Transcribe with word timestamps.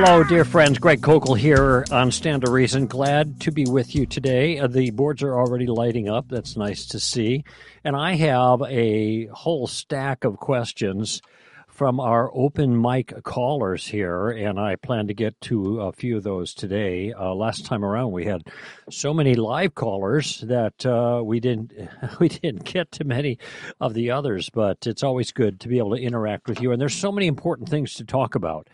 Hello, 0.00 0.22
dear 0.22 0.44
friends. 0.44 0.78
Greg 0.78 1.00
Koukl 1.00 1.36
here 1.36 1.84
on 1.90 2.12
Stand 2.12 2.42
to 2.42 2.52
Reason. 2.52 2.86
Glad 2.86 3.40
to 3.40 3.50
be 3.50 3.64
with 3.64 3.96
you 3.96 4.06
today. 4.06 4.56
Uh, 4.56 4.68
the 4.68 4.90
boards 4.92 5.24
are 5.24 5.36
already 5.36 5.66
lighting 5.66 6.08
up. 6.08 6.28
That's 6.28 6.56
nice 6.56 6.86
to 6.86 7.00
see. 7.00 7.42
And 7.82 7.96
I 7.96 8.14
have 8.14 8.62
a 8.62 9.26
whole 9.26 9.66
stack 9.66 10.22
of 10.22 10.36
questions 10.36 11.20
from 11.66 11.98
our 11.98 12.30
open 12.32 12.80
mic 12.80 13.24
callers 13.24 13.88
here, 13.88 14.30
and 14.30 14.58
I 14.58 14.76
plan 14.76 15.08
to 15.08 15.14
get 15.14 15.40
to 15.42 15.80
a 15.80 15.92
few 15.92 16.16
of 16.16 16.22
those 16.22 16.54
today. 16.54 17.12
Uh, 17.12 17.34
last 17.34 17.66
time 17.66 17.84
around, 17.84 18.12
we 18.12 18.24
had 18.24 18.42
so 18.90 19.12
many 19.12 19.34
live 19.34 19.74
callers 19.74 20.40
that 20.42 20.86
uh, 20.86 21.22
we 21.24 21.40
didn't 21.40 21.72
we 22.20 22.28
didn't 22.28 22.64
get 22.64 22.92
to 22.92 23.04
many 23.04 23.38
of 23.80 23.94
the 23.94 24.12
others. 24.12 24.48
But 24.48 24.86
it's 24.86 25.02
always 25.02 25.32
good 25.32 25.58
to 25.58 25.68
be 25.68 25.78
able 25.78 25.96
to 25.96 26.02
interact 26.02 26.48
with 26.48 26.60
you, 26.60 26.70
and 26.70 26.80
there's 26.80 26.94
so 26.94 27.10
many 27.10 27.26
important 27.26 27.68
things 27.68 27.94
to 27.94 28.04
talk 28.04 28.36
about. 28.36 28.68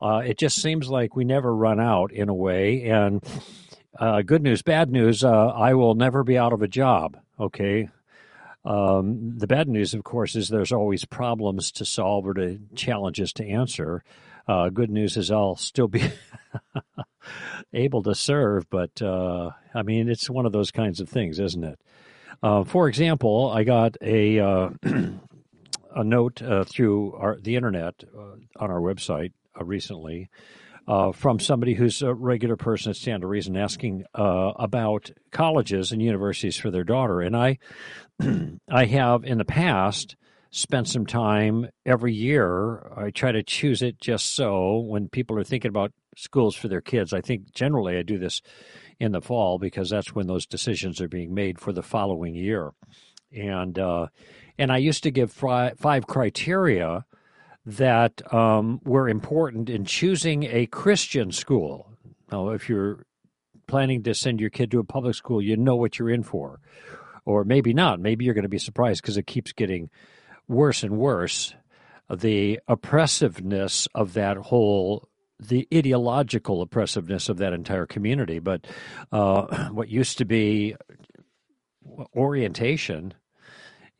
Uh, 0.00 0.22
it 0.24 0.38
just 0.38 0.60
seems 0.60 0.88
like 0.88 1.16
we 1.16 1.24
never 1.24 1.54
run 1.54 1.80
out 1.80 2.12
in 2.12 2.28
a 2.28 2.34
way. 2.34 2.84
And 2.84 3.24
uh, 3.98 4.22
good 4.22 4.42
news, 4.42 4.62
bad 4.62 4.90
news, 4.90 5.24
uh, 5.24 5.48
I 5.48 5.74
will 5.74 5.94
never 5.94 6.22
be 6.22 6.36
out 6.36 6.52
of 6.52 6.62
a 6.62 6.68
job. 6.68 7.16
Okay. 7.40 7.88
Um, 8.64 9.38
the 9.38 9.46
bad 9.46 9.68
news, 9.68 9.94
of 9.94 10.04
course, 10.04 10.34
is 10.36 10.48
there's 10.48 10.72
always 10.72 11.04
problems 11.04 11.70
to 11.72 11.84
solve 11.84 12.26
or 12.26 12.34
to 12.34 12.58
challenges 12.74 13.32
to 13.34 13.46
answer. 13.46 14.02
Uh, 14.48 14.68
good 14.68 14.90
news 14.90 15.16
is 15.16 15.30
I'll 15.30 15.56
still 15.56 15.88
be 15.88 16.02
able 17.72 18.02
to 18.02 18.14
serve, 18.14 18.68
but 18.68 19.00
uh, 19.00 19.50
I 19.74 19.82
mean, 19.82 20.08
it's 20.08 20.28
one 20.28 20.46
of 20.46 20.52
those 20.52 20.70
kinds 20.70 21.00
of 21.00 21.08
things, 21.08 21.38
isn't 21.38 21.64
it? 21.64 21.80
Uh, 22.42 22.64
for 22.64 22.88
example, 22.88 23.50
I 23.50 23.64
got 23.64 23.96
a 24.02 24.38
a 25.96 26.04
note 26.04 26.42
through 26.66 27.14
our, 27.14 27.38
the 27.40 27.56
internet 27.56 28.04
on 28.56 28.70
our 28.70 28.80
website 28.80 29.32
uh, 29.32 29.45
recently 29.60 30.28
uh, 30.88 31.12
from 31.12 31.40
somebody 31.40 31.74
who's 31.74 32.02
a 32.02 32.14
regular 32.14 32.56
person 32.56 32.90
at 32.90 32.96
Stand 32.96 33.22
to 33.22 33.26
Reason 33.26 33.56
asking 33.56 34.04
uh, 34.14 34.52
about 34.56 35.10
colleges 35.32 35.92
and 35.92 36.00
universities 36.00 36.56
for 36.56 36.70
their 36.70 36.84
daughter. 36.84 37.20
And 37.20 37.36
I, 37.36 37.58
I 38.70 38.84
have 38.84 39.24
in 39.24 39.38
the 39.38 39.44
past 39.44 40.16
spent 40.50 40.88
some 40.88 41.06
time 41.06 41.68
every 41.84 42.14
year. 42.14 42.92
I 42.96 43.10
try 43.10 43.32
to 43.32 43.42
choose 43.42 43.82
it 43.82 44.00
just 44.00 44.34
so 44.34 44.78
when 44.78 45.08
people 45.08 45.38
are 45.38 45.44
thinking 45.44 45.68
about 45.68 45.92
schools 46.16 46.54
for 46.54 46.68
their 46.68 46.80
kids. 46.80 47.12
I 47.12 47.20
think 47.20 47.52
generally 47.52 47.98
I 47.98 48.02
do 48.02 48.18
this 48.18 48.40
in 48.98 49.12
the 49.12 49.20
fall 49.20 49.58
because 49.58 49.90
that's 49.90 50.14
when 50.14 50.26
those 50.26 50.46
decisions 50.46 51.00
are 51.00 51.08
being 51.08 51.34
made 51.34 51.60
for 51.60 51.72
the 51.72 51.82
following 51.82 52.34
year. 52.34 52.70
And 53.32 53.78
uh, 53.78 54.06
and 54.56 54.72
I 54.72 54.78
used 54.78 55.02
to 55.02 55.10
give 55.10 55.32
five 55.32 56.06
criteria 56.06 57.04
that 57.66 58.32
um, 58.32 58.80
were 58.84 59.08
important 59.08 59.68
in 59.68 59.84
choosing 59.84 60.44
a 60.44 60.66
Christian 60.66 61.32
school. 61.32 61.90
Now, 62.30 62.50
if 62.50 62.68
you're 62.68 63.04
planning 63.66 64.04
to 64.04 64.14
send 64.14 64.40
your 64.40 64.50
kid 64.50 64.70
to 64.70 64.78
a 64.78 64.84
public 64.84 65.16
school, 65.16 65.42
you 65.42 65.56
know 65.56 65.74
what 65.74 65.98
you're 65.98 66.10
in 66.10 66.22
for. 66.22 66.60
Or 67.24 67.44
maybe 67.44 67.74
not. 67.74 67.98
Maybe 67.98 68.24
you're 68.24 68.34
going 68.34 68.44
to 68.44 68.48
be 68.48 68.58
surprised 68.58 69.02
because 69.02 69.16
it 69.16 69.26
keeps 69.26 69.52
getting 69.52 69.90
worse 70.46 70.84
and 70.84 70.96
worse. 70.96 71.54
The 72.08 72.60
oppressiveness 72.68 73.88
of 73.96 74.12
that 74.12 74.36
whole, 74.36 75.08
the 75.40 75.66
ideological 75.74 76.62
oppressiveness 76.62 77.28
of 77.28 77.38
that 77.38 77.52
entire 77.52 77.86
community. 77.86 78.38
But 78.38 78.68
uh, 79.10 79.68
what 79.72 79.88
used 79.88 80.18
to 80.18 80.24
be 80.24 80.76
orientation 82.14 83.14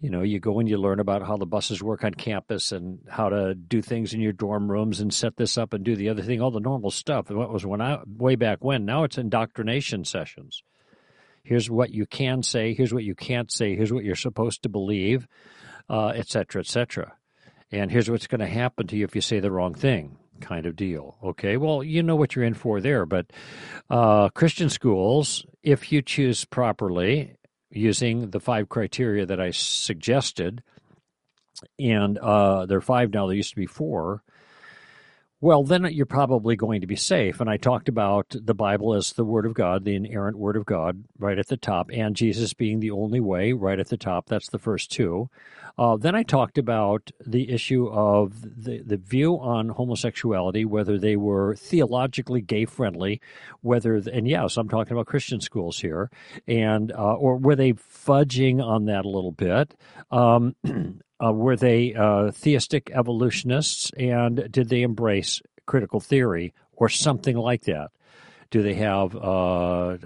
you 0.00 0.10
know 0.10 0.22
you 0.22 0.38
go 0.40 0.58
and 0.58 0.68
you 0.68 0.76
learn 0.76 1.00
about 1.00 1.26
how 1.26 1.36
the 1.36 1.46
buses 1.46 1.82
work 1.82 2.04
on 2.04 2.12
campus 2.12 2.72
and 2.72 2.98
how 3.08 3.28
to 3.28 3.54
do 3.54 3.80
things 3.80 4.12
in 4.12 4.20
your 4.20 4.32
dorm 4.32 4.70
rooms 4.70 5.00
and 5.00 5.12
set 5.12 5.36
this 5.36 5.56
up 5.56 5.72
and 5.72 5.84
do 5.84 5.96
the 5.96 6.08
other 6.08 6.22
thing 6.22 6.40
all 6.40 6.50
the 6.50 6.60
normal 6.60 6.90
stuff. 6.90 7.30
What 7.30 7.52
was 7.52 7.64
when 7.64 7.80
I 7.80 8.00
way 8.06 8.36
back 8.36 8.62
when. 8.62 8.84
Now 8.84 9.04
it's 9.04 9.18
indoctrination 9.18 10.04
sessions. 10.04 10.62
Here's 11.42 11.70
what 11.70 11.90
you 11.90 12.06
can 12.06 12.42
say 12.42 12.74
here's 12.74 12.92
what 12.92 13.04
you 13.04 13.14
can't 13.14 13.50
say 13.50 13.74
here's 13.76 13.92
what 13.92 14.04
you're 14.04 14.16
supposed 14.16 14.62
to 14.64 14.68
believe 14.68 15.26
uh, 15.88 16.08
et 16.08 16.28
cetera 16.28 16.60
et 16.60 16.66
cetera. 16.66 17.14
And 17.72 17.90
here's 17.90 18.10
what's 18.10 18.26
going 18.26 18.40
to 18.40 18.46
happen 18.46 18.86
to 18.88 18.96
you 18.96 19.04
if 19.04 19.14
you 19.14 19.20
say 19.20 19.40
the 19.40 19.50
wrong 19.50 19.74
thing 19.74 20.18
kind 20.40 20.66
of 20.66 20.76
deal. 20.76 21.16
Okay 21.22 21.56
well 21.56 21.82
you 21.82 22.02
know 22.02 22.16
what 22.16 22.36
you're 22.36 22.44
in 22.44 22.54
for 22.54 22.80
there 22.82 23.06
but 23.06 23.26
uh, 23.88 24.28
christian 24.30 24.68
schools 24.68 25.46
if 25.62 25.90
you 25.90 26.02
choose 26.02 26.44
properly 26.44 27.36
using 27.70 28.30
the 28.30 28.40
five 28.40 28.68
criteria 28.68 29.26
that 29.26 29.40
I 29.40 29.50
suggested, 29.50 30.62
and 31.78 32.18
uh, 32.18 32.66
there 32.66 32.78
are 32.78 32.82
five 32.82 33.12
now. 33.12 33.26
There 33.26 33.36
used 33.36 33.50
to 33.50 33.56
be 33.56 33.66
four. 33.66 34.22
Well, 35.38 35.64
then 35.64 35.84
you're 35.92 36.06
probably 36.06 36.56
going 36.56 36.80
to 36.80 36.86
be 36.86 36.96
safe. 36.96 37.40
And 37.40 37.50
I 37.50 37.58
talked 37.58 37.90
about 37.90 38.34
the 38.34 38.54
Bible 38.54 38.94
as 38.94 39.12
the 39.12 39.24
Word 39.24 39.44
of 39.44 39.52
God, 39.52 39.84
the 39.84 39.94
inerrant 39.94 40.38
Word 40.38 40.56
of 40.56 40.64
God, 40.64 41.04
right 41.18 41.38
at 41.38 41.48
the 41.48 41.58
top, 41.58 41.90
and 41.92 42.16
Jesus 42.16 42.54
being 42.54 42.80
the 42.80 42.90
only 42.90 43.20
way, 43.20 43.52
right 43.52 43.78
at 43.78 43.88
the 43.88 43.98
top. 43.98 44.28
That's 44.28 44.48
the 44.48 44.58
first 44.58 44.90
two. 44.90 45.28
Uh, 45.78 45.98
then 45.98 46.14
I 46.14 46.22
talked 46.22 46.56
about 46.56 47.10
the 47.26 47.50
issue 47.50 47.86
of 47.88 48.40
the, 48.40 48.80
the 48.80 48.96
view 48.96 49.34
on 49.34 49.68
homosexuality, 49.68 50.64
whether 50.64 50.98
they 50.98 51.16
were 51.16 51.54
theologically 51.54 52.40
gay 52.40 52.64
friendly, 52.64 53.20
whether, 53.60 53.96
and 53.96 54.26
yes, 54.26 54.56
I'm 54.56 54.70
talking 54.70 54.94
about 54.94 55.06
Christian 55.06 55.42
schools 55.42 55.78
here, 55.78 56.10
and 56.48 56.92
uh, 56.92 57.14
or 57.14 57.36
were 57.36 57.56
they 57.56 57.74
fudging 57.74 58.64
on 58.64 58.86
that 58.86 59.04
a 59.04 59.10
little 59.10 59.32
bit? 59.32 59.74
Um, 60.10 60.56
uh, 61.24 61.32
were 61.32 61.56
they 61.56 61.94
uh, 61.94 62.30
theistic 62.30 62.90
evolutionists, 62.90 63.90
and 63.98 64.50
did 64.50 64.68
they 64.68 64.82
embrace 64.82 65.40
critical 65.66 66.00
theory 66.00 66.54
or 66.72 66.88
something 66.88 67.36
like 67.36 67.62
that? 67.64 67.90
Do 68.50 68.62
they 68.62 68.74
have 68.74 69.16
uh, 69.16 69.96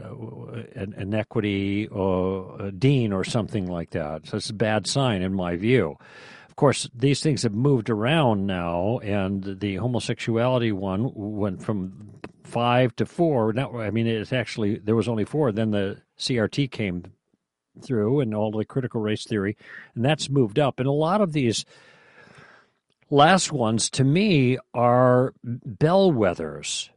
an, 0.75 0.95
an 0.97 1.15
equity 1.15 1.89
or 1.89 2.63
a 2.63 2.73
dean 2.73 3.13
or 3.13 3.23
something 3.23 3.67
like 3.67 3.91
that? 3.91 4.27
So 4.27 4.39
it's 4.39 4.51
a 4.51 4.55
bad 4.55 4.87
sign 4.87 5.23
in 5.23 5.35
my 5.35 5.57
view. 5.57 5.97
Of 6.49 6.57
course, 6.57 6.89
these 6.95 7.23
things 7.23 7.43
have 7.43 7.55
moved 7.55 7.91
around 7.91 8.47
now, 8.47 8.99
and 8.99 9.61
the 9.61 9.77
homosexuality 9.77 10.73
one 10.73 11.11
went 11.15 11.63
from 11.63 12.11
five 12.45 12.97
to 12.97 13.07
four. 13.07 13.53
Now, 13.53 13.79
I 13.79 13.91
mean, 13.91 14.07
it's 14.07 14.33
actually 14.33 14.79
there 14.79 14.97
was 14.97 15.09
only 15.09 15.25
four. 15.25 15.53
Then 15.53 15.71
the 15.71 15.99
CRT 16.19 16.71
came 16.71 17.05
through, 17.83 18.21
and 18.21 18.35
all 18.35 18.51
the 18.51 18.65
critical 18.65 19.01
race 19.01 19.25
theory, 19.25 19.57
and 19.95 20.05
that's 20.05 20.31
moved 20.31 20.59
up. 20.59 20.79
And 20.79 20.89
a 20.89 20.93
lot 20.93 21.21
of 21.21 21.33
these 21.33 21.65
last 23.11 23.53
ones, 23.53 23.91
to 23.91 24.05
me, 24.05 24.59
are 24.75 25.35
bellwethers 25.45 26.91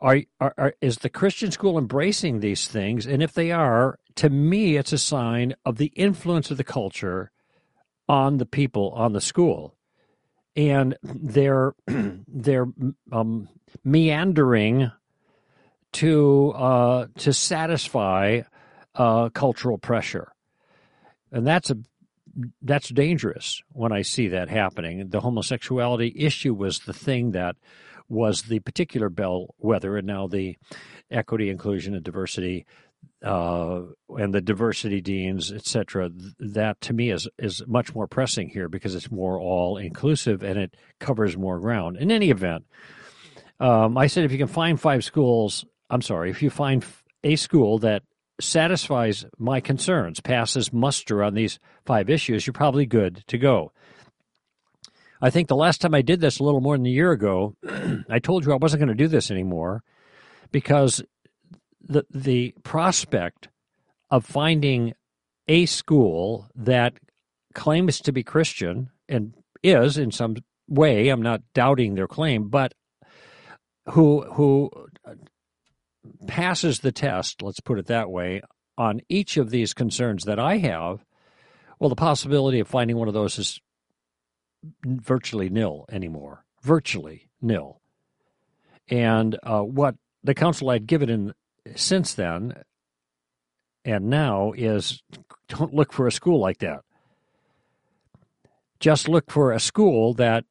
are, 0.00 0.20
are, 0.40 0.54
are, 0.58 0.74
is 0.80 0.98
the 0.98 1.08
Christian 1.08 1.50
school 1.50 1.78
embracing 1.78 2.40
these 2.40 2.68
things? 2.68 3.06
And 3.06 3.22
if 3.22 3.32
they 3.32 3.50
are, 3.50 3.98
to 4.16 4.30
me, 4.30 4.76
it's 4.76 4.92
a 4.92 4.98
sign 4.98 5.54
of 5.64 5.78
the 5.78 5.92
influence 5.96 6.50
of 6.50 6.56
the 6.56 6.64
culture 6.64 7.30
on 8.08 8.38
the 8.38 8.46
people 8.46 8.90
on 8.90 9.12
the 9.12 9.20
school, 9.20 9.74
and 10.54 10.96
they're 11.02 11.74
they're 12.28 12.68
um, 13.10 13.48
meandering 13.84 14.90
to 15.92 16.52
uh, 16.52 17.06
to 17.18 17.32
satisfy 17.32 18.42
uh, 18.96 19.28
cultural 19.30 19.78
pressure, 19.78 20.32
and 21.32 21.46
that's 21.46 21.70
a 21.70 21.76
that's 22.62 22.88
dangerous 22.90 23.62
when 23.72 23.92
I 23.92 24.02
see 24.02 24.28
that 24.28 24.48
happening. 24.48 25.08
The 25.08 25.20
homosexuality 25.20 26.12
issue 26.16 26.54
was 26.54 26.80
the 26.80 26.92
thing 26.92 27.32
that 27.32 27.56
was 28.08 28.42
the 28.42 28.60
particular 28.60 29.08
bellwether, 29.08 29.96
and 29.96 30.06
now 30.06 30.26
the 30.26 30.56
equity, 31.10 31.50
inclusion, 31.50 31.94
and 31.94 32.04
diversity, 32.04 32.66
uh, 33.24 33.82
and 34.10 34.34
the 34.34 34.40
diversity 34.40 35.00
deans, 35.00 35.50
etc. 35.52 36.10
That 36.38 36.80
to 36.82 36.92
me 36.92 37.10
is 37.10 37.28
is 37.38 37.62
much 37.66 37.94
more 37.94 38.06
pressing 38.06 38.48
here 38.48 38.68
because 38.68 38.94
it's 38.94 39.10
more 39.10 39.40
all 39.40 39.76
inclusive 39.76 40.42
and 40.42 40.58
it 40.58 40.74
covers 41.00 41.36
more 41.36 41.58
ground. 41.58 41.96
In 41.96 42.10
any 42.10 42.30
event, 42.30 42.66
um, 43.60 43.96
I 43.96 44.06
said 44.06 44.24
if 44.24 44.32
you 44.32 44.38
can 44.38 44.46
find 44.46 44.80
five 44.80 45.04
schools, 45.04 45.64
I'm 45.90 46.02
sorry, 46.02 46.30
if 46.30 46.42
you 46.42 46.50
find 46.50 46.84
a 47.24 47.36
school 47.36 47.78
that 47.78 48.02
satisfies 48.40 49.24
my 49.38 49.60
concerns, 49.60 50.20
passes 50.20 50.72
muster 50.72 51.22
on 51.22 51.34
these 51.34 51.58
five 51.84 52.10
issues, 52.10 52.46
you're 52.46 52.52
probably 52.52 52.86
good 52.86 53.24
to 53.28 53.38
go. 53.38 53.72
I 55.20 55.30
think 55.30 55.48
the 55.48 55.56
last 55.56 55.80
time 55.80 55.94
I 55.94 56.02
did 56.02 56.20
this 56.20 56.38
a 56.38 56.44
little 56.44 56.60
more 56.60 56.76
than 56.76 56.86
a 56.86 56.90
year 56.90 57.12
ago, 57.12 57.54
I 58.10 58.18
told 58.18 58.44
you 58.44 58.52
I 58.52 58.56
wasn't 58.56 58.80
going 58.80 58.96
to 58.96 59.04
do 59.04 59.08
this 59.08 59.30
anymore 59.30 59.82
because 60.52 61.02
the 61.80 62.04
the 62.10 62.54
prospect 62.62 63.48
of 64.10 64.24
finding 64.24 64.92
a 65.48 65.66
school 65.66 66.48
that 66.54 66.94
claims 67.54 68.00
to 68.00 68.12
be 68.12 68.22
Christian 68.22 68.90
and 69.08 69.32
is 69.62 69.96
in 69.96 70.10
some 70.10 70.36
way, 70.68 71.08
I'm 71.08 71.22
not 71.22 71.42
doubting 71.54 71.94
their 71.94 72.08
claim, 72.08 72.48
but 72.48 72.74
who 73.90 74.22
who 74.32 74.70
passes 76.26 76.80
the 76.80 76.92
test, 76.92 77.42
let's 77.42 77.60
put 77.60 77.78
it 77.78 77.86
that 77.86 78.10
way, 78.10 78.42
on 78.78 79.00
each 79.08 79.36
of 79.36 79.50
these 79.50 79.72
concerns 79.72 80.24
that 80.24 80.38
I 80.38 80.58
have, 80.58 81.04
well, 81.78 81.90
the 81.90 81.96
possibility 81.96 82.60
of 82.60 82.68
finding 82.68 82.96
one 82.96 83.08
of 83.08 83.14
those 83.14 83.38
is 83.38 83.60
virtually 84.84 85.48
nil 85.48 85.84
anymore. 85.90 86.44
Virtually 86.62 87.28
nil. 87.40 87.80
And 88.88 89.38
uh, 89.42 89.60
what 89.60 89.94
the 90.22 90.34
counsel 90.34 90.70
I'd 90.70 90.86
given 90.86 91.10
in 91.10 91.34
since 91.74 92.14
then 92.14 92.54
and 93.84 94.08
now 94.10 94.52
is 94.56 95.02
don't 95.48 95.74
look 95.74 95.92
for 95.92 96.06
a 96.06 96.12
school 96.12 96.40
like 96.40 96.58
that. 96.58 96.80
Just 98.80 99.08
look 99.08 99.30
for 99.30 99.52
a 99.52 99.60
school 99.60 100.12
that, 100.14 100.44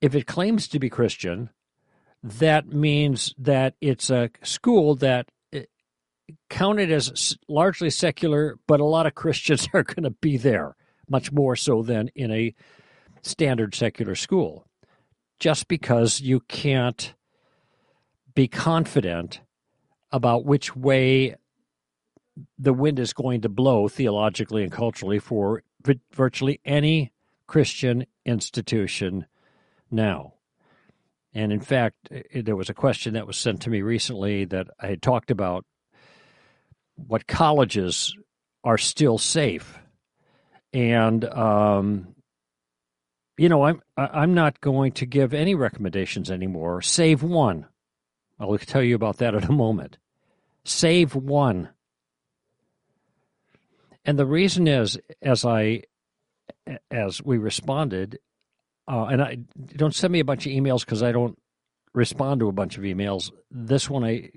if 0.00 0.14
it 0.14 0.26
claims 0.26 0.68
to 0.68 0.78
be 0.78 0.90
Christian, 0.90 1.50
that 2.24 2.68
means 2.68 3.34
that 3.36 3.74
it's 3.82 4.08
a 4.08 4.30
school 4.42 4.94
that 4.96 5.28
eh, 5.52 5.64
counted 6.48 6.90
as 6.90 7.36
largely 7.48 7.90
secular, 7.90 8.58
but 8.66 8.80
a 8.80 8.84
lot 8.84 9.06
of 9.06 9.14
Christians 9.14 9.68
are 9.74 9.82
going 9.82 10.04
to 10.04 10.10
be 10.10 10.38
there, 10.38 10.74
much 11.06 11.30
more 11.30 11.54
so 11.54 11.82
than 11.82 12.08
in 12.14 12.32
a 12.32 12.54
standard 13.20 13.74
secular 13.74 14.14
school. 14.14 14.66
Just 15.38 15.68
because 15.68 16.20
you 16.20 16.40
can't 16.40 17.12
be 18.34 18.48
confident 18.48 19.40
about 20.10 20.46
which 20.46 20.74
way 20.74 21.36
the 22.58 22.72
wind 22.72 22.98
is 22.98 23.12
going 23.12 23.42
to 23.42 23.48
blow 23.50 23.86
theologically 23.86 24.62
and 24.62 24.72
culturally 24.72 25.18
for 25.18 25.62
virtually 26.10 26.58
any 26.64 27.12
Christian 27.46 28.06
institution 28.24 29.26
now. 29.90 30.33
And 31.34 31.52
in 31.52 31.60
fact, 31.60 31.96
there 32.34 32.56
was 32.56 32.70
a 32.70 32.74
question 32.74 33.14
that 33.14 33.26
was 33.26 33.36
sent 33.36 33.62
to 33.62 33.70
me 33.70 33.82
recently 33.82 34.44
that 34.46 34.68
I 34.80 34.86
had 34.86 35.02
talked 35.02 35.30
about 35.30 35.64
what 36.94 37.26
colleges 37.26 38.14
are 38.62 38.78
still 38.78 39.18
safe. 39.18 39.78
And 40.72 41.24
um, 41.24 42.14
you 43.36 43.48
know, 43.48 43.64
I'm 43.64 43.82
I'm 43.96 44.34
not 44.34 44.60
going 44.60 44.92
to 44.92 45.06
give 45.06 45.34
any 45.34 45.54
recommendations 45.54 46.30
anymore, 46.30 46.82
save 46.82 47.22
one. 47.22 47.66
I'll 48.38 48.58
tell 48.58 48.82
you 48.82 48.94
about 48.94 49.18
that 49.18 49.34
in 49.34 49.44
a 49.44 49.52
moment. 49.52 49.98
Save 50.64 51.14
one. 51.14 51.70
And 54.04 54.18
the 54.18 54.26
reason 54.26 54.68
is, 54.68 54.98
as 55.22 55.44
I, 55.44 55.82
as 56.90 57.22
we 57.22 57.38
responded, 57.38 58.18
uh, 58.86 59.04
and 59.06 59.22
I 59.22 59.38
don't 59.76 59.94
send 59.94 60.12
me 60.12 60.20
a 60.20 60.24
bunch 60.24 60.46
of 60.46 60.52
emails 60.52 60.80
because 60.80 61.02
I 61.02 61.12
don't 61.12 61.38
respond 61.94 62.40
to 62.40 62.48
a 62.48 62.52
bunch 62.52 62.76
of 62.76 62.84
emails. 62.84 63.30
This 63.50 63.88
one 63.88 64.04
I, 64.04 64.30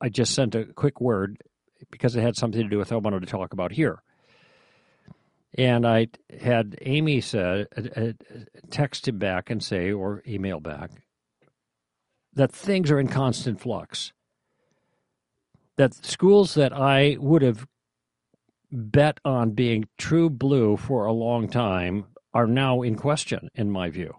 I 0.00 0.08
just 0.08 0.34
sent 0.34 0.54
a 0.54 0.64
quick 0.64 1.00
word 1.00 1.38
because 1.90 2.16
it 2.16 2.22
had 2.22 2.36
something 2.36 2.62
to 2.62 2.68
do 2.68 2.78
with 2.78 2.90
what 2.90 2.96
I 2.96 3.00
wanted 3.00 3.20
to 3.20 3.26
talk 3.26 3.52
about 3.52 3.72
here. 3.72 4.02
And 5.54 5.86
I 5.86 6.08
had 6.40 6.76
Amy 6.80 7.20
said, 7.20 7.66
uh, 7.76 8.12
text 8.70 9.06
him 9.06 9.18
back 9.18 9.50
and 9.50 9.62
say, 9.62 9.92
or 9.92 10.22
email 10.26 10.60
back, 10.60 10.90
that 12.32 12.50
things 12.50 12.90
are 12.90 12.98
in 12.98 13.08
constant 13.08 13.60
flux. 13.60 14.12
That 15.76 15.94
schools 15.94 16.54
that 16.54 16.72
I 16.72 17.16
would 17.20 17.42
have 17.42 17.66
bet 18.70 19.20
on 19.24 19.50
being 19.50 19.88
true 19.98 20.30
blue 20.30 20.78
for 20.78 21.04
a 21.04 21.12
long 21.12 21.48
time 21.48 22.06
are 22.34 22.46
now 22.46 22.82
in 22.82 22.96
question, 22.96 23.50
in 23.54 23.70
my 23.70 23.90
view. 23.90 24.16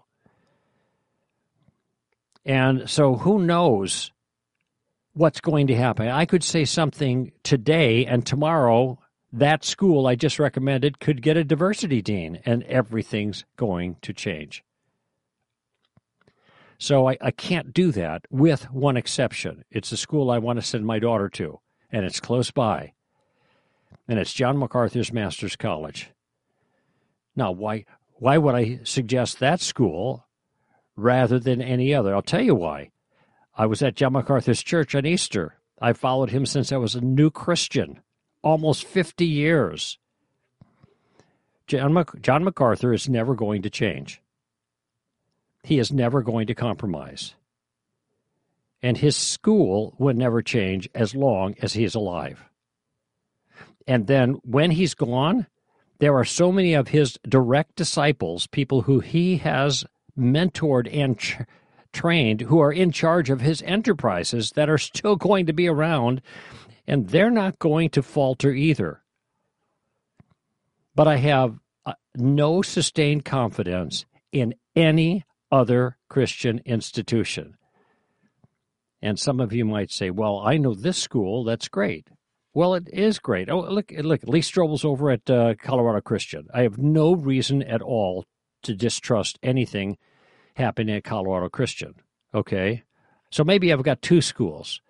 And 2.44 2.88
so 2.88 3.16
who 3.16 3.38
knows 3.38 4.12
what's 5.14 5.40
going 5.40 5.68
to 5.68 5.76
happen? 5.76 6.08
I 6.08 6.26
could 6.26 6.44
say 6.44 6.64
something 6.64 7.32
today, 7.42 8.04
and 8.04 8.24
tomorrow 8.24 8.98
that 9.32 9.64
school 9.64 10.06
I 10.06 10.14
just 10.14 10.38
recommended 10.38 11.00
could 11.00 11.22
get 11.22 11.36
a 11.36 11.44
diversity 11.44 12.02
dean, 12.02 12.40
and 12.44 12.62
everything's 12.64 13.44
going 13.56 13.96
to 14.02 14.12
change. 14.12 14.62
So 16.78 17.08
I, 17.08 17.16
I 17.20 17.30
can't 17.30 17.72
do 17.72 17.92
that 17.92 18.26
with 18.30 18.70
one 18.70 18.96
exception. 18.96 19.64
It's 19.70 19.92
a 19.92 19.96
school 19.96 20.30
I 20.30 20.38
want 20.38 20.58
to 20.58 20.66
send 20.66 20.84
my 20.84 20.98
daughter 20.98 21.28
to, 21.30 21.60
and 21.90 22.04
it's 22.04 22.20
close 22.20 22.50
by 22.50 22.92
and 24.08 24.18
it's 24.18 24.32
John 24.32 24.58
MacArthur's 24.58 25.12
Master's 25.12 25.56
College. 25.56 26.10
Now, 27.36 27.50
why 27.52 27.84
why 28.24 28.38
would 28.38 28.54
I 28.54 28.80
suggest 28.84 29.40
that 29.40 29.60
school 29.60 30.26
rather 30.96 31.38
than 31.38 31.60
any 31.60 31.92
other? 31.92 32.14
I'll 32.14 32.22
tell 32.22 32.40
you 32.40 32.54
why. 32.54 32.90
I 33.54 33.66
was 33.66 33.82
at 33.82 33.96
John 33.96 34.14
MacArthur's 34.14 34.62
church 34.62 34.94
on 34.94 35.04
Easter. 35.04 35.58
I 35.78 35.92
followed 35.92 36.30
him 36.30 36.46
since 36.46 36.72
I 36.72 36.78
was 36.78 36.94
a 36.94 37.02
new 37.02 37.28
Christian, 37.28 38.00
almost 38.40 38.86
50 38.86 39.26
years. 39.26 39.98
John, 41.66 41.92
Mac- 41.92 42.22
John 42.22 42.44
MacArthur 42.44 42.94
is 42.94 43.10
never 43.10 43.34
going 43.34 43.60
to 43.60 43.68
change. 43.68 44.22
He 45.62 45.78
is 45.78 45.92
never 45.92 46.22
going 46.22 46.46
to 46.46 46.54
compromise. 46.54 47.34
And 48.82 48.96
his 48.96 49.18
school 49.18 49.94
will 49.98 50.14
never 50.14 50.40
change 50.40 50.88
as 50.94 51.14
long 51.14 51.56
as 51.60 51.74
he 51.74 51.84
is 51.84 51.94
alive. 51.94 52.42
And 53.86 54.06
then 54.06 54.40
when 54.44 54.70
he's 54.70 54.94
gone, 54.94 55.46
there 55.98 56.16
are 56.16 56.24
so 56.24 56.50
many 56.50 56.74
of 56.74 56.88
his 56.88 57.18
direct 57.28 57.76
disciples, 57.76 58.46
people 58.46 58.82
who 58.82 59.00
he 59.00 59.38
has 59.38 59.84
mentored 60.18 60.88
and 60.92 61.18
ch- 61.18 61.38
trained, 61.92 62.42
who 62.42 62.60
are 62.60 62.72
in 62.72 62.90
charge 62.90 63.30
of 63.30 63.40
his 63.40 63.62
enterprises 63.62 64.50
that 64.56 64.68
are 64.68 64.78
still 64.78 65.16
going 65.16 65.46
to 65.46 65.52
be 65.52 65.68
around, 65.68 66.20
and 66.86 67.08
they're 67.08 67.30
not 67.30 67.58
going 67.58 67.90
to 67.90 68.02
falter 68.02 68.50
either. 68.50 69.02
But 70.94 71.08
I 71.08 71.16
have 71.16 71.58
uh, 71.86 71.94
no 72.16 72.62
sustained 72.62 73.24
confidence 73.24 74.04
in 74.32 74.54
any 74.76 75.24
other 75.50 75.96
Christian 76.08 76.60
institution. 76.64 77.56
And 79.00 79.18
some 79.18 79.38
of 79.38 79.52
you 79.52 79.64
might 79.64 79.90
say, 79.90 80.10
well, 80.10 80.40
I 80.44 80.56
know 80.56 80.74
this 80.74 80.98
school, 80.98 81.44
that's 81.44 81.68
great. 81.68 82.08
Well, 82.54 82.74
it 82.74 82.88
is 82.92 83.18
great. 83.18 83.50
Oh, 83.50 83.62
look, 83.62 83.90
look, 83.90 84.22
Lee 84.24 84.40
Strobel's 84.40 84.84
over 84.84 85.10
at 85.10 85.28
uh, 85.28 85.54
Colorado 85.56 86.00
Christian. 86.00 86.46
I 86.54 86.62
have 86.62 86.78
no 86.78 87.12
reason 87.12 87.64
at 87.64 87.82
all 87.82 88.24
to 88.62 88.74
distrust 88.76 89.40
anything 89.42 89.98
happening 90.54 90.94
at 90.94 91.02
Colorado 91.02 91.48
Christian. 91.48 91.96
Okay, 92.32 92.84
so 93.30 93.42
maybe 93.42 93.72
I've 93.72 93.82
got 93.82 94.02
two 94.02 94.20
schools, 94.20 94.80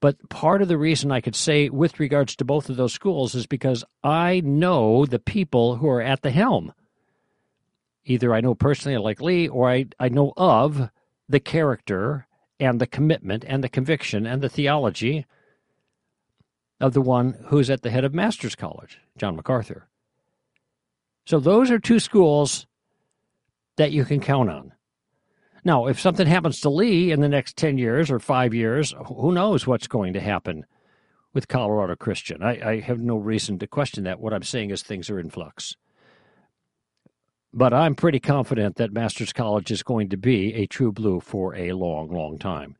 but 0.00 0.28
part 0.28 0.60
of 0.60 0.68
the 0.68 0.76
reason 0.76 1.10
I 1.10 1.22
could 1.22 1.34
say 1.34 1.70
with 1.70 1.98
regards 1.98 2.36
to 2.36 2.44
both 2.44 2.68
of 2.68 2.76
those 2.76 2.92
schools 2.92 3.34
is 3.34 3.46
because 3.46 3.84
I 4.02 4.40
know 4.40 5.06
the 5.06 5.18
people 5.18 5.76
who 5.76 5.88
are 5.88 6.02
at 6.02 6.20
the 6.20 6.30
helm. 6.30 6.74
Either 8.04 8.34
I 8.34 8.42
know 8.42 8.54
personally, 8.54 8.98
like 8.98 9.22
Lee, 9.22 9.48
or 9.48 9.70
I, 9.70 9.86
I 9.98 10.10
know 10.10 10.34
of 10.36 10.90
the 11.26 11.40
character 11.40 12.26
and 12.60 12.78
the 12.78 12.86
commitment 12.86 13.44
and 13.48 13.64
the 13.64 13.70
conviction 13.70 14.26
and 14.26 14.42
the 14.42 14.50
theology 14.50 15.24
of 16.84 16.92
the 16.92 17.00
one 17.00 17.34
who's 17.46 17.70
at 17.70 17.80
the 17.80 17.88
head 17.88 18.04
of 18.04 18.12
Master's 18.12 18.54
College, 18.54 19.00
John 19.16 19.36
MacArthur. 19.36 19.88
So 21.24 21.40
those 21.40 21.70
are 21.70 21.78
two 21.78 21.98
schools 21.98 22.66
that 23.76 23.90
you 23.90 24.04
can 24.04 24.20
count 24.20 24.50
on. 24.50 24.74
Now, 25.64 25.86
if 25.86 25.98
something 25.98 26.26
happens 26.26 26.60
to 26.60 26.68
Lee 26.68 27.10
in 27.10 27.22
the 27.22 27.28
next 27.28 27.56
10 27.56 27.78
years 27.78 28.10
or 28.10 28.18
five 28.18 28.52
years, 28.52 28.94
who 29.06 29.32
knows 29.32 29.66
what's 29.66 29.86
going 29.86 30.12
to 30.12 30.20
happen 30.20 30.66
with 31.32 31.48
Colorado 31.48 31.96
Christian? 31.96 32.42
I, 32.42 32.72
I 32.72 32.80
have 32.80 32.98
no 32.98 33.16
reason 33.16 33.58
to 33.60 33.66
question 33.66 34.04
that. 34.04 34.20
What 34.20 34.34
I'm 34.34 34.42
saying 34.42 34.68
is 34.68 34.82
things 34.82 35.08
are 35.08 35.18
in 35.18 35.30
flux. 35.30 35.76
But 37.50 37.72
I'm 37.72 37.94
pretty 37.94 38.20
confident 38.20 38.76
that 38.76 38.92
Master's 38.92 39.32
College 39.32 39.70
is 39.70 39.82
going 39.82 40.10
to 40.10 40.18
be 40.18 40.52
a 40.52 40.66
true 40.66 40.92
blue 40.92 41.20
for 41.20 41.56
a 41.56 41.72
long, 41.72 42.10
long 42.10 42.36
time 42.36 42.76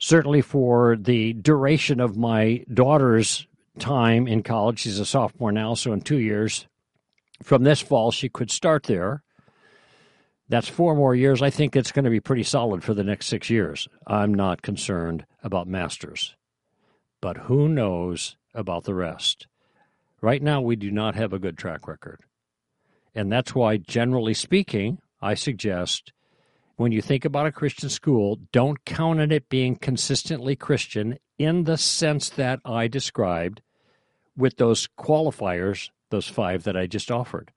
certainly 0.00 0.40
for 0.40 0.96
the 0.96 1.34
duration 1.34 2.00
of 2.00 2.16
my 2.16 2.64
daughter's 2.72 3.46
time 3.78 4.26
in 4.26 4.42
college. 4.42 4.80
She's 4.80 4.98
a 4.98 5.06
sophomore 5.06 5.52
now, 5.52 5.74
so 5.74 5.92
in 5.92 6.00
two 6.00 6.18
years 6.18 6.66
from 7.42 7.62
this 7.62 7.80
fall, 7.80 8.10
she 8.10 8.28
could 8.28 8.50
start 8.50 8.84
there. 8.84 9.22
That's 10.48 10.68
four 10.68 10.96
more 10.96 11.14
years. 11.14 11.42
I 11.42 11.50
think 11.50 11.76
it's 11.76 11.92
going 11.92 12.04
to 12.04 12.10
be 12.10 12.20
pretty 12.20 12.42
solid 12.42 12.82
for 12.82 12.92
the 12.92 13.04
next 13.04 13.26
six 13.26 13.48
years. 13.48 13.88
I'm 14.06 14.34
not 14.34 14.62
concerned 14.62 15.24
about 15.44 15.68
masters, 15.68 16.34
but 17.20 17.36
who 17.36 17.68
knows 17.68 18.36
about 18.52 18.84
the 18.84 18.94
rest? 18.94 19.46
Right 20.20 20.42
now, 20.42 20.60
we 20.60 20.76
do 20.76 20.90
not 20.90 21.14
have 21.14 21.32
a 21.32 21.38
good 21.38 21.56
track 21.56 21.86
record. 21.86 22.20
And 23.14 23.30
that's 23.30 23.54
why, 23.54 23.76
generally 23.76 24.34
speaking, 24.34 24.98
I 25.22 25.34
suggest 25.34 26.12
when 26.80 26.92
you 26.92 27.02
think 27.02 27.26
about 27.26 27.44
a 27.44 27.52
Christian 27.52 27.90
school, 27.90 28.38
don't 28.52 28.86
count 28.86 29.20
on 29.20 29.30
it 29.30 29.50
being 29.50 29.76
consistently 29.76 30.56
Christian 30.56 31.18
in 31.38 31.64
the 31.64 31.76
sense 31.76 32.30
that 32.30 32.58
I 32.64 32.88
described 32.88 33.60
with 34.34 34.56
those 34.56 34.88
qualifiers, 34.98 35.90
those 36.08 36.26
five 36.26 36.62
that 36.62 36.78
I 36.78 36.86
just 36.86 37.10
offered. 37.10 37.52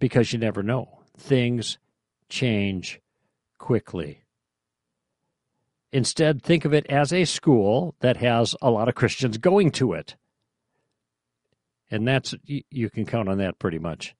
Because 0.00 0.32
you 0.32 0.40
never 0.40 0.64
know. 0.64 1.02
Things 1.16 1.78
change 2.28 3.00
quickly. 3.58 4.24
Instead, 5.92 6.42
think 6.42 6.64
of 6.64 6.74
it 6.74 6.84
as 6.86 7.12
a 7.12 7.24
school 7.24 7.94
that 8.00 8.16
has 8.16 8.56
a 8.60 8.72
lot 8.72 8.88
of 8.88 8.96
Christians 8.96 9.38
going 9.38 9.70
to 9.70 9.92
it. 9.92 10.16
And 11.92 12.08
that's, 12.08 12.34
you 12.44 12.90
can 12.90 13.06
count 13.06 13.28
on 13.28 13.38
that 13.38 13.60
pretty 13.60 13.78
much. 13.78 14.16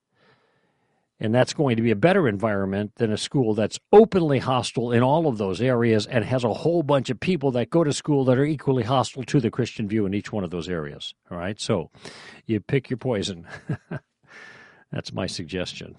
And 1.20 1.34
that's 1.34 1.52
going 1.52 1.76
to 1.76 1.82
be 1.82 1.90
a 1.90 1.96
better 1.96 2.28
environment 2.28 2.92
than 2.96 3.10
a 3.10 3.16
school 3.16 3.52
that's 3.54 3.80
openly 3.92 4.38
hostile 4.38 4.92
in 4.92 5.02
all 5.02 5.26
of 5.26 5.36
those 5.36 5.60
areas 5.60 6.06
and 6.06 6.24
has 6.24 6.44
a 6.44 6.52
whole 6.52 6.84
bunch 6.84 7.10
of 7.10 7.18
people 7.18 7.50
that 7.52 7.70
go 7.70 7.82
to 7.82 7.92
school 7.92 8.24
that 8.26 8.38
are 8.38 8.44
equally 8.44 8.84
hostile 8.84 9.24
to 9.24 9.40
the 9.40 9.50
Christian 9.50 9.88
view 9.88 10.06
in 10.06 10.14
each 10.14 10.32
one 10.32 10.44
of 10.44 10.50
those 10.50 10.68
areas. 10.68 11.14
All 11.30 11.36
right. 11.36 11.60
So 11.60 11.90
you 12.46 12.60
pick 12.60 12.88
your 12.88 12.98
poison. 12.98 13.46
that's 14.92 15.12
my 15.12 15.26
suggestion. 15.26 15.96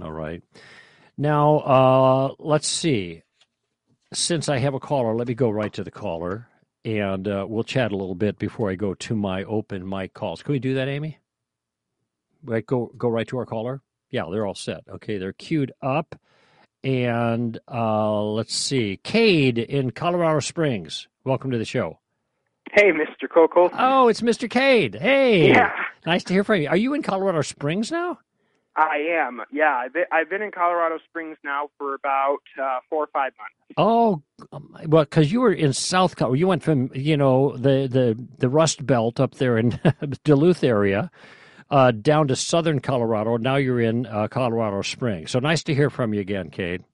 All 0.00 0.12
right. 0.12 0.42
Now, 1.18 1.58
uh, 1.58 2.34
let's 2.38 2.68
see. 2.68 3.22
Since 4.14 4.48
I 4.48 4.58
have 4.58 4.74
a 4.74 4.80
caller, 4.80 5.14
let 5.14 5.28
me 5.28 5.34
go 5.34 5.50
right 5.50 5.72
to 5.74 5.84
the 5.84 5.90
caller 5.90 6.48
and 6.84 7.28
uh, 7.28 7.46
we'll 7.48 7.64
chat 7.64 7.92
a 7.92 7.96
little 7.96 8.14
bit 8.14 8.38
before 8.38 8.70
I 8.70 8.74
go 8.74 8.94
to 8.94 9.14
my 9.14 9.44
open 9.44 9.88
mic 9.88 10.14
calls. 10.14 10.42
Can 10.42 10.52
we 10.52 10.58
do 10.58 10.74
that, 10.74 10.88
Amy? 10.88 11.18
Right, 12.44 12.66
go 12.66 12.92
go 12.96 13.08
right 13.08 13.28
to 13.28 13.38
our 13.38 13.46
caller. 13.46 13.80
Yeah, 14.12 14.26
they're 14.30 14.46
all 14.46 14.54
set. 14.54 14.84
Okay, 14.88 15.16
they're 15.18 15.32
queued 15.32 15.72
up. 15.82 16.14
And 16.84 17.58
uh, 17.72 18.22
let's 18.22 18.54
see, 18.54 19.00
Cade 19.02 19.58
in 19.58 19.90
Colorado 19.90 20.40
Springs. 20.40 21.08
Welcome 21.24 21.50
to 21.52 21.58
the 21.58 21.64
show. 21.64 21.98
Hey, 22.72 22.90
Mr. 22.92 23.26
Koukl. 23.28 23.70
Oh, 23.72 24.08
it's 24.08 24.20
Mr. 24.20 24.50
Cade. 24.50 24.96
Hey. 25.00 25.48
Yeah. 25.48 25.72
Nice 26.04 26.24
to 26.24 26.34
hear 26.34 26.44
from 26.44 26.60
you. 26.60 26.68
Are 26.68 26.76
you 26.76 26.94
in 26.94 27.02
Colorado 27.02 27.40
Springs 27.42 27.90
now? 27.90 28.18
I 28.76 28.98
am. 29.10 29.42
Yeah, 29.52 29.74
I've 29.76 29.92
been, 29.92 30.04
I've 30.10 30.30
been 30.30 30.42
in 30.42 30.50
Colorado 30.50 30.98
Springs 31.08 31.36
now 31.44 31.68
for 31.78 31.94
about 31.94 32.38
uh, 32.60 32.80
four 32.88 33.04
or 33.04 33.08
five 33.12 33.32
months. 33.38 33.54
Oh, 33.76 34.22
well, 34.86 35.04
because 35.04 35.30
you 35.30 35.40
were 35.40 35.52
in 35.52 35.72
South 35.72 36.16
Colorado. 36.16 36.38
You 36.38 36.46
went 36.46 36.62
from 36.62 36.90
you 36.94 37.16
know 37.16 37.54
the 37.56 37.86
the 37.86 38.18
the 38.38 38.48
Rust 38.48 38.84
Belt 38.86 39.20
up 39.20 39.34
there 39.34 39.58
in 39.58 39.78
Duluth 40.24 40.64
area. 40.64 41.10
Uh, 41.72 41.90
down 41.90 42.28
to 42.28 42.36
southern 42.36 42.80
Colorado. 42.80 43.38
Now 43.38 43.56
you're 43.56 43.80
in 43.80 44.04
uh, 44.04 44.28
Colorado 44.28 44.82
Springs. 44.82 45.30
So 45.30 45.38
nice 45.38 45.62
to 45.62 45.74
hear 45.74 45.88
from 45.88 46.12
you 46.12 46.20
again, 46.20 46.50
Cade. 46.50 46.84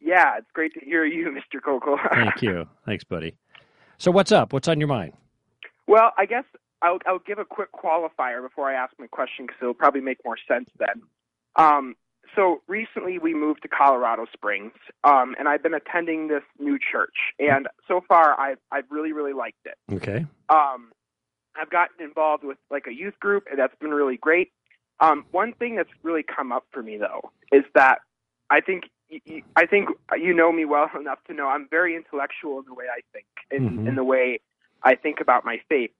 Yeah, 0.00 0.38
it's 0.38 0.46
great 0.52 0.72
to 0.74 0.80
hear 0.80 1.04
you, 1.04 1.26
Mr. 1.54 1.60
Koukl. 1.60 1.96
Thank 2.14 2.40
you. 2.40 2.68
Thanks, 2.86 3.02
buddy. 3.02 3.34
So 3.96 4.12
what's 4.12 4.30
up? 4.30 4.52
What's 4.52 4.68
on 4.68 4.78
your 4.78 4.86
mind? 4.86 5.14
Well, 5.88 6.12
I 6.16 6.24
guess 6.24 6.44
I'll, 6.82 7.00
I'll 7.04 7.18
give 7.18 7.40
a 7.40 7.44
quick 7.44 7.70
qualifier 7.72 8.40
before 8.40 8.70
I 8.70 8.74
ask 8.74 8.92
my 9.00 9.08
question 9.08 9.46
because 9.46 9.58
it'll 9.60 9.74
probably 9.74 10.02
make 10.02 10.18
more 10.24 10.36
sense 10.46 10.70
then. 10.78 11.02
Um, 11.56 11.96
so 12.36 12.62
recently 12.68 13.18
we 13.18 13.34
moved 13.34 13.62
to 13.62 13.68
Colorado 13.68 14.26
Springs, 14.32 14.72
um, 15.02 15.34
and 15.36 15.48
I've 15.48 15.64
been 15.64 15.74
attending 15.74 16.28
this 16.28 16.44
new 16.60 16.78
church, 16.78 17.16
and 17.40 17.66
so 17.88 18.02
far 18.06 18.38
I've 18.38 18.58
I've 18.70 18.84
really 18.90 19.12
really 19.12 19.32
liked 19.32 19.66
it. 19.66 19.94
Okay. 19.94 20.26
Um, 20.48 20.92
I've 21.56 21.70
gotten 21.70 22.04
involved 22.04 22.44
with 22.44 22.58
like 22.70 22.86
a 22.86 22.92
youth 22.92 23.18
group, 23.20 23.44
and 23.50 23.58
that's 23.58 23.74
been 23.80 23.90
really 23.90 24.16
great. 24.16 24.52
Um, 25.00 25.24
one 25.30 25.52
thing 25.54 25.76
that's 25.76 25.90
really 26.02 26.22
come 26.24 26.52
up 26.52 26.64
for 26.72 26.82
me 26.82 26.96
though 26.96 27.30
is 27.52 27.64
that 27.74 27.98
I 28.50 28.60
think 28.60 28.84
I 29.56 29.66
think 29.66 29.88
you 30.16 30.34
know 30.34 30.52
me 30.52 30.64
well 30.64 30.90
enough 30.98 31.18
to 31.28 31.34
know 31.34 31.48
I'm 31.48 31.68
very 31.70 31.96
intellectual 31.96 32.58
in 32.58 32.64
the 32.66 32.74
way 32.74 32.86
I 32.92 33.00
think, 33.12 33.26
in, 33.50 33.78
Mhm. 33.78 33.88
in 33.88 33.94
the 33.94 34.04
way 34.04 34.40
I 34.82 34.94
think 34.94 35.20
about 35.20 35.44
my 35.44 35.60
faith. 35.68 35.90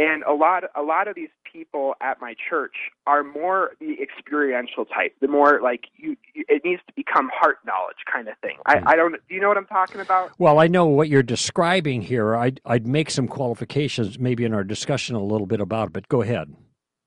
And 0.00 0.22
a 0.22 0.32
lot, 0.32 0.64
a 0.74 0.80
lot 0.80 1.08
of 1.08 1.14
these 1.14 1.28
people 1.44 1.92
at 2.00 2.22
my 2.22 2.34
church 2.48 2.72
are 3.06 3.22
more 3.22 3.72
the 3.80 3.98
experiential 4.00 4.86
type. 4.86 5.14
The 5.20 5.28
more 5.28 5.60
like 5.62 5.88
you, 5.94 6.16
you 6.34 6.42
it 6.48 6.64
needs 6.64 6.80
to 6.86 6.92
become 6.96 7.28
heart 7.34 7.58
knowledge 7.66 7.98
kind 8.10 8.26
of 8.26 8.34
thing. 8.38 8.56
I, 8.64 8.80
I 8.86 8.96
don't. 8.96 9.12
Do 9.12 9.34
you 9.34 9.42
know 9.42 9.48
what 9.48 9.58
I'm 9.58 9.66
talking 9.66 10.00
about? 10.00 10.30
Well, 10.38 10.58
I 10.58 10.68
know 10.68 10.86
what 10.86 11.10
you're 11.10 11.22
describing 11.22 12.00
here. 12.00 12.34
I'd 12.34 12.62
I'd 12.64 12.86
make 12.86 13.10
some 13.10 13.28
qualifications 13.28 14.18
maybe 14.18 14.46
in 14.46 14.54
our 14.54 14.64
discussion 14.64 15.16
a 15.16 15.22
little 15.22 15.46
bit 15.46 15.60
about 15.60 15.88
it, 15.88 15.92
but 15.92 16.08
go 16.08 16.22
ahead. 16.22 16.54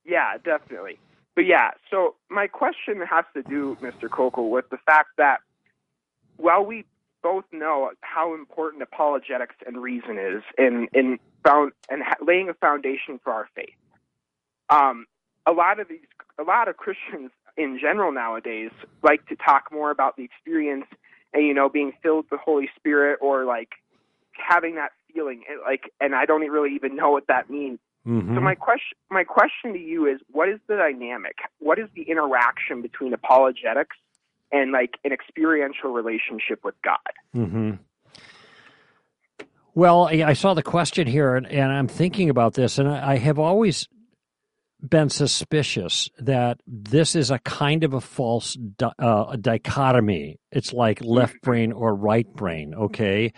Yeah, 0.06 0.38
definitely. 0.46 1.00
But 1.34 1.48
yeah, 1.48 1.72
so 1.90 2.14
my 2.30 2.46
question 2.46 3.02
has 3.10 3.26
to 3.34 3.42
do, 3.42 3.76
Mr. 3.82 4.08
Koukl, 4.08 4.52
with 4.52 4.70
the 4.70 4.78
fact 4.86 5.10
that 5.18 5.40
while 6.38 6.64
we 6.64 6.86
both 7.24 7.46
know 7.51 7.92
how 8.01 8.36
important 8.36 8.84
apologetics 8.84 9.56
and 9.65 9.82
reason 9.82 10.20
is 10.20 10.44
in 10.58 10.88
in 10.94 11.20
found 11.44 11.72
and 11.89 12.03
laying 12.22 12.50
a 12.50 12.53
foundation 12.53 13.20
for 13.24 13.34
our 13.34 13.48
faith, 13.56 13.75
um, 14.70 15.06
a 15.48 15.51
lot 15.51 15.80
of 15.80 15.88
these, 15.88 16.06
a 16.38 16.44
lot 16.44 16.68
of 16.68 16.77
Christians 16.77 17.32
in 17.58 17.80
general 17.80 18.12
nowadays 18.12 18.72
like 19.01 19.25
to 19.27 19.36
talk 19.36 19.70
more 19.72 19.92
about 19.92 20.18
the 20.18 20.24
experience 20.24 20.86
and 21.34 21.46
you 21.46 21.53
know 21.53 21.70
being 21.70 21.94
filled 22.03 22.25
with 22.25 22.30
the 22.30 22.38
Holy 22.38 22.70
Spirit 22.75 23.20
or 23.22 23.46
like 23.46 23.70
having 24.34 24.75
that 24.75 24.92
feeling, 25.13 25.44
and, 25.50 25.60
like, 25.63 25.92
and 26.01 26.15
I 26.15 26.25
don't 26.25 26.42
really 26.42 26.75
even 26.75 26.96
know 26.96 27.12
what 27.12 27.27
that 27.27 27.50
means. 27.50 27.80
Mhm. 28.06 28.36
So 28.36 28.42
my 28.42 28.56
question, 28.56 28.98
my 29.10 29.24
question 29.24 29.74
to 29.74 29.80
you 29.80 30.08
is, 30.08 30.20
what 30.30 30.50
is 30.50 30.60
the 30.68 30.75
dynamic? 30.75 31.38
What 31.60 31.80
is 31.80 31.88
the 31.94 32.01
interaction 32.03 32.82
between 32.82 33.13
apologetics 33.13 33.96
and 34.54 34.72
like 34.72 34.92
an 35.04 35.12
experiential 35.12 35.92
relationship 35.92 36.64
with 36.64 36.76
God? 36.84 36.98
hmm 37.34 37.72
Well, 39.74 40.08
I 40.08 40.24
I 40.24 40.34
saw 40.34 40.54
the 40.54 40.64
question 40.64 41.08
here, 41.08 41.36
and, 41.36 41.46
and 41.48 41.72
I'm 41.72 41.88
thinking 41.88 42.30
about 42.30 42.54
this, 42.54 42.78
and 42.78 42.88
I, 42.88 43.14
I 43.14 43.18
have 43.18 43.40
always 43.40 43.90
been 44.88 45.10
suspicious 45.10 46.10
that 46.20 46.60
this 46.68 47.16
is 47.16 47.32
a 47.32 47.40
kind 47.40 47.86
of 47.86 47.94
a 47.94 48.02
false 48.02 48.54
di- 48.56 48.92
uh, 49.00 49.36
dichotomy. 49.38 50.40
It's 50.52 50.74
like 50.74 51.02
left 51.02 51.42
brain 51.42 51.72
or 51.72 51.96
right 51.96 52.28
brain, 52.28 52.74
okay? 52.76 53.32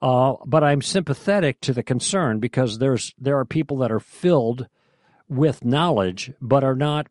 Uh, 0.00 0.34
but 0.46 0.62
I'm 0.62 0.80
sympathetic 0.80 1.60
to 1.62 1.72
the 1.72 1.82
concern 1.82 2.38
because 2.38 2.78
there's 2.78 3.14
there 3.18 3.38
are 3.38 3.44
people 3.44 3.78
that 3.78 3.90
are 3.90 4.00
filled 4.00 4.68
with 5.28 5.64
knowledge, 5.64 6.32
but 6.40 6.62
are 6.62 6.76
not. 6.76 7.08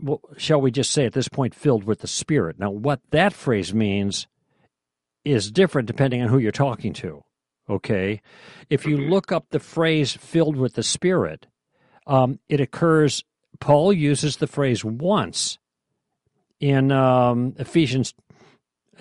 Well, 0.00 0.20
shall 0.36 0.60
we 0.60 0.70
just 0.70 0.90
say 0.90 1.06
at 1.06 1.12
this 1.12 1.28
point, 1.28 1.54
filled 1.54 1.84
with 1.84 2.00
the 2.00 2.06
Spirit? 2.06 2.58
Now, 2.58 2.70
what 2.70 3.00
that 3.10 3.32
phrase 3.32 3.74
means 3.74 4.26
is 5.24 5.50
different 5.50 5.86
depending 5.86 6.22
on 6.22 6.28
who 6.28 6.38
you're 6.38 6.52
talking 6.52 6.92
to. 6.94 7.24
Okay. 7.68 8.20
If 8.68 8.86
you 8.86 8.96
look 8.96 9.30
up 9.30 9.46
the 9.50 9.60
phrase 9.60 10.12
filled 10.12 10.56
with 10.56 10.74
the 10.74 10.82
Spirit, 10.82 11.46
um, 12.06 12.40
it 12.48 12.60
occurs, 12.60 13.24
Paul 13.60 13.92
uses 13.92 14.38
the 14.38 14.46
phrase 14.46 14.84
once 14.84 15.58
in 16.58 16.90
um, 16.90 17.54
Ephesians 17.58 18.14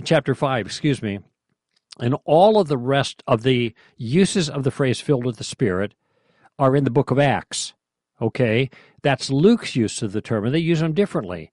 chapter 0.04 0.36
5, 0.36 0.66
excuse 0.66 1.02
me. 1.02 1.20
And 2.00 2.16
all 2.26 2.60
of 2.60 2.68
the 2.68 2.78
rest 2.78 3.24
of 3.28 3.44
the 3.44 3.74
uses 3.98 4.50
of 4.50 4.64
the 4.64 4.72
phrase 4.72 5.02
filled 5.02 5.26
with 5.26 5.38
the 5.38 5.44
Spirit 5.44 5.94
are 6.58 6.76
in 6.76 6.84
the 6.84 6.92
book 6.92 7.12
of 7.12 7.20
Acts. 7.20 7.74
Okay. 8.22 8.70
That's 9.02 9.30
Luke's 9.30 9.76
use 9.76 10.02
of 10.02 10.12
the 10.12 10.22
term, 10.22 10.46
and 10.46 10.54
they 10.54 10.60
use 10.60 10.80
them 10.80 10.94
differently 10.94 11.52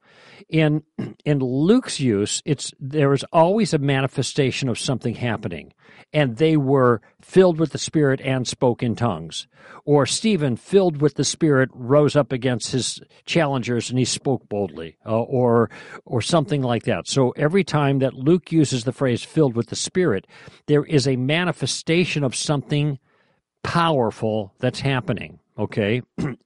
in 0.49 0.83
in 1.25 1.39
Luke's 1.39 2.01
use, 2.01 2.43
it's 2.45 2.73
there 2.79 3.13
is 3.13 3.25
always 3.33 3.75
a 3.75 3.79
manifestation 3.79 4.69
of 4.69 4.79
something 4.79 5.15
happening, 5.15 5.73
and 6.13 6.37
they 6.37 6.57
were 6.57 7.01
filled 7.21 7.59
with 7.59 7.73
the 7.73 7.79
Spirit 7.79 8.21
and 8.23 8.47
spoke 8.47 8.83
in 8.83 8.95
tongues. 8.95 9.47
Or 9.85 10.07
Stephen, 10.07 10.57
filled 10.57 11.01
with 11.01 11.15
the 11.15 11.25
Spirit, 11.25 11.71
rose 11.73 12.17
up 12.17 12.33
against 12.33 12.73
his 12.73 13.01
challengers 13.25 13.91
and 13.91 13.99
he 13.99 14.05
spoke 14.05 14.49
boldly, 14.49 14.97
uh, 15.05 15.21
or 15.23 15.71
or 16.05 16.23
something 16.23 16.63
like 16.63 16.85
that. 16.85 17.09
So 17.09 17.31
every 17.31 17.65
time 17.65 17.99
that 18.01 18.15
Luke 18.15 18.53
uses 18.53 18.85
the 18.85 18.93
phrase 18.93 19.23
"filled 19.23 19.57
with 19.57 19.69
the 19.69 19.77
Spirit," 19.77 20.27
there 20.67 20.85
is 20.85 21.07
a 21.07 21.17
manifestation 21.17 22.25
of 22.25 22.35
something 22.35 22.99
powerful 23.63 24.55
that's 24.61 24.81
happening. 24.81 25.41
Okay. 25.59 26.03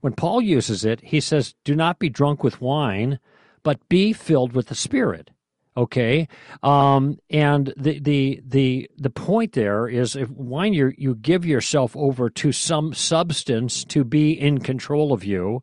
when 0.00 0.14
Paul 0.14 0.40
uses 0.40 0.84
it, 0.84 1.00
he 1.02 1.20
says, 1.20 1.54
Do 1.64 1.74
not 1.74 1.98
be 1.98 2.08
drunk 2.08 2.42
with 2.42 2.60
wine, 2.60 3.18
but 3.62 3.88
be 3.88 4.12
filled 4.12 4.52
with 4.52 4.68
the 4.68 4.74
Spirit. 4.74 5.30
Okay, 5.76 6.26
um, 6.64 7.18
and 7.30 7.72
the 7.76 8.00
the 8.00 8.42
the 8.44 8.90
the 8.98 9.08
point 9.08 9.52
there 9.52 9.86
is, 9.86 10.16
if 10.16 10.28
wine 10.30 10.74
you 10.74 10.92
you 10.98 11.14
give 11.14 11.46
yourself 11.46 11.96
over 11.96 12.28
to 12.28 12.50
some 12.50 12.92
substance 12.92 13.84
to 13.84 14.02
be 14.02 14.32
in 14.32 14.58
control 14.58 15.12
of 15.12 15.24
you. 15.24 15.62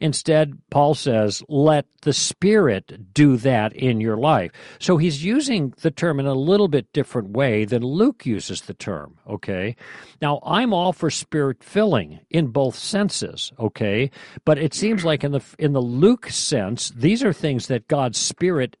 Instead, 0.00 0.58
Paul 0.70 0.94
says, 0.94 1.42
let 1.48 1.86
the 2.02 2.14
Spirit 2.14 3.12
do 3.12 3.36
that 3.36 3.74
in 3.74 4.00
your 4.00 4.16
life. 4.16 4.50
So 4.78 4.96
he's 4.96 5.22
using 5.22 5.74
the 5.82 5.90
term 5.90 6.18
in 6.18 6.26
a 6.26 6.34
little 6.34 6.68
bit 6.68 6.92
different 6.92 7.30
way 7.30 7.66
than 7.66 7.82
Luke 7.82 8.24
uses 8.24 8.62
the 8.62 8.74
term, 8.74 9.18
okay? 9.28 9.76
Now, 10.22 10.40
I'm 10.44 10.72
all 10.72 10.94
for 10.94 11.10
spirit 11.10 11.62
filling 11.62 12.20
in 12.30 12.48
both 12.48 12.76
senses, 12.76 13.52
okay? 13.58 14.10
But 14.46 14.58
it 14.58 14.72
seems 14.72 15.04
like 15.04 15.22
in 15.22 15.32
the 15.32 15.42
in 15.58 15.74
the 15.74 15.82
Luke 15.82 16.30
sense, 16.30 16.90
these 16.90 17.22
are 17.22 17.32
things 17.32 17.66
that 17.66 17.88
God's 17.88 18.18
Spirit 18.18 18.76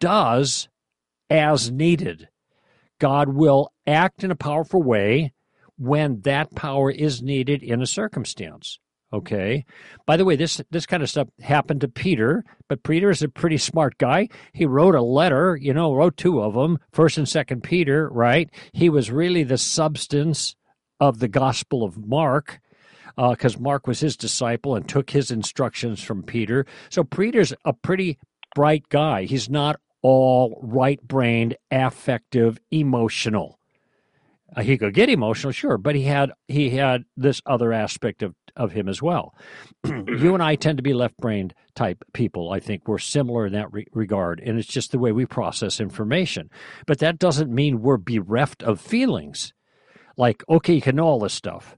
does 0.00 0.68
as 1.28 1.70
needed. 1.70 2.28
God 2.98 3.30
will 3.30 3.72
act 3.86 4.24
in 4.24 4.30
a 4.30 4.36
powerful 4.36 4.82
way 4.82 5.34
when 5.76 6.20
that 6.22 6.54
power 6.54 6.90
is 6.90 7.22
needed 7.22 7.62
in 7.62 7.82
a 7.82 7.86
circumstance. 7.86 8.78
Okay. 9.14 9.64
By 10.06 10.16
the 10.16 10.24
way, 10.24 10.34
this 10.34 10.60
this 10.70 10.86
kind 10.86 11.02
of 11.02 11.08
stuff 11.08 11.28
happened 11.40 11.82
to 11.82 11.88
Peter, 11.88 12.44
but 12.68 12.82
Peter 12.82 13.10
is 13.10 13.22
a 13.22 13.28
pretty 13.28 13.58
smart 13.58 13.96
guy. 13.98 14.28
He 14.52 14.66
wrote 14.66 14.96
a 14.96 15.02
letter, 15.02 15.56
you 15.56 15.72
know, 15.72 15.94
wrote 15.94 16.16
two 16.16 16.42
of 16.42 16.54
them, 16.54 16.78
First 16.92 17.16
and 17.16 17.28
Second 17.28 17.62
Peter. 17.62 18.08
Right. 18.08 18.50
He 18.72 18.88
was 18.88 19.12
really 19.12 19.44
the 19.44 19.58
substance 19.58 20.56
of 20.98 21.20
the 21.20 21.28
Gospel 21.28 21.84
of 21.84 22.06
Mark, 22.08 22.60
because 23.16 23.58
Mark 23.58 23.86
was 23.86 24.00
his 24.00 24.16
disciple 24.16 24.74
and 24.74 24.88
took 24.88 25.10
his 25.10 25.30
instructions 25.30 26.02
from 26.02 26.24
Peter. 26.24 26.66
So 26.88 27.04
Peter's 27.04 27.52
a 27.64 27.72
pretty 27.72 28.18
bright 28.54 28.88
guy. 28.88 29.24
He's 29.24 29.48
not 29.48 29.78
all 30.02 30.58
right 30.62 31.00
brained, 31.06 31.56
affective, 31.70 32.58
emotional. 32.70 33.58
Uh, 34.56 34.62
he 34.62 34.78
could 34.78 34.94
get 34.94 35.08
emotional, 35.08 35.52
sure, 35.52 35.78
but 35.78 35.94
he 35.94 36.02
had 36.02 36.30
he 36.48 36.70
had 36.70 37.04
this 37.16 37.40
other 37.46 37.72
aspect 37.72 38.22
of 38.22 38.34
of 38.56 38.72
him 38.72 38.88
as 38.88 39.02
well. 39.02 39.34
you 39.84 40.34
and 40.34 40.42
I 40.42 40.54
tend 40.54 40.78
to 40.78 40.82
be 40.82 40.94
left 40.94 41.16
brained 41.18 41.54
type 41.74 42.04
people. 42.12 42.52
I 42.52 42.60
think 42.60 42.86
we're 42.86 42.98
similar 42.98 43.46
in 43.46 43.52
that 43.52 43.72
re- 43.72 43.86
regard, 43.92 44.40
and 44.40 44.58
it's 44.58 44.68
just 44.68 44.92
the 44.92 44.98
way 44.98 45.12
we 45.12 45.26
process 45.26 45.80
information. 45.80 46.50
But 46.86 46.98
that 46.98 47.18
doesn't 47.18 47.52
mean 47.52 47.82
we're 47.82 47.96
bereft 47.96 48.62
of 48.62 48.80
feelings. 48.80 49.52
Like, 50.16 50.42
okay, 50.48 50.74
you 50.74 50.80
can 50.80 50.96
know 50.96 51.06
all 51.06 51.18
this 51.18 51.34
stuff, 51.34 51.76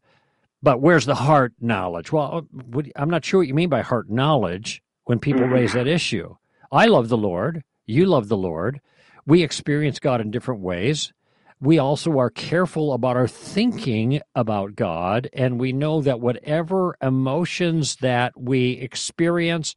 but 0.63 0.81
where's 0.81 1.07
the 1.07 1.15
heart 1.15 1.55
knowledge? 1.61 2.13
Well, 2.13 2.47
uh, 2.75 2.83
I'm 2.97 3.11
not 3.11 3.25
sure 3.25 3.41
what 3.41 3.49
you 3.49 3.55
mean 3.55 3.71
by 3.71 3.83
heart 3.83 4.11
knowledge 4.11 4.83
when 5.05 5.19
people 5.19 5.43
mm-hmm. 5.43 5.53
raise 5.53 5.73
that 5.73 5.87
issue. 5.87 6.37
I 6.71 6.87
love 6.87 7.09
the 7.09 7.17
Lord. 7.17 7.63
You 7.87 8.07
love 8.07 8.29
the 8.29 8.37
Lord. 8.37 8.81
We 9.25 9.43
experience 9.43 9.99
God 9.99 10.21
in 10.21 10.31
different 10.31 10.61
ways 10.61 11.13
we 11.61 11.79
also 11.79 12.19
are 12.19 12.31
careful 12.31 12.93
about 12.93 13.17
our 13.17 13.29
thinking 13.29 14.21
about 14.35 14.77
God, 14.77 15.29
and 15.33 15.59
we 15.59 15.73
know 15.73 16.03
that 16.03 16.21
whatever 16.21 16.97
emotions 17.01 17.97
that 17.97 18.39
we 18.39 18.73
experience 18.73 19.75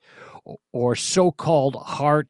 or 0.73 0.95
so 0.95 1.31
called 1.31 1.75
heart 1.75 2.27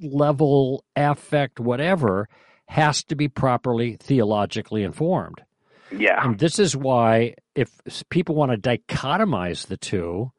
level 0.00 0.84
affect, 0.94 1.58
whatever, 1.58 2.28
has 2.66 3.02
to 3.04 3.16
be 3.16 3.28
properly 3.28 3.96
theologically 3.96 4.82
informed. 4.82 5.42
Yeah. 5.90 6.24
And 6.24 6.38
this 6.38 6.58
is 6.58 6.76
why, 6.76 7.34
if 7.54 7.70
people 8.10 8.34
want 8.34 8.52
to 8.52 8.58
dichotomize 8.78 9.66
the 9.66 9.76
two, 9.76 10.32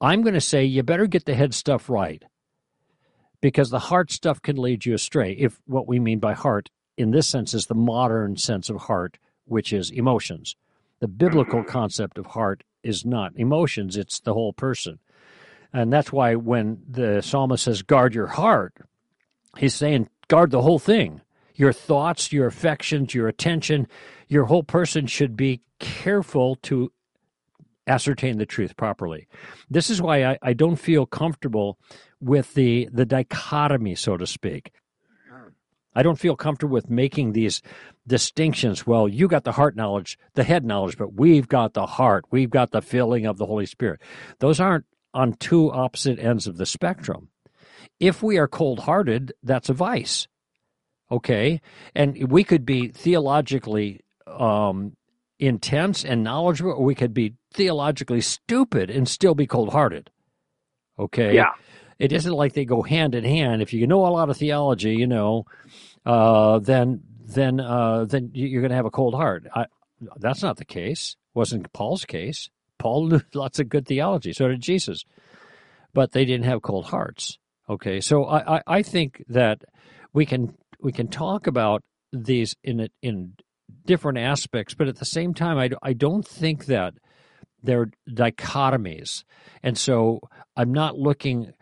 I'm 0.00 0.22
going 0.22 0.34
to 0.34 0.40
say 0.40 0.64
you 0.64 0.82
better 0.82 1.06
get 1.06 1.24
the 1.24 1.34
head 1.34 1.54
stuff 1.54 1.88
right 1.88 2.22
because 3.40 3.70
the 3.70 3.78
heart 3.78 4.10
stuff 4.10 4.42
can 4.42 4.56
lead 4.56 4.84
you 4.84 4.94
astray. 4.94 5.32
If 5.32 5.58
what 5.66 5.88
we 5.88 5.98
mean 5.98 6.18
by 6.18 6.34
heart 6.34 6.70
in 6.98 7.12
this 7.12 7.28
sense 7.28 7.54
is 7.54 7.66
the 7.66 7.74
modern 7.74 8.36
sense 8.36 8.68
of 8.68 8.76
heart, 8.76 9.18
which 9.44 9.72
is 9.72 9.90
emotions. 9.90 10.56
The 11.00 11.08
biblical 11.08 11.60
mm-hmm. 11.60 11.70
concept 11.70 12.18
of 12.18 12.26
heart 12.26 12.64
is 12.82 13.04
not 13.04 13.32
emotions, 13.36 13.96
it's 13.96 14.20
the 14.20 14.34
whole 14.34 14.52
person. 14.52 14.98
And 15.72 15.92
that's 15.92 16.12
why 16.12 16.34
when 16.34 16.82
the 16.88 17.20
psalmist 17.22 17.64
says, 17.64 17.82
guard 17.82 18.14
your 18.14 18.26
heart, 18.26 18.74
he's 19.56 19.74
saying, 19.74 20.08
guard 20.28 20.50
the 20.50 20.62
whole 20.62 20.78
thing. 20.78 21.20
Your 21.54 21.72
thoughts, 21.72 22.32
your 22.32 22.46
affections, 22.46 23.14
your 23.14 23.28
attention, 23.28 23.88
your 24.28 24.44
whole 24.44 24.62
person 24.62 25.06
should 25.06 25.36
be 25.36 25.60
careful 25.78 26.56
to 26.62 26.92
ascertain 27.86 28.38
the 28.38 28.46
truth 28.46 28.76
properly. 28.76 29.26
This 29.70 29.90
is 29.90 30.00
why 30.00 30.24
I, 30.24 30.38
I 30.42 30.52
don't 30.52 30.76
feel 30.76 31.06
comfortable 31.06 31.78
with 32.20 32.54
the, 32.54 32.88
the 32.92 33.04
dichotomy, 33.04 33.94
so 33.94 34.16
to 34.16 34.26
speak. 34.26 34.72
I 35.94 36.02
don't 36.02 36.18
feel 36.18 36.36
comfortable 36.36 36.74
with 36.74 36.90
making 36.90 37.32
these 37.32 37.62
distinctions. 38.06 38.86
Well, 38.86 39.08
you 39.08 39.28
got 39.28 39.44
the 39.44 39.52
heart 39.52 39.76
knowledge, 39.76 40.18
the 40.34 40.44
head 40.44 40.64
knowledge, 40.64 40.96
but 40.96 41.14
we've 41.14 41.48
got 41.48 41.74
the 41.74 41.86
heart. 41.86 42.24
We've 42.30 42.50
got 42.50 42.70
the 42.70 42.82
filling 42.82 43.26
of 43.26 43.38
the 43.38 43.46
Holy 43.46 43.66
Spirit. 43.66 44.00
Those 44.38 44.60
aren't 44.60 44.84
on 45.14 45.32
two 45.34 45.72
opposite 45.72 46.18
ends 46.18 46.46
of 46.46 46.56
the 46.56 46.66
spectrum. 46.66 47.28
If 47.98 48.22
we 48.22 48.38
are 48.38 48.48
cold 48.48 48.80
hearted, 48.80 49.32
that's 49.42 49.68
a 49.68 49.74
vice. 49.74 50.28
Okay? 51.10 51.60
And 51.94 52.30
we 52.30 52.44
could 52.44 52.64
be 52.64 52.88
theologically 52.88 54.00
um, 54.26 54.96
intense 55.38 56.04
and 56.04 56.22
knowledgeable, 56.22 56.72
or 56.72 56.84
we 56.84 56.94
could 56.94 57.14
be 57.14 57.34
theologically 57.52 58.20
stupid 58.20 58.90
and 58.90 59.08
still 59.08 59.34
be 59.34 59.46
cold 59.46 59.72
hearted. 59.72 60.10
Okay? 60.98 61.34
Yeah. 61.34 61.52
It 61.98 62.12
isn't 62.12 62.32
like 62.32 62.52
they 62.52 62.64
go 62.64 62.82
hand 62.82 63.14
in 63.14 63.24
hand. 63.24 63.60
If 63.60 63.72
you 63.72 63.86
know 63.86 64.06
a 64.06 64.08
lot 64.08 64.30
of 64.30 64.36
theology, 64.36 64.94
you 64.94 65.06
know, 65.06 65.46
uh, 66.06 66.60
then 66.60 67.02
then 67.26 67.60
uh, 67.60 68.04
then 68.04 68.30
you're 68.34 68.62
going 68.62 68.70
to 68.70 68.76
have 68.76 68.86
a 68.86 68.90
cold 68.90 69.14
heart. 69.14 69.46
I, 69.54 69.66
that's 70.16 70.42
not 70.42 70.56
the 70.56 70.64
case. 70.64 71.16
wasn't 71.34 71.72
Paul's 71.72 72.04
case. 72.04 72.50
Paul 72.78 73.08
knew 73.08 73.20
lots 73.34 73.58
of 73.58 73.68
good 73.68 73.86
theology. 73.86 74.32
So 74.32 74.48
did 74.48 74.60
Jesus, 74.60 75.04
but 75.92 76.12
they 76.12 76.24
didn't 76.24 76.46
have 76.46 76.62
cold 76.62 76.86
hearts. 76.86 77.38
Okay, 77.68 78.00
so 78.00 78.24
I, 78.24 78.56
I, 78.56 78.62
I 78.66 78.82
think 78.82 79.22
that 79.28 79.62
we 80.12 80.24
can 80.24 80.56
we 80.80 80.92
can 80.92 81.08
talk 81.08 81.46
about 81.46 81.82
these 82.12 82.54
in 82.62 82.88
in 83.02 83.34
different 83.84 84.18
aspects, 84.18 84.74
but 84.74 84.88
at 84.88 84.96
the 84.96 85.04
same 85.04 85.34
time, 85.34 85.58
I, 85.58 85.70
I 85.82 85.92
don't 85.92 86.26
think 86.26 86.66
that 86.66 86.94
they're 87.62 87.90
dichotomies, 88.08 89.24
and 89.62 89.76
so 89.76 90.20
I'm 90.56 90.72
not 90.72 90.96
looking 90.96 91.52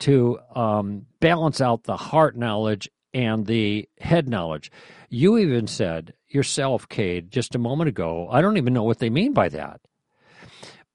to 0.00 0.38
um, 0.54 1.06
balance 1.20 1.60
out 1.60 1.84
the 1.84 1.96
heart 1.96 2.36
knowledge 2.36 2.88
and 3.12 3.46
the 3.46 3.88
head 4.00 4.28
knowledge. 4.28 4.70
You 5.08 5.38
even 5.38 5.66
said 5.66 6.14
yourself, 6.28 6.88
Cade, 6.88 7.30
just 7.30 7.54
a 7.54 7.58
moment 7.58 7.88
ago, 7.88 8.28
I 8.30 8.40
don't 8.42 8.56
even 8.56 8.74
know 8.74 8.82
what 8.82 8.98
they 8.98 9.10
mean 9.10 9.32
by 9.32 9.48
that. 9.50 9.80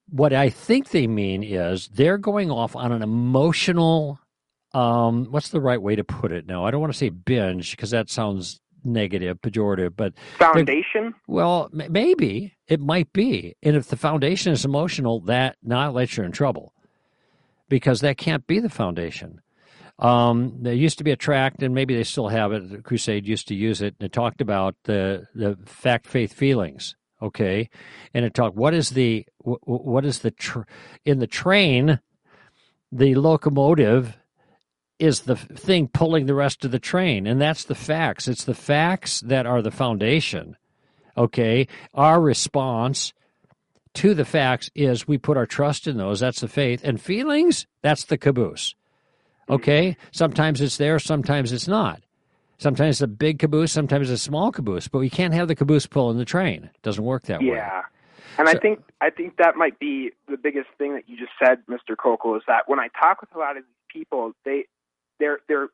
What 0.10 0.34
I 0.34 0.50
think 0.50 0.90
they 0.90 1.08
mean 1.08 1.44
is 1.44 1.88
they're 1.88 2.18
going 2.18 2.52
off 2.52 2.76
on 2.76 2.92
an 2.92 3.02
emotional, 3.02 4.20
um, 4.74 5.26
what's 5.26 5.50
the 5.50 5.62
right 5.62 5.82
way 5.82 5.96
to 5.96 6.04
put 6.04 6.32
it 6.32 6.48
now? 6.48 6.66
I 6.66 6.72
don't 6.72 6.82
want 6.82 6.92
to 6.92 6.98
say 6.98 7.10
binge 7.10 7.72
because 7.72 7.92
that 7.92 8.10
sounds 8.10 8.60
negative, 8.84 9.40
pejorative, 9.42 9.96
but 9.96 10.14
foundation. 10.38 11.14
Well, 11.28 11.70
maybe 11.72 12.56
it 12.68 12.80
might 12.80 13.14
be, 13.14 13.56
and 13.62 13.76
if 13.76 13.88
the 13.88 13.98
foundation 13.98 14.52
is 14.52 14.66
emotional, 14.66 15.22
that 15.22 15.58
now 15.64 15.92
lets 15.92 16.18
you 16.18 16.24
in 16.24 16.32
trouble 16.32 16.74
because 17.70 18.02
that 18.02 18.18
can't 18.18 18.46
be 18.48 18.60
the 18.60 18.70
foundation. 18.70 19.42
Um, 20.00 20.58
there 20.62 20.74
used 20.74 20.98
to 21.00 21.04
be 21.04 21.12
a 21.12 21.18
tract, 21.18 21.62
and 21.62 21.76
maybe 21.76 21.96
they 21.96 22.04
still 22.04 22.30
have 22.30 22.52
it. 22.54 22.84
Crusade 22.84 23.28
used 23.28 23.48
to 23.50 23.56
use 23.56 23.82
it, 23.82 23.96
and 24.00 24.06
it 24.06 24.14
talked 24.14 24.42
about 24.42 24.76
the 24.84 25.28
the 25.36 25.58
fact, 25.66 26.08
faith, 26.08 26.34
feelings. 26.34 26.96
Okay, 27.22 27.70
and 28.14 28.24
it 28.24 28.34
talked 28.34 28.56
what 28.56 28.74
is 28.74 28.92
the 28.92 29.26
what 29.44 30.06
is 30.06 30.20
the 30.20 30.32
tr- 30.32 30.62
in 31.04 31.20
the 31.20 31.28
train, 31.28 32.00
the 32.92 33.16
locomotive 33.16 34.18
is 35.00 35.22
the 35.22 35.36
thing 35.36 35.90
pulling 35.90 36.26
the 36.26 36.34
rest 36.34 36.64
of 36.64 36.72
the 36.72 36.80
train, 36.80 37.28
and 37.28 37.42
that's 37.42 37.66
the 37.66 37.76
facts. 37.76 38.28
It's 38.28 38.46
the 38.46 38.54
facts 38.54 39.20
that 39.22 39.46
are 39.46 39.62
the 39.62 39.72
foundation. 39.72 40.56
Okay, 41.18 41.68
our 41.94 42.22
response 42.22 43.14
to 43.96 44.14
the 44.14 44.26
facts 44.26 44.70
is 44.76 45.08
we 45.08 45.18
put 45.18 45.38
our 45.38 45.46
trust 45.46 45.88
in 45.88 45.98
those. 45.98 46.20
That's 46.20 46.42
the 46.42 46.48
faith, 46.48 46.82
and 46.84 47.02
feelings. 47.02 47.68
That's 47.82 48.06
the 48.06 48.18
caboose. 48.18 48.76
Mm-hmm. 49.44 49.54
Okay? 49.54 49.98
Sometimes 50.12 50.62
it's 50.62 50.78
there, 50.78 51.00
sometimes 51.00 51.52
it's 51.52 51.68
not. 51.68 52.02
Sometimes 52.58 52.96
it's 52.96 53.02
a 53.02 53.08
big 53.08 53.40
caboose, 53.40 53.72
sometimes 53.72 54.10
it's 54.10 54.22
a 54.22 54.24
small 54.24 54.52
caboose, 54.52 54.88
but 54.88 55.00
we 55.00 55.10
can't 55.10 55.34
have 55.34 55.48
the 55.48 55.56
caboose 55.56 55.88
pulling 55.88 56.18
the 56.18 56.26
train. 56.26 56.66
It 56.66 56.82
doesn't 56.82 57.04
work 57.04 57.24
that 57.24 57.42
yeah. 57.42 57.52
way. 57.52 57.58
Yeah. 57.58 57.82
And 58.38 58.48
so, 58.48 58.56
I 58.56 58.60
think 58.60 58.84
I 59.02 59.10
think 59.10 59.38
that 59.38 59.56
might 59.56 59.80
be 59.80 60.12
the 60.30 60.38
biggest 60.38 60.70
thing 60.78 60.94
that 60.94 61.10
you 61.10 61.18
just 61.18 61.32
said, 61.44 61.60
Mr. 61.70 61.96
Koukl, 61.96 62.38
is 62.38 62.44
that 62.48 62.64
when 62.68 62.80
I 62.80 62.88
talk 63.00 63.22
with 63.22 63.34
a 63.36 63.38
lot 63.40 63.58
of 63.58 63.64
these 63.64 64.02
people, 64.02 64.34
they 64.46 64.66
they're 65.20 65.40
they're 65.48 65.68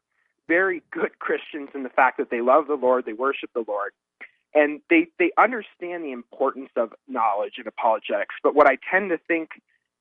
very 0.48 0.82
good 0.92 1.20
Christians 1.20 1.70
in 1.76 1.84
the 1.84 1.90
fact 1.90 2.18
that 2.18 2.30
they 2.30 2.42
love 2.42 2.68
the 2.68 2.76
Lord, 2.76 3.06
they 3.06 3.14
worship 3.14 3.50
the 3.54 3.64
Lord, 3.68 3.92
and 4.56 4.80
they 4.90 5.08
they 5.20 5.32
understand 5.38 6.04
the 6.04 6.12
importance 6.12 6.70
of 6.76 6.94
knowledge 7.08 7.56
and 7.58 7.68
apologetics. 7.68 8.36
But 8.42 8.56
what 8.56 8.68
I 8.68 8.78
tend 8.90 9.12
to 9.12 9.18
think 9.18 9.50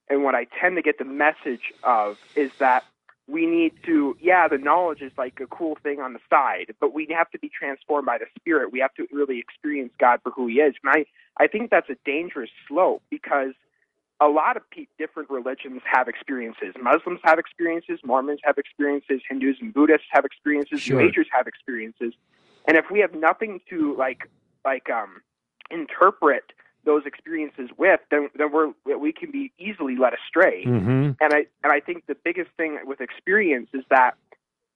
and 0.09 0.23
what 0.23 0.35
I 0.35 0.47
tend 0.61 0.77
to 0.77 0.83
get 0.83 0.99
the 0.99 1.05
message 1.05 1.73
of 1.83 2.17
is 2.37 2.51
that 2.61 2.85
we 3.27 3.47
need 3.47 3.73
to 3.85 4.17
yeah 4.21 4.47
the 4.49 4.59
knowledge 4.59 5.01
is 5.01 5.13
like 5.17 5.41
a 5.41 5.47
cool 5.47 5.79
thing 5.83 6.01
on 6.01 6.13
the 6.13 6.19
side 6.29 6.75
but 6.81 6.93
we 6.93 7.07
have 7.11 7.31
to 7.31 7.39
be 7.39 7.49
transformed 7.49 8.05
by 8.05 8.19
the 8.19 8.27
spirit 8.39 8.71
we 8.71 8.81
have 8.81 8.93
to 8.95 9.07
really 9.13 9.39
experience 9.39 9.91
god 9.99 10.21
for 10.23 10.31
who 10.31 10.47
he 10.47 10.57
is 10.57 10.75
and 10.85 10.93
i 10.95 11.43
i 11.43 11.47
think 11.47 11.71
that's 11.71 11.89
a 11.89 11.97
dangerous 12.05 12.51
slope 12.69 13.03
because 13.11 13.53
a 14.21 14.29
lot 14.29 14.57
of 14.57 14.63
pe- 14.71 14.87
different 14.99 15.31
religions 15.31 15.81
have 15.91 16.07
experiences 16.07 16.75
muslims 16.83 17.21
have 17.25 17.39
experiences 17.39 17.99
mormons 18.05 18.41
have 18.45 18.59
experiences 18.59 19.23
hindus 19.27 19.57
and 19.61 19.73
buddhists 19.73 20.07
have 20.11 20.27
experiences 20.27 20.83
sure. 20.83 21.01
agers 21.01 21.27
have 21.33 21.47
experiences 21.47 22.13
and 22.69 22.77
if 22.77 22.85
we 22.91 23.01
have 23.01 23.15
nothing 23.15 23.61
to 23.71 23.97
like 23.97 24.29
like 24.65 24.89
um 24.91 25.23
interpret 25.71 26.53
those 26.85 27.03
experiences 27.07 27.71
with, 27.79 28.01
then, 28.11 28.29
then 28.37 28.53
we're 28.53 28.73
we 28.99 29.13
can 29.13 29.31
be 29.31 29.53
easily 29.59 29.97
led 29.97 30.13
astray. 30.13 30.65
Mm-hmm. 30.65 31.13
And 31.21 31.33
I 31.33 31.47
and 31.63 31.73
I 31.73 31.81
think 31.81 32.07
the 32.07 32.15
biggest 32.15 32.51
thing 32.57 32.79
with 32.85 33.01
experience 33.01 33.69
is 33.73 33.85
that 33.91 34.13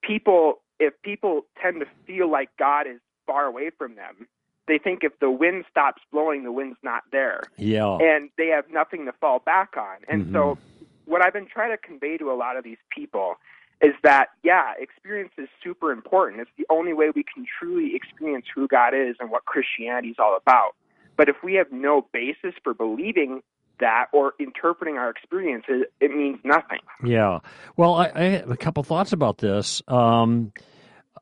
people, 0.01 0.61
if 0.79 0.99
people 1.01 1.45
tend 1.61 1.81
to 1.81 1.85
feel 2.05 2.29
like 2.29 2.49
God 2.57 2.87
is 2.87 2.99
far 3.27 3.45
away 3.45 3.69
from 3.77 3.95
them, 3.95 4.27
they 4.67 4.77
think 4.77 5.03
if 5.03 5.17
the 5.19 5.29
wind 5.29 5.65
stops 5.69 6.01
blowing, 6.11 6.43
the 6.43 6.51
wind's 6.51 6.77
not 6.83 7.03
there. 7.11 7.43
Yeah. 7.57 7.97
And 7.97 8.29
they 8.37 8.47
have 8.47 8.65
nothing 8.71 9.05
to 9.05 9.11
fall 9.13 9.39
back 9.39 9.75
on. 9.77 9.97
And 10.07 10.25
mm-hmm. 10.25 10.35
so, 10.35 10.57
what 11.05 11.23
I've 11.23 11.33
been 11.33 11.47
trying 11.47 11.71
to 11.71 11.77
convey 11.77 12.17
to 12.17 12.31
a 12.31 12.35
lot 12.35 12.57
of 12.57 12.63
these 12.63 12.77
people 12.95 13.35
is 13.81 13.93
that 14.03 14.27
yeah, 14.43 14.73
experience 14.77 15.31
is 15.37 15.47
super 15.63 15.91
important. 15.91 16.41
It's 16.41 16.51
the 16.57 16.65
only 16.69 16.93
way 16.93 17.07
we 17.15 17.23
can 17.23 17.45
truly 17.59 17.95
experience 17.95 18.45
who 18.53 18.67
God 18.67 18.93
is 18.93 19.15
and 19.19 19.31
what 19.31 19.45
Christianity 19.45 20.09
is 20.09 20.17
all 20.19 20.35
about. 20.35 20.75
But 21.15 21.29
if 21.29 21.37
we 21.43 21.55
have 21.55 21.71
no 21.71 22.07
basis 22.13 22.53
for 22.63 22.73
believing 22.73 23.41
that 23.79 24.07
or 24.13 24.33
interpreting 24.39 24.97
our 24.97 25.09
experiences, 25.09 25.83
it 25.99 26.15
means 26.15 26.39
nothing. 26.43 26.79
Yeah. 27.03 27.39
Well, 27.77 27.95
I, 27.95 28.11
I 28.13 28.23
have 28.23 28.51
a 28.51 28.57
couple 28.57 28.83
thoughts 28.83 29.13
about 29.13 29.37
this. 29.37 29.81
Um, 29.87 30.51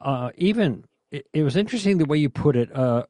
uh, 0.02 0.32
even 0.36 0.84
it, 1.12 1.28
it, 1.34 1.44
was 1.44 1.56
interesting 1.56 1.98
the 1.98 2.06
way 2.06 2.18
you 2.18 2.30
put 2.30 2.56
it 2.56 2.76
uh, 2.76 3.04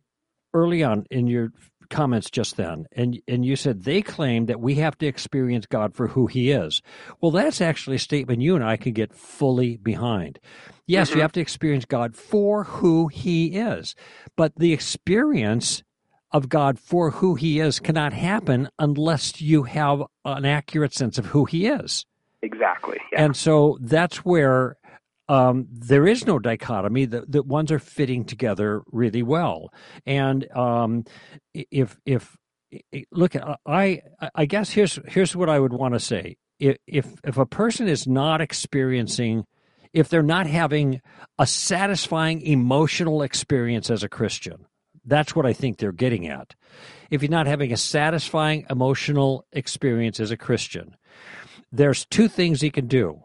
early 0.54 0.84
on 0.84 1.06
in 1.10 1.28
your 1.28 1.52
comments 1.90 2.30
just 2.30 2.58
then, 2.58 2.88
and 2.92 3.20
and 3.28 3.46
you 3.46 3.56
said 3.56 3.84
they 3.84 4.02
claim 4.02 4.46
that 4.48 4.60
we 4.60 4.76
have 4.76 4.98
to 5.00 5.08
experience 5.08 5.66
God 5.66 5.96
for 5.96 6.08
who 6.08 6.28
He 6.28 6.52
is. 6.52 6.82
Well, 7.22 7.32
that's 7.32 7.62
actually 7.62 7.98
a 7.98 8.00
statement 8.00 8.42
you 8.42 8.56
and 8.56 8.64
I 8.64 8.78
can 8.78 8.94
get 8.94 9.14
fully 9.14 9.78
behind. 9.78 10.40
Yes, 10.86 11.10
mm-hmm. 11.10 11.18
you 11.18 11.22
have 11.22 11.32
to 11.34 11.42
experience 11.42 11.86
God 11.86 12.16
for 12.16 12.64
who 12.64 13.08
He 13.08 13.58
is, 13.58 13.96
but 14.36 14.56
the 14.56 14.74
experience 14.74 15.84
of 16.32 16.50
God 16.50 16.80
for 16.80 17.12
who 17.12 17.36
He 17.36 17.60
is 17.60 17.80
cannot 17.80 18.14
happen 18.14 18.70
unless 18.80 19.42
you 19.42 19.64
have 19.64 20.04
an 20.26 20.46
accurate 20.46 20.94
sense 20.94 21.18
of 21.18 21.28
who 21.28 21.46
He 21.46 21.68
is. 21.68 22.06
Exactly. 22.42 23.00
Yeah. 23.12 23.26
And 23.26 23.36
so 23.36 23.78
that's 23.82 24.18
where 24.18 24.78
um, 25.30 25.68
there 25.70 26.08
is 26.08 26.26
no 26.26 26.40
dichotomy. 26.40 27.06
The, 27.06 27.26
the 27.28 27.44
ones 27.44 27.72
are 27.72 27.80
fitting 27.80 28.26
together 28.26 28.82
really 28.92 29.24
well. 29.24 29.74
And 30.06 30.50
um, 30.56 31.04
if 31.54 31.98
if 32.06 32.38
look, 33.12 33.36
I 33.66 34.02
I 34.36 34.46
guess 34.46 34.72
here's 34.72 35.00
here's 35.08 35.36
what 35.36 35.50
I 35.50 35.60
would 35.60 35.74
want 35.74 35.94
to 35.94 36.00
say. 36.00 36.38
If 36.60 36.78
if 36.88 37.38
a 37.38 37.46
person 37.46 37.88
is 37.88 38.08
not 38.08 38.42
experiencing 38.42 39.46
if 39.94 40.10
they're 40.10 40.24
not 40.24 40.48
having 40.48 41.02
a 41.40 41.48
satisfying 41.48 42.42
emotional 42.42 43.22
experience 43.22 43.90
as 43.90 44.04
a 44.04 44.10
Christian, 44.10 44.66
that's 45.06 45.36
what 45.36 45.46
I 45.46 45.54
think 45.54 45.78
they're 45.78 45.92
getting 45.92 46.28
at. 46.28 46.56
If 47.10 47.22
you're 47.22 47.32
not 47.32 47.48
having 47.48 47.72
a 47.72 47.78
satisfying 47.78 48.66
emotional 48.70 49.46
experience 49.52 50.20
as 50.20 50.32
a 50.32 50.38
Christian, 50.38 50.96
there's 51.72 52.06
two 52.06 52.28
things 52.28 52.62
you 52.62 52.72
can 52.72 52.88
do. 52.88 53.24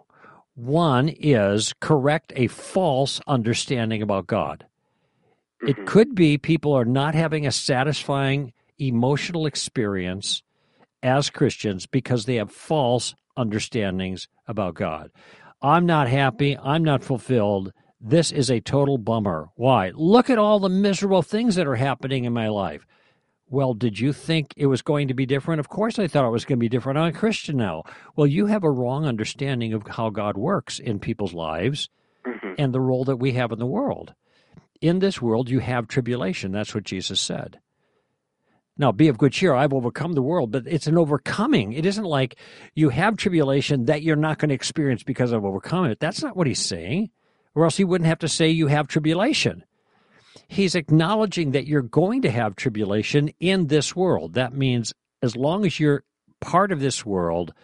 One 0.54 1.08
is 1.08 1.72
correct 1.80 2.32
a 2.36 2.46
false 2.46 3.20
understanding 3.26 4.02
about 4.02 4.26
God. 4.26 4.66
It 5.62 5.76
mm-hmm. 5.76 5.84
could 5.86 6.14
be 6.14 6.38
people 6.38 6.72
are 6.74 6.84
not 6.84 7.14
having 7.14 7.46
a 7.46 7.52
satisfying 7.52 8.52
emotional 8.78 9.46
experience 9.46 10.42
as 11.02 11.30
Christians 11.30 11.86
because 11.86 12.26
they 12.26 12.36
have 12.36 12.50
false 12.50 13.14
understandings 13.36 14.28
about 14.46 14.74
God. 14.74 15.10
I'm 15.62 15.86
not 15.86 16.08
happy. 16.08 16.58
I'm 16.58 16.84
not 16.84 17.04
fulfilled. 17.04 17.72
This 18.00 18.32
is 18.32 18.50
a 18.50 18.60
total 18.60 18.98
bummer. 18.98 19.48
Why? 19.54 19.92
Look 19.94 20.28
at 20.28 20.38
all 20.38 20.58
the 20.58 20.68
miserable 20.68 21.22
things 21.22 21.54
that 21.54 21.68
are 21.68 21.76
happening 21.76 22.24
in 22.24 22.32
my 22.32 22.48
life. 22.48 22.84
Well, 23.52 23.74
did 23.74 24.00
you 24.00 24.14
think 24.14 24.54
it 24.56 24.64
was 24.64 24.80
going 24.80 25.08
to 25.08 25.14
be 25.14 25.26
different? 25.26 25.60
Of 25.60 25.68
course, 25.68 25.98
I 25.98 26.06
thought 26.06 26.26
it 26.26 26.30
was 26.30 26.46
going 26.46 26.58
to 26.58 26.64
be 26.64 26.70
different. 26.70 26.98
I'm 26.98 27.08
a 27.08 27.12
Christian 27.12 27.58
now. 27.58 27.82
Well, 28.16 28.26
you 28.26 28.46
have 28.46 28.64
a 28.64 28.70
wrong 28.70 29.04
understanding 29.04 29.74
of 29.74 29.86
how 29.86 30.08
God 30.08 30.38
works 30.38 30.78
in 30.78 30.98
people's 30.98 31.34
lives 31.34 31.90
mm-hmm. 32.26 32.54
and 32.56 32.72
the 32.72 32.80
role 32.80 33.04
that 33.04 33.18
we 33.18 33.32
have 33.32 33.52
in 33.52 33.58
the 33.58 33.66
world. 33.66 34.14
In 34.80 35.00
this 35.00 35.20
world, 35.20 35.50
you 35.50 35.58
have 35.58 35.86
tribulation. 35.86 36.50
That's 36.50 36.74
what 36.74 36.84
Jesus 36.84 37.20
said. 37.20 37.60
Now, 38.78 38.90
be 38.90 39.08
of 39.08 39.18
good 39.18 39.32
cheer. 39.32 39.52
I've 39.52 39.74
overcome 39.74 40.14
the 40.14 40.22
world, 40.22 40.50
but 40.50 40.66
it's 40.66 40.86
an 40.86 40.96
overcoming. 40.96 41.74
It 41.74 41.84
isn't 41.84 42.06
like 42.06 42.36
you 42.74 42.88
have 42.88 43.18
tribulation 43.18 43.84
that 43.84 44.02
you're 44.02 44.16
not 44.16 44.38
going 44.38 44.48
to 44.48 44.54
experience 44.54 45.02
because 45.02 45.30
I've 45.30 45.44
overcome 45.44 45.84
it. 45.84 46.00
That's 46.00 46.22
not 46.22 46.38
what 46.38 46.46
he's 46.46 46.58
saying 46.58 47.10
or 47.54 47.64
else 47.64 47.76
he 47.76 47.84
wouldn't 47.84 48.08
have 48.08 48.20
to 48.20 48.28
say 48.28 48.48
you 48.48 48.68
have 48.68 48.88
tribulation. 48.88 49.64
He's 50.52 50.74
acknowledging 50.74 51.52
that 51.52 51.66
you're 51.66 51.80
going 51.80 52.20
to 52.20 52.30
have 52.30 52.56
tribulation 52.56 53.30
in 53.40 53.68
this 53.68 53.96
world. 53.96 54.34
That 54.34 54.52
means 54.52 54.92
as 55.22 55.34
long 55.34 55.64
as 55.64 55.80
you're 55.80 56.04
part 56.42 56.72
of 56.72 56.80
this 56.80 57.06
world, 57.06 57.54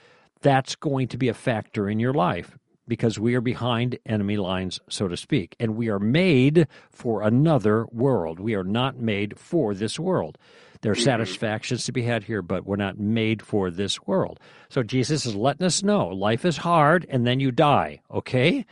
that's 0.41 0.75
going 0.75 1.09
to 1.09 1.19
be 1.19 1.29
a 1.29 1.35
factor 1.35 1.87
in 1.87 2.01
your 2.01 2.15
life 2.15 2.57
because 2.87 3.19
we 3.19 3.35
are 3.35 3.43
behind 3.43 3.99
enemy 4.07 4.39
lines, 4.39 4.81
so 4.89 5.07
to 5.07 5.19
speak. 5.19 5.55
And 5.61 5.77
we 5.77 5.91
are 5.91 5.99
made 5.99 6.67
for 6.91 7.21
another 7.21 7.85
world. 7.93 8.41
We 8.41 8.55
are 8.55 8.65
not 8.65 8.97
made 8.97 9.39
for 9.39 9.75
this 9.75 10.01
world. 10.01 10.39
There 10.81 10.93
are 10.93 10.95
mm-hmm. 10.95 11.05
satisfactions 11.05 11.85
to 11.85 11.93
be 11.93 12.05
had 12.05 12.25
here, 12.25 12.41
but 12.41 12.65
we're 12.65 12.77
not 12.77 12.99
made 12.99 13.43
for 13.43 13.71
this 13.71 14.01
world. 14.07 14.41
So 14.71 14.83
Jesus 14.83 15.27
is 15.27 15.35
letting 15.35 15.67
us 15.67 15.83
know 15.83 16.07
life 16.07 16.47
is 16.47 16.57
hard 16.57 17.05
and 17.11 17.27
then 17.27 17.39
you 17.39 17.51
die, 17.51 18.01
okay? 18.11 18.65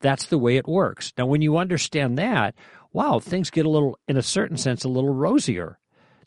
That's 0.00 0.26
the 0.26 0.38
way 0.38 0.58
it 0.58 0.68
works. 0.68 1.14
Now, 1.16 1.24
when 1.24 1.40
you 1.40 1.56
understand 1.56 2.18
that, 2.18 2.54
wow, 2.94 3.18
things 3.18 3.50
get 3.50 3.66
a 3.66 3.70
little, 3.70 3.98
in 4.08 4.16
a 4.16 4.22
certain 4.22 4.56
sense, 4.56 4.84
a 4.84 4.88
little 4.88 5.12
rosier. 5.12 5.78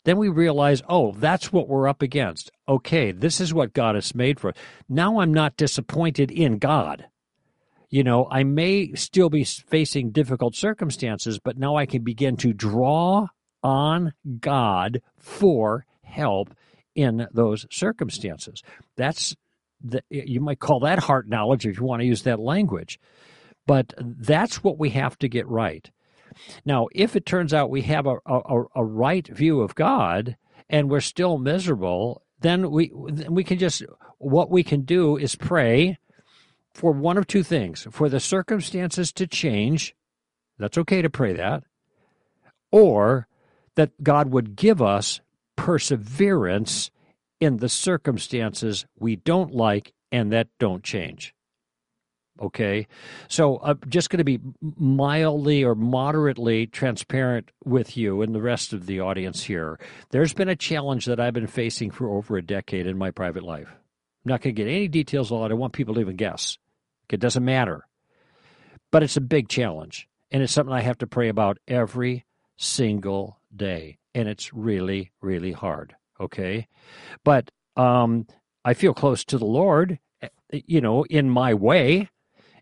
Then 0.04 0.18
we 0.18 0.28
realize, 0.28 0.82
oh, 0.88 1.12
that's 1.12 1.52
what 1.52 1.66
we're 1.66 1.88
up 1.88 2.02
against. 2.02 2.52
Okay, 2.68 3.10
this 3.10 3.40
is 3.40 3.52
what 3.52 3.72
God 3.72 3.96
has 3.96 4.14
made 4.14 4.38
for. 4.38 4.54
Now 4.88 5.18
I'm 5.18 5.34
not 5.34 5.56
disappointed 5.56 6.30
in 6.30 6.58
God. 6.58 7.06
You 7.90 8.04
know, 8.04 8.28
I 8.30 8.44
may 8.44 8.92
still 8.92 9.30
be 9.30 9.44
facing 9.44 10.10
difficult 10.10 10.54
circumstances, 10.54 11.40
but 11.42 11.58
now 11.58 11.76
I 11.76 11.86
can 11.86 12.04
begin 12.04 12.36
to 12.38 12.52
draw 12.52 13.28
on 13.62 14.12
God 14.38 15.00
for 15.18 15.86
help 16.04 16.54
in 16.94 17.26
those 17.32 17.66
circumstances. 17.70 18.62
That's 18.96 19.34
the, 19.82 20.02
you 20.10 20.40
might 20.40 20.60
call 20.60 20.80
that 20.80 20.98
heart 20.98 21.28
knowledge 21.28 21.66
if 21.66 21.78
you 21.78 21.84
want 21.84 22.00
to 22.00 22.06
use 22.06 22.22
that 22.22 22.40
language. 22.40 23.00
But 23.66 23.94
that's 23.98 24.62
what 24.62 24.78
we 24.78 24.90
have 24.90 25.18
to 25.18 25.28
get 25.28 25.46
right. 25.48 25.90
Now, 26.64 26.88
if 26.92 27.16
it 27.16 27.26
turns 27.26 27.54
out 27.54 27.70
we 27.70 27.82
have 27.82 28.06
a, 28.06 28.16
a, 28.26 28.64
a 28.74 28.84
right 28.84 29.26
view 29.26 29.60
of 29.60 29.74
God 29.74 30.36
and 30.68 30.90
we're 30.90 31.00
still 31.00 31.38
miserable, 31.38 32.22
then 32.40 32.70
we 32.70 32.92
we 33.28 33.44
can 33.44 33.58
just 33.58 33.82
what 34.18 34.50
we 34.50 34.62
can 34.62 34.82
do 34.82 35.16
is 35.16 35.34
pray 35.34 35.98
for 36.72 36.92
one 36.92 37.18
of 37.18 37.26
two 37.26 37.42
things: 37.42 37.86
for 37.90 38.08
the 38.08 38.20
circumstances 38.20 39.12
to 39.12 39.26
change. 39.26 39.94
That's 40.58 40.78
okay 40.78 41.02
to 41.02 41.10
pray 41.10 41.34
that, 41.34 41.64
or 42.70 43.28
that 43.76 44.02
God 44.02 44.30
would 44.30 44.56
give 44.56 44.82
us 44.82 45.20
perseverance 45.56 46.90
in 47.40 47.58
the 47.58 47.68
circumstances 47.68 48.86
we 48.98 49.16
don't 49.16 49.54
like 49.54 49.92
and 50.10 50.32
that 50.32 50.48
don't 50.58 50.82
change. 50.82 51.34
Okay. 52.40 52.86
So 53.28 53.60
I'm 53.62 53.80
just 53.88 54.10
going 54.10 54.18
to 54.18 54.24
be 54.24 54.40
mildly 54.60 55.64
or 55.64 55.74
moderately 55.74 56.66
transparent 56.66 57.50
with 57.64 57.96
you 57.96 58.22
and 58.22 58.34
the 58.34 58.42
rest 58.42 58.72
of 58.72 58.86
the 58.86 59.00
audience 59.00 59.42
here. 59.42 59.78
There's 60.10 60.34
been 60.34 60.48
a 60.48 60.56
challenge 60.56 61.06
that 61.06 61.20
I've 61.20 61.34
been 61.34 61.46
facing 61.46 61.90
for 61.90 62.08
over 62.08 62.36
a 62.36 62.42
decade 62.42 62.86
in 62.86 62.96
my 62.96 63.10
private 63.10 63.42
life. 63.42 63.68
I'm 63.68 64.30
not 64.30 64.42
going 64.42 64.54
to 64.54 64.62
get 64.62 64.70
any 64.70 64.88
details 64.88 65.32
on 65.32 65.50
it. 65.50 65.54
I 65.54 65.56
want 65.56 65.72
people 65.72 65.94
to 65.94 66.00
even 66.00 66.16
guess. 66.16 66.58
It 67.10 67.20
doesn't 67.20 67.44
matter. 67.44 67.86
But 68.90 69.02
it's 69.02 69.16
a 69.16 69.22
big 69.22 69.48
challenge. 69.48 70.08
And 70.30 70.42
it's 70.42 70.52
something 70.52 70.74
I 70.74 70.82
have 70.82 70.98
to 70.98 71.06
pray 71.06 71.28
about 71.28 71.58
every 71.66 72.24
single 72.56 73.40
day. 73.54 73.98
And 74.14 74.28
it's 74.28 74.52
really, 74.52 75.10
really 75.20 75.52
hard. 75.52 75.96
Okay. 76.20 76.68
But 77.24 77.50
um, 77.76 78.26
I 78.64 78.74
feel 78.74 78.92
close 78.92 79.24
to 79.26 79.38
the 79.38 79.46
Lord, 79.46 79.98
eh, 80.20 80.28
you 80.50 80.80
know, 80.80 81.04
in 81.04 81.30
my 81.30 81.54
way 81.54 82.10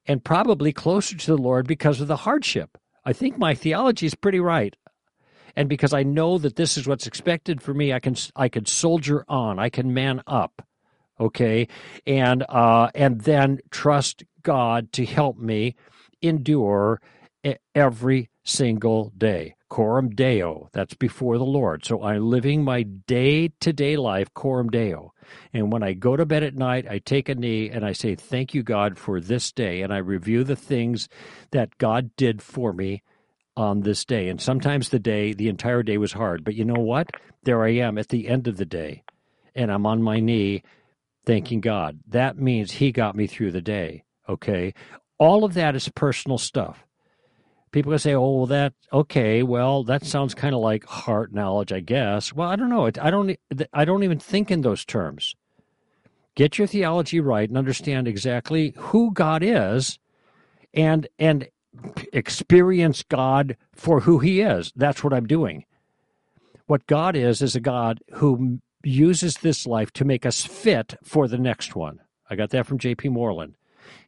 and 0.07 0.25
probably 0.25 0.73
closer 0.73 1.17
to 1.17 1.27
the 1.27 1.43
Lord 1.43 1.67
because 1.67 2.01
of 2.01 2.09
the 2.09 2.17
hardship. 2.17 2.79
I 3.05 3.13
think 3.13 3.39
my 3.39 3.55
theology 3.55 4.07
is 4.07 4.15
pretty 4.15 4.41
right. 4.41 4.75
And 5.55 5.69
because 5.69 5.95
I 5.95 6.03
know 6.03 6.39
that 6.39 6.57
this 6.57 6.77
is 6.77 6.87
what's 6.87 7.07
expected 7.07 7.63
for 7.63 7.73
me, 7.73 7.93
I 7.93 8.01
can 8.01 8.17
I 8.35 8.49
can 8.49 8.67
soldier 8.67 9.25
on. 9.29 9.59
I 9.59 9.71
can 9.71 9.95
man 9.95 10.23
up. 10.27 10.63
Okay? 11.19 11.69
And 12.07 12.45
uh 12.49 12.91
and 12.95 13.23
then 13.23 13.61
trust 13.71 14.25
God 14.43 14.93
to 14.93 15.05
help 15.07 15.39
me 15.39 15.75
endure 16.21 17.01
every 17.75 18.31
single 18.45 19.13
day. 19.17 19.55
Coram 19.69 20.11
Deo, 20.11 20.69
that's 20.73 20.95
before 20.95 21.39
the 21.39 21.45
Lord. 21.45 21.85
So 21.85 22.03
I'm 22.03 22.29
living 22.29 22.63
my 22.63 22.83
day 22.83 23.49
to 23.61 23.73
day 23.73 23.97
life, 23.97 24.33
Coram 24.35 24.69
Deo. 24.69 25.13
And 25.53 25.73
when 25.73 25.83
I 25.83 25.93
go 25.93 26.17
to 26.17 26.27
bed 26.27 26.43
at 26.43 26.55
night, 26.55 26.87
I 26.89 26.99
take 26.99 27.29
a 27.29 27.35
knee 27.35 27.71
and 27.71 27.85
I 27.85 27.93
say, 27.93 28.15
Thank 28.15 28.55
you, 28.55 28.63
God, 28.63 28.99
for 28.99 29.21
this 29.21 29.53
day. 29.53 29.83
And 29.83 29.93
I 29.93 29.99
review 29.99 30.45
the 30.45 30.57
things 30.57 31.09
that 31.51 31.77
God 31.79 32.11
did 32.17 32.43
for 32.43 32.73
me 32.73 33.03
on 33.57 33.81
this 33.81 34.05
day. 34.05 34.29
And 34.29 34.41
sometimes 34.41 34.89
the 34.89 34.99
day, 34.99 35.33
the 35.33 35.49
entire 35.49 35.83
day 35.83 35.99
was 35.99 36.13
hard. 36.13 36.45
But 36.45 36.55
you 36.55 36.65
know 36.65 36.81
what? 36.81 37.11
There 37.45 37.65
I 37.65 37.71
am 37.71 37.99
at 37.99 38.09
the 38.09 38.29
end 38.29 38.49
of 38.49 38.57
the 38.57 38.67
day. 38.67 39.03
And 39.55 39.73
I'm 39.73 39.87
on 39.87 40.03
my 40.03 40.21
knee 40.21 40.63
thanking 41.25 41.61
God. 41.61 41.99
That 42.09 42.39
means 42.39 42.73
He 42.73 42.93
got 42.93 43.17
me 43.17 43.27
through 43.27 43.53
the 43.53 43.63
day. 43.63 44.05
Okay. 44.29 44.75
All 45.19 45.45
of 45.45 45.55
that 45.55 45.75
is 45.75 45.89
personal 45.89 46.39
stuff 46.39 46.86
people 47.77 47.93
can 47.93 47.99
say, 47.99 48.15
"Oh, 48.15 48.39
well, 48.39 48.47
that 48.47 48.73
okay. 48.91 49.43
Well, 49.43 49.85
that 49.85 50.03
sounds 50.03 50.35
kind 50.35 50.55
of 50.55 50.63
like 50.63 50.87
heart 50.87 51.35
knowledge, 51.35 51.73
I 51.73 51.81
guess." 51.81 52.33
Well, 52.33 52.49
I 52.49 52.57
don't 52.57 52.71
know. 52.71 52.87
I 52.87 53.11
don't. 53.11 53.37
I 53.73 53.85
don't 53.85 54.03
even 54.03 54.19
think 54.19 54.51
in 54.51 54.63
those 54.63 54.85
terms. 54.87 55.35
Get 56.35 56.57
your 56.57 56.67
theology 56.67 57.21
right 57.21 57.49
and 57.49 57.59
understand 57.59 58.09
exactly 58.09 58.73
who 58.77 59.13
God 59.13 59.43
is, 59.43 59.99
and 60.73 61.07
and 61.19 61.49
experience 62.15 63.03
God 63.03 63.59
for 63.75 64.01
who 64.01 64.21
He 64.21 64.41
is. 64.41 64.73
That's 64.75 65.05
what 65.05 65.13
I'm 65.13 65.27
doing. 65.27 65.67
What 66.67 66.87
God 66.87 67.15
is 67.15 67.43
is 67.43 67.55
a 67.55 67.61
God 67.61 68.01
who 68.15 68.61
uses 68.83 69.37
this 69.37 69.67
life 69.67 69.93
to 69.93 70.05
make 70.05 70.25
us 70.25 70.47
fit 70.47 70.95
for 71.05 71.29
the 71.29 71.39
next 71.39 71.77
one. 71.77 72.01
I 72.31 72.37
got 72.37 72.51
that 72.51 72.67
from 72.67 72.79
J.P. 72.79 73.11
Moreland. 73.11 73.55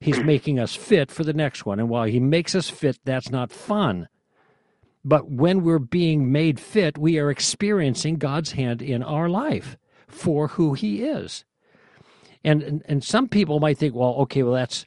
He's 0.00 0.22
making 0.22 0.58
us 0.58 0.74
fit 0.74 1.10
for 1.10 1.24
the 1.24 1.32
next 1.32 1.66
one. 1.66 1.78
And 1.78 1.88
while 1.88 2.04
he 2.04 2.20
makes 2.20 2.54
us 2.54 2.68
fit, 2.68 2.98
that's 3.04 3.30
not 3.30 3.52
fun. 3.52 4.08
But 5.04 5.30
when 5.30 5.62
we're 5.62 5.78
being 5.78 6.32
made 6.32 6.60
fit, 6.60 6.98
we 6.98 7.18
are 7.18 7.30
experiencing 7.30 8.16
God's 8.16 8.52
hand 8.52 8.82
in 8.82 9.02
our 9.02 9.28
life 9.28 9.76
for 10.06 10.48
who 10.48 10.74
he 10.74 11.04
is. 11.04 11.44
And, 12.44 12.62
and, 12.62 12.82
and 12.86 13.04
some 13.04 13.28
people 13.28 13.60
might 13.60 13.78
think, 13.78 13.94
well, 13.94 14.14
okay, 14.14 14.42
well, 14.42 14.54
that's 14.54 14.86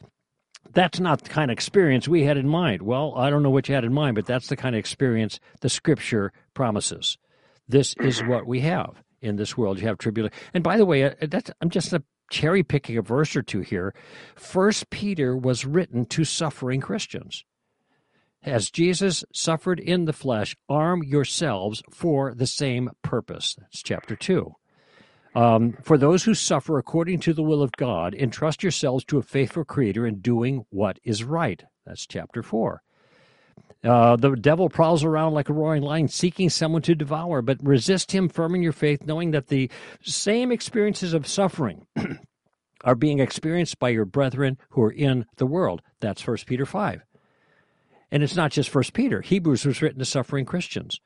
that's 0.73 0.99
not 0.99 1.23
the 1.23 1.29
kind 1.29 1.51
of 1.51 1.53
experience 1.53 2.07
we 2.07 2.23
had 2.23 2.37
in 2.37 2.47
mind. 2.47 2.81
Well, 2.81 3.13
I 3.17 3.29
don't 3.29 3.43
know 3.43 3.49
what 3.49 3.67
you 3.67 3.75
had 3.75 3.83
in 3.83 3.93
mind, 3.93 4.15
but 4.15 4.25
that's 4.25 4.47
the 4.47 4.55
kind 4.55 4.73
of 4.75 4.79
experience 4.79 5.39
the 5.59 5.69
scripture 5.69 6.31
promises. 6.53 7.17
This 7.67 7.93
is 7.99 8.23
what 8.23 8.47
we 8.47 8.61
have 8.61 9.03
in 9.21 9.35
this 9.35 9.57
world. 9.57 9.79
You 9.79 9.87
have 9.87 9.97
tribulation. 9.97 10.37
And 10.53 10.63
by 10.63 10.77
the 10.77 10.85
way, 10.85 11.03
uh, 11.03 11.13
that's, 11.21 11.51
I'm 11.61 11.69
just 11.69 11.93
a 11.93 12.03
cherry 12.31 12.63
picking 12.63 12.97
a 12.97 13.01
verse 13.03 13.35
or 13.35 13.43
two 13.43 13.59
here. 13.59 13.93
First 14.35 14.89
Peter 14.89 15.37
was 15.37 15.65
written 15.65 16.05
to 16.07 16.23
suffering 16.23 16.81
Christians. 16.81 17.43
As 18.43 18.71
Jesus 18.71 19.23
suffered 19.31 19.79
in 19.79 20.05
the 20.05 20.13
flesh, 20.13 20.55
arm 20.67 21.03
yourselves 21.03 21.83
for 21.91 22.33
the 22.33 22.47
same 22.47 22.89
purpose. 23.03 23.55
That's 23.59 23.83
chapter 23.83 24.15
2. 24.15 24.51
Um, 25.35 25.77
for 25.83 25.97
those 25.97 26.23
who 26.23 26.33
suffer 26.33 26.77
according 26.79 27.19
to 27.21 27.33
the 27.33 27.43
will 27.43 27.61
of 27.61 27.71
God, 27.73 28.15
entrust 28.15 28.63
yourselves 28.63 29.05
to 29.05 29.19
a 29.19 29.23
faithful 29.23 29.63
Creator 29.63 30.07
in 30.07 30.19
doing 30.19 30.65
what 30.71 30.99
is 31.03 31.23
right. 31.23 31.63
That's 31.85 32.07
chapter 32.07 32.41
4. 32.41 32.81
Uh, 33.83 34.15
the 34.15 34.35
devil 34.35 34.69
prowls 34.69 35.03
around 35.03 35.33
like 35.33 35.49
a 35.49 35.53
roaring 35.53 35.81
lion, 35.81 36.07
seeking 36.07 36.49
someone 36.49 36.83
to 36.83 36.93
devour, 36.93 37.41
but 37.41 37.57
resist 37.63 38.11
him 38.11 38.29
firm 38.29 38.53
in 38.53 38.61
your 38.61 38.71
faith, 38.71 39.05
knowing 39.05 39.31
that 39.31 39.47
the 39.47 39.69
same 40.03 40.51
experiences 40.51 41.13
of 41.13 41.25
suffering 41.25 41.87
are 42.83 42.95
being 42.95 43.19
experienced 43.19 43.79
by 43.79 43.89
your 43.89 44.05
brethren 44.05 44.57
who 44.69 44.83
are 44.83 44.91
in 44.91 45.25
the 45.37 45.47
world. 45.47 45.81
That's 45.99 46.25
1 46.25 46.37
Peter 46.45 46.65
5. 46.65 47.01
And 48.11 48.21
it's 48.21 48.35
not 48.35 48.51
just 48.51 48.69
First 48.69 48.93
Peter. 48.93 49.21
Hebrews 49.21 49.65
was 49.65 49.81
written 49.81 49.99
to 49.99 50.05
suffering 50.05 50.45
Christians. 50.45 50.99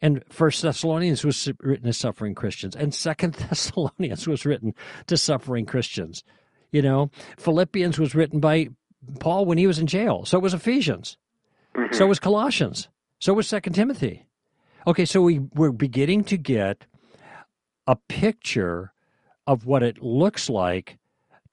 And 0.00 0.24
First 0.28 0.62
Thessalonians 0.62 1.24
was 1.24 1.48
written 1.60 1.86
to 1.86 1.92
suffering 1.92 2.34
Christians. 2.34 2.74
And 2.74 2.92
Second 2.92 3.34
Thessalonians 3.50 4.26
was 4.26 4.44
written 4.44 4.74
to 5.06 5.16
suffering 5.16 5.66
Christians. 5.66 6.24
You 6.72 6.82
know, 6.82 7.10
Philippians 7.38 7.98
was 7.98 8.14
written 8.14 8.40
by 8.40 8.70
Paul 9.20 9.44
when 9.44 9.58
he 9.58 9.68
was 9.68 9.78
in 9.78 9.86
jail. 9.86 10.24
So 10.24 10.40
was 10.40 10.54
Ephesians. 10.54 11.16
Mm-hmm. 11.74 11.94
So 11.94 12.06
was 12.06 12.18
Colossians. 12.18 12.88
So 13.18 13.34
was 13.34 13.48
Second 13.48 13.74
Timothy. 13.74 14.26
Okay, 14.86 15.04
so 15.04 15.22
we, 15.22 15.38
we're 15.54 15.70
beginning 15.70 16.24
to 16.24 16.36
get 16.36 16.86
a 17.86 17.96
picture 17.96 18.92
of 19.46 19.66
what 19.66 19.82
it 19.82 20.02
looks 20.02 20.48
like 20.48 20.98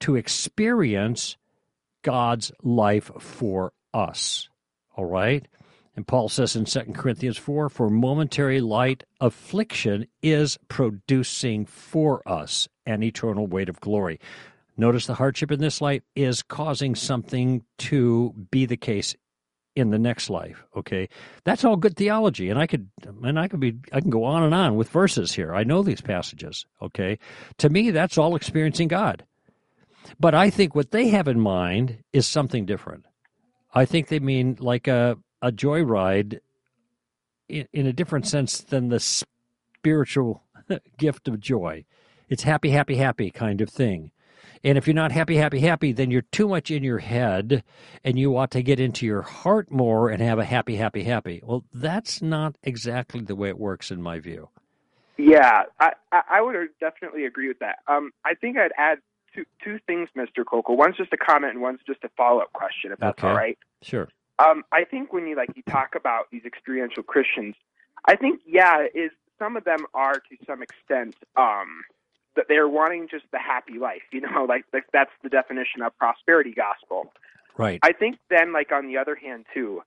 to 0.00 0.16
experience 0.16 1.36
God's 2.02 2.50
life 2.62 3.10
for 3.18 3.72
us. 3.92 4.48
All 4.96 5.04
right? 5.04 5.46
And 5.96 6.06
Paul 6.06 6.28
says 6.28 6.56
in 6.56 6.64
2 6.64 6.92
Corinthians 6.94 7.36
4 7.36 7.68
For 7.68 7.90
momentary 7.90 8.60
light 8.60 9.04
affliction 9.20 10.06
is 10.22 10.58
producing 10.68 11.66
for 11.66 12.22
us 12.26 12.68
an 12.86 13.02
eternal 13.02 13.46
weight 13.46 13.68
of 13.68 13.80
glory. 13.80 14.18
Notice 14.76 15.06
the 15.06 15.14
hardship 15.14 15.52
in 15.52 15.60
this 15.60 15.80
life 15.80 16.02
is 16.16 16.42
causing 16.42 16.94
something 16.94 17.64
to 17.78 18.34
be 18.50 18.66
the 18.66 18.76
case 18.76 19.14
in 19.76 19.90
the 19.90 19.98
next 19.98 20.30
life. 20.30 20.64
Okay, 20.76 21.08
that's 21.44 21.64
all 21.64 21.76
good 21.76 21.96
theology, 21.96 22.50
and 22.50 22.58
I 22.58 22.66
could 22.66 22.90
and 23.22 23.38
I 23.38 23.48
could 23.48 23.60
be 23.60 23.78
I 23.92 24.00
can 24.00 24.10
go 24.10 24.24
on 24.24 24.42
and 24.42 24.54
on 24.54 24.76
with 24.76 24.90
verses 24.90 25.32
here. 25.32 25.54
I 25.54 25.64
know 25.64 25.82
these 25.82 26.00
passages. 26.00 26.66
Okay, 26.82 27.18
to 27.58 27.68
me 27.68 27.90
that's 27.90 28.18
all 28.18 28.36
experiencing 28.36 28.88
God. 28.88 29.24
But 30.18 30.34
I 30.34 30.50
think 30.50 30.74
what 30.74 30.90
they 30.90 31.08
have 31.08 31.28
in 31.28 31.40
mind 31.40 31.98
is 32.12 32.26
something 32.26 32.66
different. 32.66 33.06
I 33.72 33.84
think 33.84 34.08
they 34.08 34.18
mean 34.18 34.56
like 34.58 34.88
a, 34.88 35.16
a 35.40 35.52
joyride 35.52 36.40
in, 37.48 37.68
in 37.72 37.86
a 37.86 37.92
different 37.92 38.26
sense 38.26 38.58
than 38.58 38.88
the 38.88 39.00
spiritual 39.00 40.42
gift 40.98 41.28
of 41.28 41.40
joy. 41.40 41.84
It's 42.28 42.42
happy, 42.42 42.70
happy, 42.70 42.96
happy 42.96 43.30
kind 43.30 43.60
of 43.60 43.68
thing. 43.70 44.12
And 44.62 44.76
if 44.76 44.86
you're 44.86 44.94
not 44.94 45.12
happy, 45.12 45.36
happy, 45.36 45.60
happy, 45.60 45.92
then 45.92 46.10
you're 46.10 46.22
too 46.22 46.48
much 46.48 46.70
in 46.70 46.82
your 46.82 46.98
head 46.98 47.64
and 48.04 48.18
you 48.18 48.36
ought 48.36 48.50
to 48.50 48.62
get 48.62 48.78
into 48.78 49.06
your 49.06 49.22
heart 49.22 49.70
more 49.70 50.10
and 50.10 50.20
have 50.20 50.38
a 50.38 50.44
happy, 50.44 50.76
happy, 50.76 51.04
happy. 51.04 51.40
Well, 51.42 51.64
that's 51.72 52.20
not 52.20 52.56
exactly 52.62 53.22
the 53.22 53.34
way 53.34 53.48
it 53.48 53.58
works 53.58 53.90
in 53.90 54.02
my 54.02 54.18
view. 54.18 54.50
Yeah, 55.16 55.64
I, 55.78 55.92
I 56.12 56.40
would 56.40 56.56
definitely 56.78 57.24
agree 57.24 57.48
with 57.48 57.58
that. 57.60 57.78
Um, 57.88 58.12
I 58.24 58.34
think 58.34 58.56
I'd 58.56 58.72
add 58.78 58.98
two 59.34 59.44
two 59.62 59.78
things, 59.86 60.08
Mr. 60.16 60.44
Koukl. 60.44 60.76
One's 60.76 60.96
just 60.96 61.12
a 61.12 61.16
comment 61.16 61.52
and 61.52 61.62
one's 61.62 61.80
just 61.86 62.02
a 62.04 62.08
follow 62.16 62.40
up 62.40 62.52
question, 62.52 62.92
if 62.92 62.98
that's 62.98 63.18
okay. 63.18 63.28
all 63.28 63.36
right. 63.36 63.58
Sure. 63.82 64.08
Um, 64.38 64.64
I 64.72 64.84
think 64.84 65.12
when 65.12 65.26
you 65.26 65.36
like 65.36 65.50
you 65.54 65.62
talk 65.70 65.94
about 65.94 66.30
these 66.30 66.44
experiential 66.46 67.02
Christians, 67.02 67.54
I 68.06 68.16
think 68.16 68.40
yeah, 68.46 68.86
is 68.94 69.10
some 69.38 69.56
of 69.56 69.64
them 69.64 69.86
are 69.92 70.14
to 70.14 70.36
some 70.46 70.62
extent 70.62 71.14
um, 71.36 71.84
that 72.36 72.46
they're 72.48 72.68
wanting 72.68 73.08
just 73.10 73.24
the 73.32 73.38
happy 73.38 73.78
life, 73.78 74.02
you 74.12 74.20
know, 74.20 74.44
like, 74.48 74.64
like 74.72 74.84
that's 74.92 75.10
the 75.22 75.28
definition 75.28 75.82
of 75.82 75.96
prosperity 75.98 76.52
gospel. 76.52 77.12
Right. 77.56 77.80
I 77.82 77.92
think 77.92 78.18
then, 78.30 78.52
like 78.52 78.72
on 78.72 78.86
the 78.86 78.96
other 78.96 79.14
hand, 79.14 79.44
too, 79.52 79.82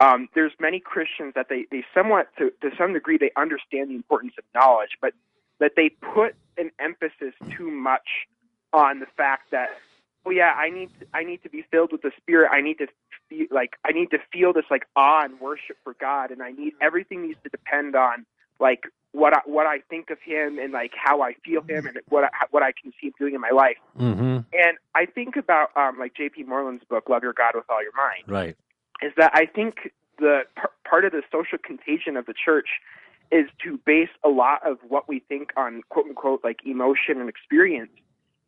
um, 0.00 0.28
there's 0.34 0.52
many 0.60 0.80
Christians 0.80 1.32
that 1.34 1.48
they 1.48 1.66
they 1.70 1.84
somewhat 1.92 2.28
to 2.38 2.50
to 2.62 2.70
some 2.78 2.92
degree 2.92 3.18
they 3.18 3.32
understand 3.36 3.90
the 3.90 3.96
importance 3.96 4.34
of 4.38 4.44
knowledge, 4.54 4.96
but 5.00 5.12
that 5.58 5.72
they 5.76 5.88
put 5.88 6.34
an 6.56 6.70
emphasis 6.78 7.34
too 7.50 7.70
much 7.70 8.26
on 8.72 9.00
the 9.00 9.06
fact 9.16 9.50
that 9.50 9.70
oh 10.24 10.30
yeah 10.30 10.52
I 10.56 10.70
need 10.70 10.90
to, 11.00 11.06
I 11.12 11.24
need 11.24 11.42
to 11.42 11.50
be 11.50 11.64
filled 11.70 11.90
with 11.92 12.02
the 12.02 12.12
Spirit. 12.16 12.50
I 12.52 12.60
need 12.60 12.78
to 12.78 12.86
feel 13.28 13.46
like 13.50 13.76
I 13.84 13.92
need 13.92 14.10
to 14.12 14.18
feel 14.32 14.52
this 14.52 14.64
like 14.70 14.86
awe 14.94 15.24
and 15.24 15.40
worship 15.40 15.76
for 15.82 15.96
God, 16.00 16.30
and 16.30 16.42
I 16.42 16.52
need 16.52 16.74
everything 16.80 17.26
needs 17.26 17.38
to 17.42 17.50
depend 17.50 17.96
on 17.96 18.24
like 18.60 18.84
what 19.18 19.34
I, 19.34 19.40
what 19.46 19.66
I 19.66 19.80
think 19.90 20.10
of 20.10 20.18
him 20.24 20.58
and 20.58 20.72
like 20.72 20.92
how 20.94 21.22
I 21.22 21.34
feel 21.44 21.62
him 21.62 21.86
and 21.86 21.98
what 22.08 22.24
I, 22.24 22.28
what 22.50 22.62
I 22.62 22.72
can 22.80 22.92
see 23.00 23.08
him 23.08 23.14
doing 23.18 23.34
in 23.34 23.40
my 23.40 23.50
life. 23.50 23.76
Mm-hmm. 23.98 24.22
And 24.52 24.78
I 24.94 25.06
think 25.06 25.36
about 25.36 25.76
um, 25.76 25.98
like 25.98 26.14
J.P. 26.14 26.44
Moreland's 26.44 26.84
book, 26.84 27.08
"Love 27.08 27.22
Your 27.22 27.32
God 27.32 27.52
with 27.54 27.64
All 27.68 27.82
Your 27.82 27.92
Mind." 27.96 28.24
Right. 28.28 28.56
Is 29.02 29.12
that 29.16 29.32
I 29.34 29.46
think 29.46 29.92
the 30.18 30.42
p- 30.56 30.62
part 30.88 31.04
of 31.04 31.12
the 31.12 31.22
social 31.30 31.58
contagion 31.58 32.16
of 32.16 32.26
the 32.26 32.34
church 32.34 32.68
is 33.30 33.46
to 33.64 33.78
base 33.84 34.08
a 34.24 34.28
lot 34.28 34.66
of 34.66 34.78
what 34.88 35.08
we 35.08 35.20
think 35.20 35.50
on 35.56 35.82
quote 35.88 36.06
unquote 36.06 36.40
like 36.44 36.60
emotion 36.64 37.20
and 37.20 37.28
experience. 37.28 37.90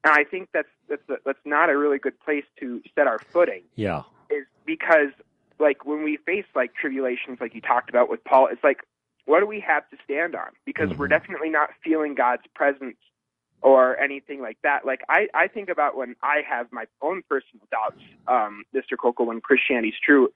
And 0.04 0.14
I 0.14 0.24
think 0.24 0.48
that's 0.54 0.68
that's 0.88 1.08
a, 1.08 1.16
that's 1.24 1.44
not 1.44 1.68
a 1.68 1.76
really 1.76 1.98
good 1.98 2.18
place 2.20 2.44
to 2.60 2.80
set 2.94 3.06
our 3.06 3.18
footing. 3.18 3.62
Yeah. 3.74 4.02
Is 4.30 4.46
because 4.64 5.10
like 5.58 5.84
when 5.84 6.04
we 6.04 6.16
face 6.16 6.46
like 6.54 6.74
tribulations 6.74 7.38
like 7.40 7.54
you 7.54 7.60
talked 7.60 7.90
about 7.90 8.08
with 8.08 8.22
Paul, 8.24 8.48
it's 8.50 8.64
like 8.64 8.84
what 9.30 9.38
do 9.38 9.46
we 9.46 9.60
have 9.60 9.88
to 9.90 9.96
stand 10.04 10.34
on? 10.34 10.48
Because 10.64 10.90
mm-hmm. 10.90 10.98
we're 10.98 11.06
definitely 11.06 11.50
not 11.50 11.70
feeling 11.84 12.16
God's 12.16 12.42
presence 12.52 12.96
or 13.62 13.96
anything 13.96 14.40
like 14.40 14.58
that. 14.64 14.84
Like 14.84 15.02
I, 15.08 15.28
I 15.32 15.46
think 15.46 15.68
about 15.68 15.96
when 15.96 16.16
I 16.20 16.42
have 16.48 16.66
my 16.72 16.86
own 17.00 17.22
personal 17.28 17.64
doubts, 17.70 18.02
um, 18.26 18.64
Mr. 18.74 18.96
Koukl, 18.98 19.26
when 19.26 19.40
Christianity's 19.40 19.94
true. 20.04 20.32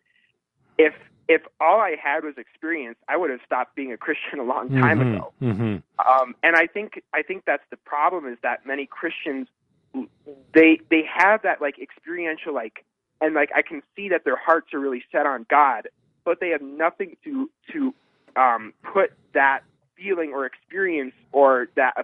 If 0.79 0.95
if 1.27 1.43
all 1.61 1.81
I 1.81 1.97
had 2.01 2.23
was 2.23 2.35
experience, 2.37 2.99
I 3.09 3.17
would 3.17 3.31
have 3.31 3.41
stopped 3.45 3.75
being 3.75 3.93
a 3.93 3.97
Christian 3.97 4.39
a 4.39 4.45
long 4.45 4.69
time 4.69 5.01
mm-hmm. 5.01 5.15
ago. 5.15 5.33
Mm-hmm. 5.43 6.23
Um, 6.23 6.37
and 6.45 6.55
I 6.55 6.69
think 6.69 7.03
I 7.13 7.23
think 7.23 7.45
that's 7.47 7.65
the 7.71 7.79
problem 7.79 8.27
is 8.27 8.39
that 8.45 8.65
many 8.65 8.87
Christians 8.87 9.49
they 10.55 10.79
they 10.89 11.03
have 11.13 11.43
that 11.43 11.61
like 11.61 11.81
experiential 11.81 12.55
like 12.55 12.85
and 13.21 13.35
like 13.35 13.51
I 13.57 13.63
can 13.63 13.83
see 13.97 14.09
that 14.11 14.25
their 14.25 14.37
hearts 14.37 14.73
are 14.73 14.79
really 14.79 15.03
set 15.11 15.27
on 15.27 15.47
God, 15.51 15.89
but 16.25 16.39
they 16.39 16.51
have 16.51 16.63
nothing 16.63 17.17
to 17.25 17.51
to 17.73 17.93
um, 18.37 18.73
put 18.83 19.13
that 19.35 19.61
feeling 19.97 20.33
or 20.33 20.47
experience 20.47 21.15
or 21.33 21.69
that 21.77 21.95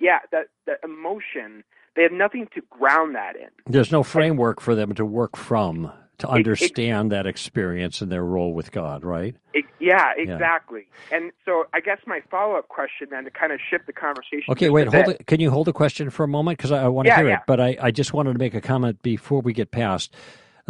yeah 0.00 0.18
that 0.32 0.46
that 0.66 0.78
emotion 0.84 1.64
they 1.94 2.02
have 2.02 2.12
nothing 2.12 2.46
to 2.54 2.60
ground 2.68 3.14
that 3.14 3.36
in. 3.36 3.48
There's 3.66 3.90
no 3.90 4.02
framework 4.02 4.60
for 4.60 4.74
them 4.74 4.94
to 4.96 5.04
work 5.04 5.34
from 5.34 5.90
to 6.18 6.28
understand 6.28 7.12
it, 7.12 7.16
it, 7.16 7.18
that 7.18 7.26
experience 7.26 8.00
and 8.00 8.10
their 8.10 8.24
role 8.24 8.54
with 8.54 8.72
god 8.72 9.04
right? 9.04 9.36
It, 9.52 9.66
yeah 9.78 10.12
exactly. 10.16 10.86
Yeah. 11.10 11.18
and 11.18 11.32
so 11.44 11.64
i 11.74 11.80
guess 11.80 11.98
my 12.06 12.20
follow-up 12.30 12.68
question 12.68 13.08
then 13.10 13.24
to 13.24 13.30
kind 13.30 13.52
of 13.52 13.60
shift 13.70 13.86
the 13.86 13.92
conversation 13.92 14.50
okay 14.50 14.70
wait 14.70 14.88
hold 14.88 15.08
it. 15.08 15.26
Can 15.26 15.40
you 15.40 15.50
hold 15.50 15.66
the 15.66 15.74
question 15.74 16.08
for 16.08 16.24
a 16.24 16.28
moment? 16.28 16.56
Because 16.56 16.72
i, 16.72 16.84
I 16.84 16.88
want 16.88 17.06
to 17.06 17.10
yeah, 17.10 17.16
hear 17.16 17.28
yeah. 17.28 17.36
it 17.36 17.42
but 17.46 17.60
I, 17.60 17.76
I 17.82 17.90
just 17.90 18.14
wanted 18.14 18.32
to 18.32 18.38
make 18.38 18.54
a 18.54 18.62
comment 18.62 19.02
before 19.02 19.42
we 19.42 19.52
get 19.52 19.70
past 19.70 20.14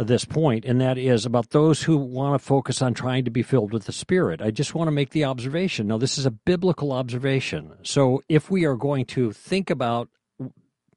this 0.05 0.25
point, 0.25 0.63
and 0.63 0.79
that 0.79 0.97
is 0.97 1.25
about 1.25 1.49
those 1.49 1.83
who 1.83 1.97
want 1.97 2.39
to 2.39 2.45
focus 2.45 2.81
on 2.81 2.93
trying 2.93 3.25
to 3.25 3.31
be 3.31 3.41
filled 3.41 3.73
with 3.73 3.85
the 3.85 3.91
Spirit. 3.91 4.41
I 4.41 4.51
just 4.51 4.75
want 4.75 4.87
to 4.87 4.91
make 4.91 5.09
the 5.09 5.25
observation. 5.25 5.87
Now, 5.87 5.97
this 5.97 6.19
is 6.19 6.25
a 6.25 6.31
biblical 6.31 6.91
observation. 6.91 7.73
So, 7.81 8.21
if 8.29 8.51
we 8.51 8.65
are 8.65 8.75
going 8.75 9.05
to 9.05 9.31
think 9.31 9.71
about 9.71 10.09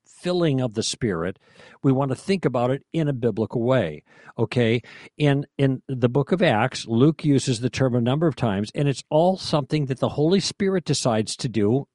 filling 0.05 0.61
of 0.61 0.75
the 0.75 0.83
Spirit, 0.83 1.39
we 1.83 1.93
want 1.93 2.11
to 2.11 2.15
think 2.15 2.45
about 2.45 2.71
it 2.71 2.85
in 2.93 3.09
a 3.09 3.15
biblical 3.15 3.63
way. 3.63 4.05
Okay, 4.39 4.83
in 5.17 5.47
in 5.57 5.83
the 5.89 6.09
book 6.09 6.31
of 6.31 6.43
Acts, 6.43 6.87
Luke 6.87 7.25
uses 7.25 7.61
the 7.61 7.71
term 7.71 7.95
a 7.95 8.01
number 8.01 8.27
of 8.27 8.37
times, 8.37 8.71
and 8.75 8.87
it's 8.87 9.05
all 9.09 9.39
something 9.39 9.87
that 9.87 9.99
the 9.99 10.11
Holy 10.11 10.41
Spirit 10.41 10.85
decides 10.85 11.37
to 11.37 11.49
do 11.49 11.87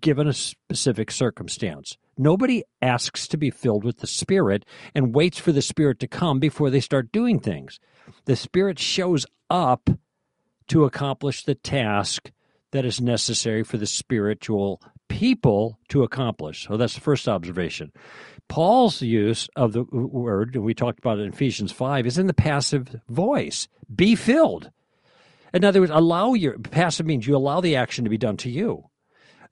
given 0.00 0.26
a 0.26 0.32
specific 0.32 1.10
circumstance. 1.10 1.98
Nobody 2.16 2.64
asks 2.80 3.26
to 3.28 3.36
be 3.36 3.50
filled 3.50 3.84
with 3.84 3.98
the 3.98 4.06
Spirit 4.06 4.64
and 4.94 5.14
waits 5.14 5.38
for 5.38 5.52
the 5.52 5.62
Spirit 5.62 5.98
to 6.00 6.08
come 6.08 6.38
before 6.38 6.70
they 6.70 6.80
start 6.80 7.12
doing 7.12 7.40
things. 7.40 7.80
The 8.24 8.36
Spirit 8.36 8.78
shows 8.78 9.26
up 9.50 9.90
to 10.68 10.84
accomplish 10.84 11.44
the 11.44 11.54
task 11.54 12.30
that 12.72 12.84
is 12.84 13.00
necessary 13.00 13.62
for 13.62 13.76
the 13.76 13.86
spiritual 13.86 14.80
people 15.08 15.78
to 15.88 16.02
accomplish. 16.02 16.66
So 16.66 16.76
that's 16.76 16.94
the 16.94 17.00
first 17.00 17.28
observation. 17.28 17.92
Paul's 18.48 19.00
use 19.00 19.48
of 19.56 19.72
the 19.72 19.84
word, 19.84 20.54
and 20.54 20.64
we 20.64 20.74
talked 20.74 20.98
about 20.98 21.18
it 21.18 21.22
in 21.22 21.32
Ephesians 21.32 21.72
5, 21.72 22.06
is 22.06 22.18
in 22.18 22.26
the 22.26 22.34
passive 22.34 23.00
voice 23.08 23.68
be 23.94 24.14
filled. 24.14 24.70
In 25.52 25.64
other 25.64 25.80
words, 25.80 25.92
allow 25.94 26.34
your 26.34 26.58
passive 26.58 27.06
means 27.06 27.26
you 27.26 27.36
allow 27.36 27.60
the 27.60 27.76
action 27.76 28.04
to 28.04 28.10
be 28.10 28.18
done 28.18 28.36
to 28.38 28.50
you 28.50 28.84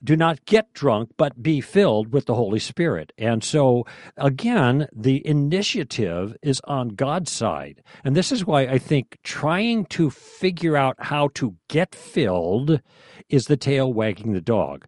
do 0.03 0.17
not 0.17 0.45
get 0.45 0.73
drunk, 0.73 1.11
but 1.17 1.43
be 1.43 1.61
filled 1.61 2.13
with 2.13 2.27
the 2.27 2.35
Holy 2.35 2.59
Spirit. 2.59 3.13
And 3.17 3.43
so, 3.43 3.85
again, 4.17 4.89
the 4.93 5.27
initiative 5.27 6.37
is 6.43 6.61
on 6.65 6.91
God's 6.91 7.31
side. 7.31 7.83
And 8.05 8.17
this 8.17 8.33
is 8.33 8.47
why 8.47 8.63
I 8.63 8.79
think 8.79 9.19
trying 9.23 9.87
to 9.87 10.11
figure 10.11 10.77
out 10.77 10.97
how 10.99 11.29
to 11.35 11.57
get 11.69 11.95
filled 11.95 12.81
is 13.29 13.47
the 13.47 13.57
tail 13.57 13.93
wagging 13.93 14.33
the 14.33 14.41
dog. 14.41 14.87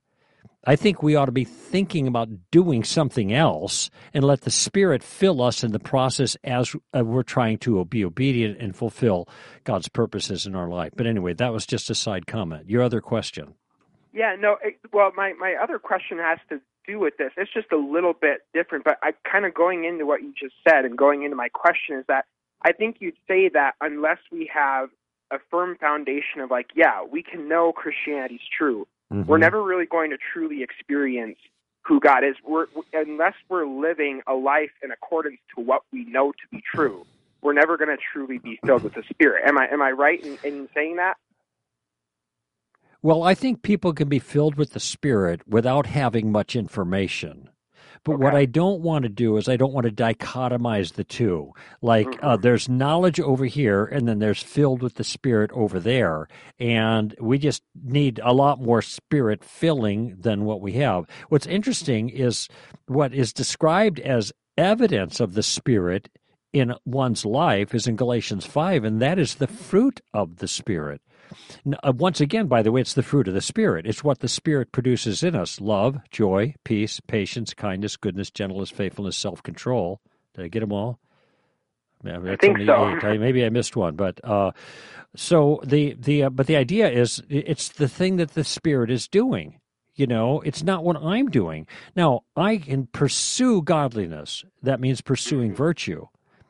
I 0.66 0.76
think 0.76 1.02
we 1.02 1.14
ought 1.14 1.26
to 1.26 1.32
be 1.32 1.44
thinking 1.44 2.06
about 2.06 2.28
doing 2.50 2.84
something 2.84 3.34
else 3.34 3.90
and 4.14 4.24
let 4.24 4.42
the 4.42 4.50
Spirit 4.50 5.02
fill 5.02 5.42
us 5.42 5.62
in 5.62 5.72
the 5.72 5.78
process 5.78 6.38
as 6.42 6.74
uh, 6.96 7.04
we're 7.04 7.22
trying 7.22 7.58
to 7.58 7.84
be 7.84 8.02
obedient 8.02 8.58
and 8.60 8.74
fulfill 8.74 9.28
God's 9.64 9.88
purposes 9.88 10.46
in 10.46 10.54
our 10.54 10.68
life. 10.68 10.92
But 10.96 11.06
anyway, 11.06 11.34
that 11.34 11.52
was 11.52 11.66
just 11.66 11.90
a 11.90 11.94
side 11.94 12.26
comment. 12.26 12.70
Your 12.70 12.82
other 12.82 13.02
question. 13.02 13.54
Yeah, 14.14 14.36
no. 14.38 14.56
It, 14.62 14.78
well, 14.92 15.10
my 15.16 15.32
my 15.34 15.54
other 15.60 15.78
question 15.78 16.18
has 16.18 16.38
to 16.48 16.60
do 16.86 16.98
with 16.98 17.16
this. 17.18 17.32
It's 17.36 17.52
just 17.52 17.72
a 17.72 17.76
little 17.76 18.12
bit 18.12 18.42
different, 18.54 18.84
but 18.84 18.98
I 19.02 19.12
kind 19.30 19.44
of 19.44 19.54
going 19.54 19.84
into 19.84 20.06
what 20.06 20.22
you 20.22 20.32
just 20.38 20.54
said 20.66 20.84
and 20.84 20.96
going 20.96 21.24
into 21.24 21.36
my 21.36 21.48
question 21.48 21.96
is 21.98 22.04
that 22.06 22.26
I 22.62 22.72
think 22.72 22.96
you'd 23.00 23.16
say 23.26 23.48
that 23.50 23.72
unless 23.80 24.18
we 24.30 24.48
have 24.54 24.90
a 25.30 25.38
firm 25.50 25.76
foundation 25.76 26.40
of 26.40 26.50
like, 26.50 26.68
yeah, 26.74 27.02
we 27.02 27.22
can 27.22 27.48
know 27.48 27.72
Christianity's 27.72 28.40
true. 28.56 28.86
Mm-hmm. 29.12 29.28
We're 29.28 29.38
never 29.38 29.62
really 29.62 29.86
going 29.86 30.10
to 30.10 30.18
truly 30.32 30.62
experience 30.62 31.38
who 31.82 32.00
God 32.00 32.24
is. 32.24 32.36
We're 32.46 32.66
unless 32.92 33.34
we're 33.48 33.66
living 33.66 34.22
a 34.26 34.34
life 34.34 34.70
in 34.82 34.90
accordance 34.90 35.38
to 35.56 35.62
what 35.62 35.82
we 35.92 36.04
know 36.04 36.32
to 36.32 36.48
be 36.50 36.62
true. 36.74 37.04
We're 37.42 37.52
never 37.52 37.76
going 37.76 37.94
to 37.94 38.02
truly 38.12 38.38
be 38.38 38.58
filled 38.64 38.84
with 38.84 38.94
the 38.94 39.02
Spirit. 39.10 39.44
Am 39.46 39.58
I 39.58 39.66
am 39.68 39.82
I 39.82 39.90
right 39.90 40.24
in, 40.24 40.38
in 40.44 40.68
saying 40.72 40.96
that? 40.96 41.16
Well, 43.04 43.22
I 43.22 43.34
think 43.34 43.60
people 43.60 43.92
can 43.92 44.08
be 44.08 44.18
filled 44.18 44.54
with 44.54 44.70
the 44.70 44.80
Spirit 44.80 45.46
without 45.46 45.84
having 45.84 46.32
much 46.32 46.56
information. 46.56 47.50
But 48.02 48.14
okay. 48.14 48.24
what 48.24 48.34
I 48.34 48.46
don't 48.46 48.80
want 48.80 49.02
to 49.02 49.10
do 49.10 49.36
is 49.36 49.46
I 49.46 49.58
don't 49.58 49.74
want 49.74 49.84
to 49.84 49.92
dichotomize 49.92 50.94
the 50.94 51.04
two. 51.04 51.52
Like 51.82 52.06
uh, 52.06 52.10
mm-hmm. 52.10 52.26
uh, 52.26 52.36
there's 52.38 52.66
knowledge 52.66 53.20
over 53.20 53.44
here, 53.44 53.84
and 53.84 54.08
then 54.08 54.20
there's 54.20 54.42
filled 54.42 54.82
with 54.82 54.94
the 54.94 55.04
Spirit 55.04 55.50
over 55.52 55.78
there, 55.78 56.28
and 56.58 57.14
we 57.20 57.36
just 57.36 57.62
need 57.74 58.20
a 58.24 58.32
lot 58.32 58.62
more 58.62 58.80
Spirit 58.80 59.44
filling 59.44 60.16
than 60.18 60.46
what 60.46 60.62
we 60.62 60.72
have. 60.72 61.06
What's 61.28 61.46
interesting 61.46 62.08
is 62.08 62.48
what 62.86 63.12
is 63.12 63.34
described 63.34 64.00
as 64.00 64.32
evidence 64.56 65.20
of 65.20 65.34
the 65.34 65.42
Spirit 65.42 66.08
in 66.54 66.72
one's 66.86 67.26
life 67.26 67.74
is 67.74 67.86
in 67.86 67.96
Galatians 67.96 68.46
five, 68.46 68.82
and 68.82 69.02
that 69.02 69.18
is 69.18 69.34
the 69.34 69.46
fruit 69.46 70.00
of 70.14 70.36
the 70.36 70.48
Spirit. 70.48 71.02
Uh, 71.82 71.92
once 71.96 72.20
again, 72.20 72.46
by 72.46 72.62
the 72.62 72.72
way, 72.72 72.80
it's 72.80 72.94
the 72.94 73.02
fruit 73.02 73.28
of 73.28 73.34
the 73.34 73.40
Spirit. 73.40 73.86
It's 73.86 74.04
what 74.04 74.20
the 74.20 74.28
Spirit 74.28 74.72
produces 74.72 75.22
in 75.22 75.34
us 75.34 75.60
love, 75.60 75.98
joy, 76.10 76.54
peace, 76.64 77.00
patience, 77.00 77.54
kindness, 77.54 77.96
goodness, 77.96 78.30
gentleness, 78.30 78.70
faithfulness, 78.70 79.16
self 79.16 79.42
control. 79.42 80.00
Did 80.34 80.44
I 80.44 80.48
get 80.48 80.60
them 80.60 80.72
all? 80.72 80.98
I 82.06 82.36
think 82.36 82.58
so. 82.66 83.18
maybe 83.18 83.44
I 83.44 83.48
missed 83.48 83.76
one, 83.76 83.96
but 83.96 84.20
uh, 84.22 84.52
so 85.16 85.60
the 85.64 85.94
the 85.98 86.24
uh, 86.24 86.30
but 86.30 86.46
the 86.46 86.56
idea 86.56 86.90
is 86.90 87.22
it's 87.28 87.70
the 87.70 87.88
thing 87.88 88.16
that 88.16 88.34
the 88.34 88.44
Spirit 88.44 88.90
is 88.90 89.08
doing. 89.08 89.60
You 89.94 90.08
know, 90.08 90.40
it's 90.40 90.64
not 90.64 90.82
what 90.82 90.96
I'm 90.96 91.30
doing. 91.30 91.68
Now 91.94 92.22
I 92.36 92.58
can 92.58 92.88
pursue 92.88 93.62
godliness. 93.62 94.44
That 94.62 94.80
means 94.80 95.00
pursuing 95.00 95.50
mm-hmm. 95.50 95.56
virtue 95.56 96.06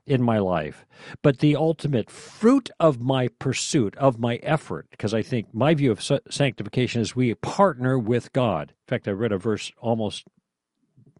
in 0.06 0.22
my 0.22 0.38
life. 0.38 0.84
But 1.22 1.38
the 1.38 1.56
ultimate 1.56 2.10
fruit 2.10 2.70
of 2.78 3.00
my 3.00 3.28
pursuit, 3.38 3.96
of 3.96 4.18
my 4.18 4.36
effort, 4.36 4.88
because 4.90 5.14
I 5.14 5.22
think 5.22 5.54
my 5.54 5.74
view 5.74 5.90
of 5.90 6.02
sanctification 6.30 7.00
is 7.00 7.16
we 7.16 7.34
partner 7.34 7.98
with 7.98 8.32
God. 8.32 8.70
In 8.70 8.88
fact, 8.88 9.08
I 9.08 9.12
read 9.12 9.32
a 9.32 9.38
verse 9.38 9.72
almost 9.78 10.24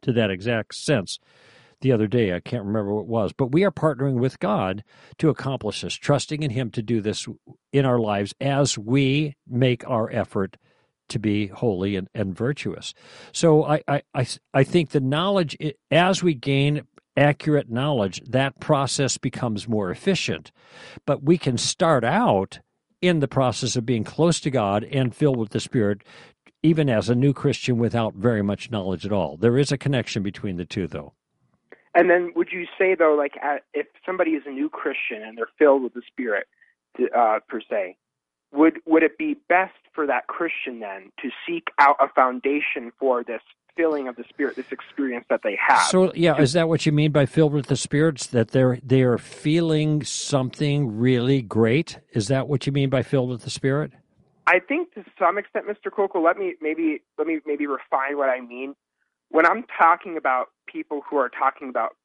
to 0.03 0.13
that 0.13 0.31
exact 0.31 0.75
sense 0.75 1.19
the 1.81 1.93
other 1.93 2.07
day. 2.07 2.35
I 2.35 2.41
can't 2.41 2.65
remember 2.65 2.95
what 2.95 3.03
it 3.03 3.09
was, 3.09 3.33
but 3.33 3.53
we 3.53 3.65
are 3.65 3.71
partnering 3.71 4.15
with 4.15 4.39
God 4.39 4.85
to 5.19 5.29
accomplish 5.29 5.81
this, 5.81 5.95
trusting 5.95 6.43
in 6.43 6.51
Him 6.51 6.71
to 6.73 6.83
do 6.83 7.01
this 7.01 7.27
in 7.73 7.85
our 7.85 7.99
lives 7.99 8.35
as 8.41 8.79
we 8.79 9.37
make 9.47 9.89
our 9.89 10.11
effort 10.11 10.57
to 11.09 11.19
be 11.19 11.49
holy 11.49 11.97
and, 11.97 12.09
and 12.15 12.35
virtuous. 12.35 12.95
So 13.33 13.65
I, 13.65 13.83
I, 13.87 14.03
I 14.15 14.27
I 14.55 14.65
think 14.65 14.91
the 14.91 15.01
knowledge, 15.01 15.57
as 15.91 16.23
we 16.23 16.35
gain 16.35 16.83
accurate 17.17 17.71
knowledge, 17.71 18.23
that 18.27 18.61
process 18.61 19.19
becomes 19.19 19.69
more 19.69 19.91
efficient. 19.91 20.53
But 21.07 21.23
we 21.23 21.39
can 21.39 21.59
start 21.59 22.05
out 22.05 22.61
in 23.01 23.21
the 23.21 23.29
process 23.29 23.77
of 23.77 23.87
being 23.87 24.05
close 24.05 24.41
to 24.41 24.51
God 24.51 24.85
and 24.85 25.15
filled 25.15 25.37
with 25.37 25.51
the 25.51 25.61
Spirit, 25.61 26.03
even 26.63 26.89
as 26.89 27.09
a 27.09 27.15
new 27.15 27.33
Christian 27.33 27.79
without 27.79 28.15
very 28.15 28.43
much 28.43 28.71
knowledge 28.71 29.05
at 29.05 29.13
all. 29.13 29.37
There 29.37 29.59
is 29.59 29.71
a 29.71 29.79
connection 29.79 30.23
between 30.23 30.57
the 30.57 30.65
two, 30.65 30.87
though. 30.87 31.13
And 31.95 32.11
then, 32.11 32.33
would 32.35 32.49
you 32.51 32.67
say, 32.77 32.95
though, 32.95 33.15
like 33.15 33.35
if 33.73 33.87
somebody 34.05 34.33
is 34.33 34.43
a 34.47 34.51
new 34.51 34.69
Christian 34.69 35.23
and 35.23 35.39
they're 35.39 35.49
filled 35.59 35.83
with 35.83 35.95
the 35.95 36.03
Spirit, 36.07 36.47
uh, 37.17 37.39
per 37.49 37.61
se, 37.61 37.97
would 38.53 38.79
would 38.87 39.03
it 39.03 39.19
be 39.19 39.37
best 39.49 39.75
for 39.93 40.07
that 40.07 40.27
Christian 40.27 40.81
then 40.81 41.13
to 41.23 41.31
seek 41.47 41.69
out 41.79 41.97
a 42.01 42.09
foundation 42.09 42.93
for 42.99 43.23
this 43.23 43.43
filling 43.77 44.09
of 44.09 44.17
the 44.17 44.25
Spirit, 44.29 44.57
this 44.57 44.71
experience 44.73 45.25
that 45.31 45.41
they 45.43 45.57
have. 45.57 45.83
So, 45.89 46.13
yeah, 46.15 46.41
is 46.41 46.53
that 46.53 46.69
what 46.69 46.87
you 46.87 46.93
mean 46.93 47.13
by 47.13 47.27
filled 47.27 47.53
with 47.53 47.67
the 47.67 47.77
spirits? 47.77 48.27
That 48.29 48.49
they're 48.49 48.79
they 48.83 49.03
are 49.03 49.19
feeling 49.19 50.03
something 50.03 50.99
really 50.99 51.43
great? 51.43 51.99
Is 52.13 52.29
that 52.29 52.49
what 52.49 52.67
you 52.67 52.73
mean 52.73 52.91
by 52.91 53.03
filled 53.03 53.31
with 53.31 53.43
the 53.43 53.51
Spirit? 53.51 53.93
I 54.47 54.59
think 54.59 54.93
to 54.95 55.05
some 55.19 55.39
extent, 55.39 55.67
Mr. 55.67 55.91
Koukl. 55.91 56.23
Let 56.23 56.37
me 56.37 56.55
maybe 56.61 57.03
let 57.19 57.27
me 57.27 57.41
maybe 57.47 57.67
refine 57.67 58.17
what 58.17 58.29
I 58.29 58.41
mean. 58.41 58.75
When 59.31 59.47
I'm 59.47 59.65
talking 59.79 60.17
about 60.17 60.49
people 60.67 61.03
who 61.09 61.17
are 61.17 61.29
talking 61.29 61.69
about 61.69 61.97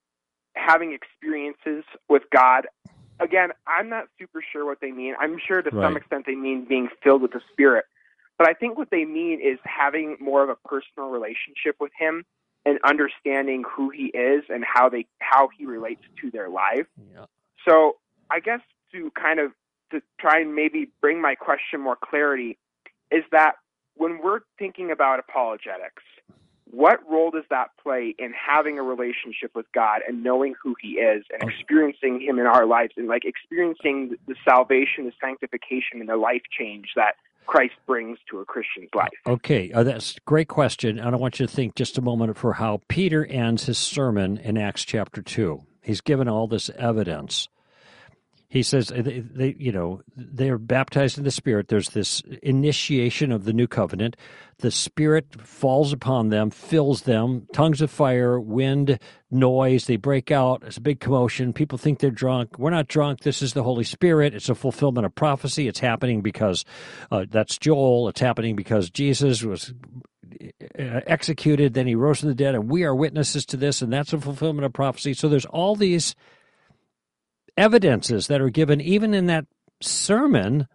having 0.55 0.93
experiences 0.93 1.83
with 2.09 2.23
God, 2.31 2.67
again, 3.19 3.49
I'm 3.67 3.89
not 3.89 4.05
super 4.17 4.43
sure 4.51 4.65
what 4.65 4.79
they 4.81 4.91
mean. 4.91 5.15
I'm 5.19 5.37
sure 5.45 5.61
to 5.61 5.69
right. 5.69 5.85
some 5.85 5.97
extent 5.97 6.25
they 6.25 6.35
mean 6.35 6.65
being 6.67 6.89
filled 7.03 7.21
with 7.21 7.31
the 7.31 7.41
Spirit. 7.51 7.85
But 8.39 8.49
I 8.49 8.53
think 8.53 8.77
what 8.77 8.89
they 8.89 9.03
mean 9.03 9.41
is 9.41 9.59
having 9.65 10.15
more 10.19 10.41
of 10.41 10.49
a 10.49 10.55
personal 10.67 11.09
relationship 11.09 11.75
with 11.79 11.91
him 11.99 12.23
and 12.65 12.79
understanding 12.85 13.63
who 13.69 13.89
he 13.89 14.05
is 14.05 14.45
and 14.49 14.63
how 14.65 14.89
they 14.89 15.05
how 15.19 15.49
he 15.55 15.65
relates 15.65 16.01
to 16.21 16.31
their 16.31 16.49
life. 16.49 16.87
Yeah. 17.13 17.25
So 17.67 17.97
I 18.31 18.39
guess 18.39 18.61
to 18.93 19.11
kind 19.11 19.39
of 19.41 19.51
to 19.91 20.01
try 20.19 20.39
and 20.39 20.55
maybe 20.55 20.89
bring 21.01 21.21
my 21.21 21.35
question 21.35 21.81
more 21.81 21.97
clarity 21.97 22.57
is 23.11 23.23
that 23.31 23.55
when 23.95 24.19
we're 24.23 24.39
thinking 24.57 24.91
about 24.91 25.19
apologetics, 25.19 26.03
what 26.71 26.99
role 27.09 27.31
does 27.31 27.43
that 27.49 27.71
play 27.81 28.15
in 28.19 28.31
having 28.33 28.77
a 28.79 28.83
relationship 28.83 29.51
with 29.55 29.65
God 29.73 30.01
and 30.07 30.23
knowing 30.23 30.53
who 30.61 30.75
He 30.79 30.91
is 30.93 31.25
and 31.33 31.49
experiencing 31.49 32.21
Him 32.21 32.39
in 32.39 32.45
our 32.45 32.65
lives 32.65 32.93
and 32.95 33.07
like 33.07 33.25
experiencing 33.25 34.15
the 34.27 34.35
salvation, 34.47 35.05
the 35.05 35.13
sanctification, 35.19 35.99
and 35.99 36.07
the 36.07 36.15
life 36.15 36.43
change 36.57 36.91
that 36.95 37.15
Christ 37.49 37.73
brings 37.87 38.19
to 38.29 38.41
a 38.41 38.45
Christian's 38.45 38.91
life? 38.93 39.09
Okay, 39.25 39.71
uh, 39.71 39.81
that's 39.81 40.17
a 40.17 40.19
great 40.27 40.47
question. 40.47 40.99
And 40.99 41.15
I 41.15 41.17
want 41.17 41.39
you 41.39 41.47
to 41.47 41.51
think 41.51 41.73
just 41.73 41.97
a 41.97 42.01
moment 42.01 42.37
for 42.37 42.53
how 42.53 42.81
Peter 42.87 43.25
ends 43.25 43.65
his 43.65 43.79
sermon 43.79 44.37
in 44.37 44.55
Acts 44.55 44.85
chapter 44.85 45.23
2. 45.23 45.59
He's 45.81 45.99
given 45.99 46.29
all 46.29 46.47
this 46.47 46.69
evidence 46.77 47.47
he 48.49 48.63
says 48.63 48.91
uh, 48.91 49.03
they, 49.03 49.19
they, 49.19 49.55
you 49.59 49.71
know 49.71 50.01
they 50.15 50.49
are 50.49 50.57
baptized 50.57 51.19
in 51.19 51.23
the 51.23 51.31
spirit. 51.31 51.67
There's 51.67 51.89
this 51.89 52.21
initiation 52.41 53.31
of 53.31 53.45
the 53.45 53.53
new 53.53 53.67
covenant. 53.67 54.17
The 54.57 54.71
spirit 54.71 55.39
falls 55.39 55.93
upon 55.93 56.29
them 56.29 56.49
fills 56.49 57.03
them 57.03 57.47
tongues 57.53 57.79
of 57.79 57.91
fire 57.91 58.39
wind 58.39 58.99
noise. 59.29 59.85
They 59.85 59.97
break 59.97 60.31
out. 60.31 60.63
It's 60.65 60.77
a 60.77 60.81
big 60.81 60.99
commotion. 60.99 61.53
People 61.53 61.77
think 61.77 61.99
they're 61.99 62.09
drunk. 62.09 62.57
We're 62.57 62.71
not 62.71 62.87
drunk. 62.87 63.21
This 63.21 63.43
is 63.43 63.53
the 63.53 63.63
holy 63.63 63.83
spirit. 63.83 64.33
It's 64.33 64.49
a 64.49 64.55
fulfillment 64.55 65.05
of 65.05 65.13
prophecy. 65.13 65.67
It's 65.67 65.79
happening 65.79 66.21
because 66.21 66.65
uh, 67.11 67.25
that's 67.29 67.57
joel. 67.57 68.09
It's 68.09 68.19
happening 68.19 68.55
because 68.55 68.89
jesus 68.89 69.43
was 69.43 69.73
uh, 70.41 71.01
executed. 71.05 71.75
Then 71.75 71.85
he 71.85 71.93
rose 71.93 72.21
from 72.21 72.29
the 72.29 72.35
dead 72.35 72.55
and 72.55 72.67
we 72.67 72.83
are 72.83 72.95
witnesses 72.95 73.45
to 73.47 73.57
this 73.57 73.83
and 73.83 73.93
that's 73.93 74.11
a 74.11 74.19
fulfillment 74.19 74.65
of 74.65 74.73
prophecy. 74.73 75.13
So 75.13 75.29
there's 75.29 75.45
all 75.45 75.75
these 75.75 76.15
evidences 77.59 78.27
that 78.27 78.41
are 78.41 78.49
given 78.49 78.79
even 78.79 79.13
in 79.13 79.25
that 79.27 79.45
sermon 79.81 80.67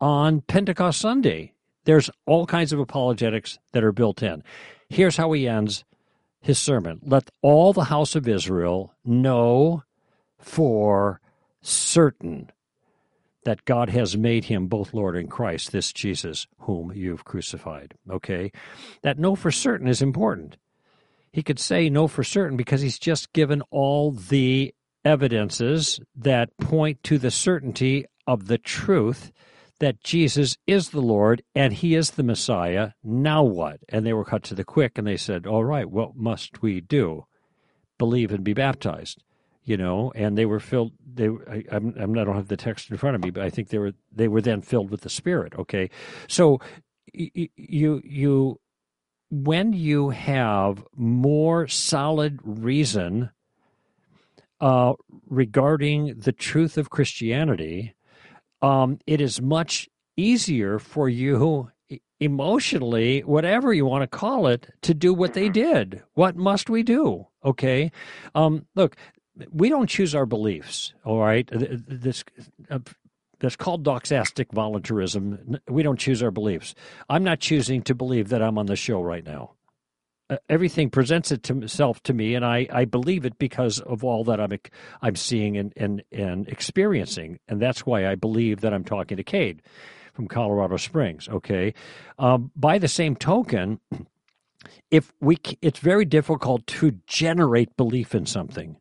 on 0.00 0.42
Pentecost 0.42 1.00
Sunday. 1.00 1.52
There's 1.84 2.10
all 2.26 2.46
kinds 2.46 2.72
of 2.72 2.78
apologetics 2.78 3.58
that 3.72 3.82
are 3.82 3.92
built 3.92 4.22
in. 4.22 4.42
Here's 4.88 5.16
how 5.16 5.32
he 5.32 5.48
ends 5.48 5.84
his 6.40 6.58
sermon 6.58 7.00
Let 7.02 7.30
all 7.42 7.72
the 7.72 7.84
house 7.84 8.14
of 8.14 8.28
Israel 8.28 8.94
know 9.04 9.82
for 10.38 11.20
certain 11.62 12.50
that 13.44 13.64
God 13.64 13.88
has 13.90 14.16
made 14.16 14.44
him 14.44 14.66
both 14.66 14.92
Lord 14.92 15.16
and 15.16 15.30
Christ, 15.30 15.72
this 15.72 15.92
Jesus 15.92 16.46
whom 16.60 16.92
you've 16.92 17.24
crucified. 17.24 17.94
Okay? 18.10 18.52
That 19.02 19.18
know 19.18 19.36
for 19.36 19.50
certain 19.50 19.88
is 19.88 20.02
important. 20.02 20.56
He 21.32 21.42
could 21.42 21.60
say 21.60 21.88
know 21.88 22.08
for 22.08 22.24
certain 22.24 22.56
because 22.56 22.80
he's 22.80 22.98
just 22.98 23.32
given 23.32 23.62
all 23.70 24.10
the 24.10 24.74
evidences 25.06 26.00
that 26.16 26.56
point 26.58 27.00
to 27.04 27.16
the 27.16 27.30
certainty 27.30 28.04
of 28.26 28.48
the 28.48 28.58
truth 28.58 29.30
that 29.78 30.02
Jesus 30.02 30.56
is 30.66 30.90
the 30.90 31.00
Lord 31.00 31.42
and 31.54 31.72
he 31.72 31.94
is 31.94 32.12
the 32.12 32.24
Messiah. 32.24 32.90
Now 33.04 33.44
what? 33.44 33.78
And 33.88 34.04
they 34.04 34.12
were 34.12 34.24
cut 34.24 34.42
to 34.44 34.54
the 34.54 34.64
quick 34.64 34.98
and 34.98 35.06
they 35.06 35.16
said, 35.16 35.46
All 35.46 35.64
right, 35.64 35.88
what 35.88 36.16
must 36.16 36.60
we 36.60 36.80
do? 36.80 37.26
Believe 37.98 38.32
and 38.32 38.42
be 38.42 38.52
baptized. 38.52 39.22
You 39.62 39.76
know, 39.76 40.12
and 40.14 40.38
they 40.38 40.46
were 40.46 40.60
filled. 40.60 40.92
They, 41.04 41.28
I, 41.28 41.64
I'm, 41.72 41.94
I 41.98 42.24
don't 42.24 42.36
have 42.36 42.46
the 42.46 42.56
text 42.56 42.88
in 42.90 42.96
front 42.96 43.16
of 43.16 43.22
me, 43.24 43.30
but 43.30 43.42
I 43.42 43.50
think 43.50 43.68
they 43.68 43.78
were 43.78 43.94
they 44.12 44.28
were 44.28 44.40
then 44.40 44.62
filled 44.62 44.90
with 44.90 45.00
the 45.00 45.10
Spirit. 45.10 45.54
Okay, 45.58 45.90
so 46.28 46.60
you 47.12 48.00
you 48.04 48.60
when 49.28 49.72
you 49.72 50.10
have 50.10 50.84
more 50.94 51.66
solid 51.66 52.38
reason 52.44 53.30
uh, 54.60 54.94
regarding 55.28 56.14
the 56.18 56.32
truth 56.32 56.78
of 56.78 56.90
Christianity, 56.90 57.94
um, 58.62 58.98
it 59.06 59.20
is 59.20 59.40
much 59.40 59.88
easier 60.16 60.78
for 60.78 61.08
you 61.08 61.70
emotionally, 62.20 63.20
whatever 63.20 63.72
you 63.72 63.84
want 63.84 64.02
to 64.02 64.18
call 64.18 64.46
it, 64.46 64.68
to 64.82 64.94
do 64.94 65.12
what 65.12 65.34
they 65.34 65.48
did. 65.48 66.02
What 66.14 66.36
must 66.36 66.70
we 66.70 66.82
do? 66.82 67.26
Okay. 67.44 67.92
Um, 68.34 68.66
look, 68.74 68.96
we 69.52 69.68
don't 69.68 69.88
choose 69.88 70.14
our 70.14 70.26
beliefs. 70.26 70.94
All 71.04 71.20
right. 71.20 71.48
This. 71.52 72.24
Uh, 72.70 72.78
that's 73.38 73.54
called 73.54 73.84
doxastic 73.84 74.50
voluntarism. 74.52 75.58
We 75.68 75.82
don't 75.82 75.98
choose 75.98 76.22
our 76.22 76.30
beliefs. 76.30 76.74
I'm 77.10 77.22
not 77.22 77.38
choosing 77.38 77.82
to 77.82 77.94
believe 77.94 78.30
that 78.30 78.42
I'm 78.42 78.56
on 78.56 78.64
the 78.64 78.76
show 78.76 79.02
right 79.02 79.24
now. 79.24 79.52
Uh, 80.28 80.36
everything 80.48 80.90
presents 80.90 81.30
itself 81.30 82.02
to 82.02 82.12
me, 82.12 82.34
and 82.34 82.44
I, 82.44 82.66
I 82.72 82.84
believe 82.84 83.24
it 83.24 83.38
because 83.38 83.78
of 83.80 84.02
all 84.02 84.24
that 84.24 84.40
I'm 84.40 84.58
I'm 85.00 85.14
seeing 85.14 85.56
and, 85.56 85.72
and 85.76 86.02
and 86.10 86.48
experiencing, 86.48 87.38
and 87.48 87.62
that's 87.62 87.86
why 87.86 88.08
I 88.08 88.16
believe 88.16 88.60
that 88.62 88.74
I'm 88.74 88.84
talking 88.84 89.16
to 89.18 89.22
Cade 89.22 89.62
from 90.14 90.26
Colorado 90.26 90.78
Springs. 90.78 91.28
Okay, 91.28 91.74
um, 92.18 92.50
by 92.56 92.78
the 92.78 92.88
same 92.88 93.14
token, 93.14 93.78
if 94.90 95.12
we 95.20 95.38
it's 95.62 95.78
very 95.78 96.04
difficult 96.04 96.66
to 96.66 96.98
generate 97.06 97.76
belief 97.76 98.12
in 98.12 98.26
something, 98.26 98.76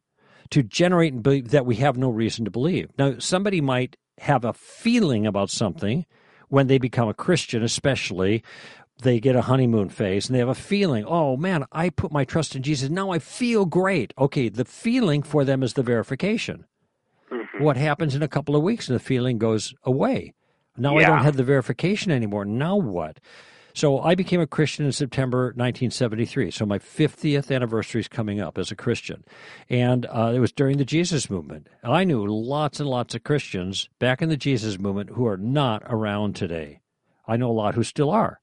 to 0.49 0.63
generate 0.63 1.13
and 1.13 1.21
believe 1.21 1.51
that 1.51 1.65
we 1.65 1.75
have 1.75 1.97
no 1.97 2.09
reason 2.09 2.45
to 2.45 2.51
believe. 2.51 2.89
Now, 2.97 3.19
somebody 3.19 3.61
might 3.61 3.97
have 4.19 4.45
a 4.45 4.53
feeling 4.53 5.27
about 5.27 5.49
something 5.49 6.05
when 6.49 6.67
they 6.67 6.77
become 6.77 7.09
a 7.09 7.13
Christian, 7.13 7.63
especially 7.63 8.43
they 9.01 9.19
get 9.19 9.35
a 9.35 9.41
honeymoon 9.41 9.89
phase 9.89 10.27
and 10.27 10.35
they 10.35 10.39
have 10.39 10.49
a 10.49 10.55
feeling, 10.55 11.05
oh 11.05 11.35
man, 11.37 11.65
I 11.71 11.89
put 11.89 12.11
my 12.11 12.23
trust 12.23 12.55
in 12.55 12.63
Jesus. 12.63 12.89
Now 12.89 13.11
I 13.11 13.19
feel 13.19 13.65
great. 13.65 14.13
Okay, 14.17 14.49
the 14.49 14.65
feeling 14.65 15.21
for 15.21 15.43
them 15.43 15.63
is 15.63 15.73
the 15.73 15.83
verification. 15.83 16.65
Mm-hmm. 17.31 17.63
What 17.63 17.77
happens 17.77 18.15
in 18.15 18.23
a 18.23 18.27
couple 18.27 18.55
of 18.55 18.63
weeks 18.63 18.87
and 18.87 18.95
the 18.95 19.03
feeling 19.03 19.37
goes 19.37 19.73
away? 19.83 20.33
Now 20.77 20.97
yeah. 20.97 21.05
I 21.05 21.09
don't 21.09 21.23
have 21.23 21.37
the 21.37 21.43
verification 21.43 22.11
anymore. 22.11 22.45
Now 22.45 22.75
what? 22.75 23.19
So 23.73 23.99
I 23.99 24.15
became 24.15 24.39
a 24.39 24.47
Christian 24.47 24.85
in 24.85 24.93
September 24.93 25.47
1973. 25.47 26.51
So 26.51 26.65
my 26.65 26.79
50th 26.79 27.53
anniversary 27.53 27.99
is 27.99 28.07
coming 28.07 28.39
up 28.39 28.57
as 28.57 28.71
a 28.71 28.75
Christian. 28.75 29.25
And 29.69 30.05
uh, 30.05 30.31
it 30.33 30.39
was 30.39 30.53
during 30.53 30.77
the 30.77 30.85
Jesus 30.85 31.29
movement. 31.29 31.67
And 31.83 31.91
I 31.91 32.05
knew 32.05 32.25
lots 32.25 32.79
and 32.79 32.87
lots 32.87 33.15
of 33.15 33.25
Christians 33.25 33.89
back 33.99 34.21
in 34.21 34.29
the 34.29 34.37
Jesus 34.37 34.79
movement 34.79 35.09
who 35.09 35.27
are 35.27 35.35
not 35.35 35.83
around 35.87 36.37
today. 36.37 36.79
I 37.27 37.35
know 37.35 37.51
a 37.51 37.51
lot 37.51 37.75
who 37.75 37.83
still 37.83 38.11
are 38.11 38.39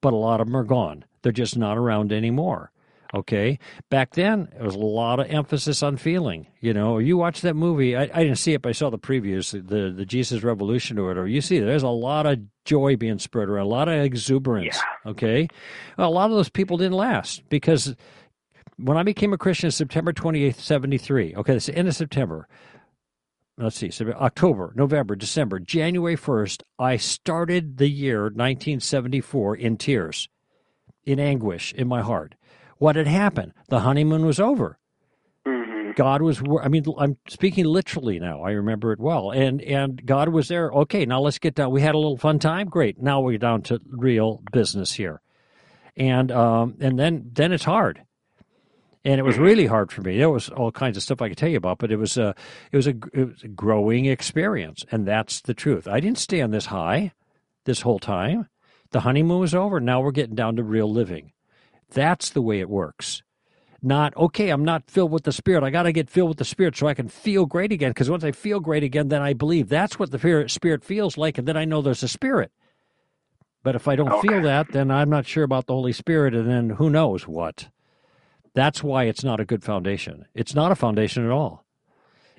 but 0.00 0.12
a 0.12 0.16
lot 0.16 0.40
of 0.40 0.46
them 0.46 0.56
are 0.56 0.64
gone. 0.64 1.04
They're 1.22 1.32
just 1.32 1.56
not 1.56 1.76
around 1.76 2.12
anymore. 2.12 2.70
Okay. 3.14 3.58
Back 3.88 4.14
then, 4.14 4.48
there 4.52 4.64
was 4.64 4.74
a 4.74 4.78
lot 4.78 5.20
of 5.20 5.30
emphasis 5.30 5.82
on 5.82 5.96
feeling. 5.96 6.46
You 6.60 6.74
know, 6.74 6.98
you 6.98 7.16
watch 7.16 7.40
that 7.42 7.54
movie. 7.54 7.96
I, 7.96 8.02
I 8.02 8.24
didn't 8.24 8.36
see 8.36 8.52
it, 8.52 8.62
but 8.62 8.70
I 8.70 8.72
saw 8.72 8.90
the 8.90 8.98
previews, 8.98 9.52
the 9.52 9.90
the 9.90 10.04
Jesus 10.04 10.42
Revolution 10.42 10.98
or 10.98 11.06
whatever. 11.06 11.26
You 11.26 11.40
see, 11.40 11.58
there's 11.58 11.82
a 11.82 11.88
lot 11.88 12.26
of 12.26 12.40
joy 12.64 12.96
being 12.96 13.18
spread 13.18 13.48
around, 13.48 13.66
a 13.66 13.68
lot 13.68 13.88
of 13.88 13.94
exuberance. 13.94 14.76
Yeah. 14.76 15.10
Okay. 15.10 15.48
A 15.98 16.10
lot 16.10 16.30
of 16.30 16.36
those 16.36 16.50
people 16.50 16.76
didn't 16.76 16.96
last 16.96 17.42
because 17.48 17.94
when 18.76 18.96
I 18.96 19.02
became 19.02 19.32
a 19.32 19.38
Christian, 19.38 19.70
September 19.70 20.12
28th, 20.12 20.56
73. 20.56 21.34
Okay, 21.36 21.56
it's 21.56 21.66
the 21.66 21.76
end 21.76 21.88
of 21.88 21.96
September 21.96 22.46
let's 23.58 23.76
see, 23.76 23.90
October, 24.12 24.72
November, 24.76 25.16
December, 25.16 25.58
January 25.58 26.16
1st, 26.16 26.62
I 26.78 26.96
started 26.96 27.78
the 27.78 27.88
year 27.88 28.24
1974 28.24 29.56
in 29.56 29.76
tears, 29.76 30.28
in 31.04 31.18
anguish 31.18 31.72
in 31.72 31.88
my 31.88 32.02
heart. 32.02 32.34
What 32.78 32.96
had 32.96 33.06
happened? 33.06 33.52
The 33.68 33.80
honeymoon 33.80 34.26
was 34.26 34.38
over. 34.38 34.78
Mm-hmm. 35.46 35.92
God 35.92 36.20
was, 36.20 36.42
I 36.60 36.68
mean, 36.68 36.84
I'm 36.98 37.16
speaking 37.28 37.64
literally 37.64 38.18
now. 38.18 38.42
I 38.42 38.50
remember 38.50 38.92
it 38.92 39.00
well. 39.00 39.30
And, 39.30 39.62
and 39.62 40.04
God 40.04 40.28
was 40.28 40.48
there. 40.48 40.70
Okay, 40.70 41.06
now 41.06 41.20
let's 41.20 41.38
get 41.38 41.54
down. 41.54 41.70
We 41.70 41.80
had 41.80 41.94
a 41.94 41.98
little 41.98 42.18
fun 42.18 42.38
time. 42.38 42.68
Great. 42.68 43.00
Now 43.00 43.20
we're 43.20 43.38
down 43.38 43.62
to 43.62 43.80
real 43.88 44.42
business 44.52 44.92
here. 44.92 45.22
And, 45.96 46.30
um, 46.30 46.76
and 46.80 46.98
then, 46.98 47.30
then 47.32 47.52
it's 47.52 47.64
hard 47.64 48.02
and 49.06 49.20
it 49.20 49.22
was 49.22 49.36
mm-hmm. 49.36 49.44
really 49.44 49.66
hard 49.66 49.92
for 49.92 50.02
me. 50.02 50.18
There 50.18 50.30
was 50.30 50.48
all 50.48 50.72
kinds 50.72 50.96
of 50.96 51.02
stuff 51.02 51.22
I 51.22 51.28
could 51.28 51.38
tell 51.38 51.48
you 51.48 51.58
about, 51.58 51.78
but 51.78 51.92
it 51.92 51.96
was 51.96 52.18
a 52.18 52.34
it 52.72 52.76
was 52.76 52.88
a, 52.88 52.94
it 53.12 53.28
was 53.28 53.42
a 53.44 53.48
growing 53.48 54.06
experience, 54.06 54.84
and 54.90 55.06
that's 55.06 55.40
the 55.42 55.54
truth. 55.54 55.86
I 55.86 56.00
didn't 56.00 56.18
stay 56.18 56.42
on 56.42 56.50
this 56.50 56.66
high 56.66 57.12
this 57.66 57.82
whole 57.82 58.00
time. 58.00 58.48
The 58.90 59.00
honeymoon 59.00 59.38
was 59.38 59.54
over. 59.54 59.78
Now 59.78 60.00
we're 60.00 60.10
getting 60.10 60.34
down 60.34 60.56
to 60.56 60.64
real 60.64 60.90
living. 60.90 61.32
That's 61.88 62.30
the 62.30 62.42
way 62.42 62.58
it 62.58 62.68
works. 62.68 63.22
Not 63.80 64.16
okay. 64.16 64.50
I'm 64.50 64.64
not 64.64 64.90
filled 64.90 65.12
with 65.12 65.22
the 65.22 65.32
Spirit. 65.32 65.62
I 65.62 65.70
got 65.70 65.84
to 65.84 65.92
get 65.92 66.10
filled 66.10 66.30
with 66.30 66.38
the 66.38 66.44
Spirit 66.44 66.76
so 66.76 66.88
I 66.88 66.94
can 66.94 67.08
feel 67.08 67.46
great 67.46 67.70
again. 67.70 67.90
Because 67.90 68.10
once 68.10 68.24
I 68.24 68.32
feel 68.32 68.58
great 68.58 68.82
again, 68.82 69.06
then 69.06 69.22
I 69.22 69.34
believe 69.34 69.68
that's 69.68 70.00
what 70.00 70.10
the 70.10 70.48
Spirit 70.48 70.82
feels 70.82 71.16
like, 71.16 71.38
and 71.38 71.46
then 71.46 71.56
I 71.56 71.64
know 71.64 71.80
there's 71.80 72.02
a 72.02 72.08
Spirit. 72.08 72.50
But 73.62 73.76
if 73.76 73.86
I 73.86 73.94
don't 73.94 74.10
okay. 74.10 74.28
feel 74.28 74.42
that, 74.42 74.72
then 74.72 74.90
I'm 74.90 75.10
not 75.10 75.26
sure 75.26 75.44
about 75.44 75.66
the 75.66 75.74
Holy 75.74 75.92
Spirit, 75.92 76.34
and 76.34 76.50
then 76.50 76.70
who 76.70 76.90
knows 76.90 77.28
what. 77.28 77.68
That's 78.56 78.82
why 78.82 79.04
it's 79.04 79.22
not 79.22 79.38
a 79.38 79.44
good 79.44 79.62
foundation. 79.62 80.24
It's 80.34 80.54
not 80.54 80.72
a 80.72 80.74
foundation 80.74 81.26
at 81.26 81.30
all. 81.30 81.66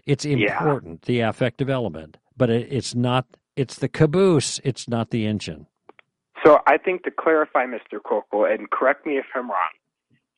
It's 0.07 0.26
important, 0.26 1.03
yeah. 1.03 1.05
the 1.05 1.20
affective 1.30 1.70
element, 1.70 2.18
but 2.36 2.49
it, 2.49 2.68
it's 2.72 2.95
not. 2.95 3.28
It's 3.55 3.76
the 3.76 3.88
caboose. 3.88 4.59
It's 4.63 4.88
not 4.88 5.11
the 5.11 5.28
engine. 5.28 5.68
So 6.43 6.59
I 6.65 6.78
think 6.78 7.03
to 7.03 7.11
clarify, 7.11 7.65
Mr. 7.65 7.99
Koukl, 7.99 8.51
and 8.51 8.70
correct 8.72 9.05
me 9.05 9.18
if 9.18 9.26
I'm 9.36 9.49
wrong, 9.49 9.70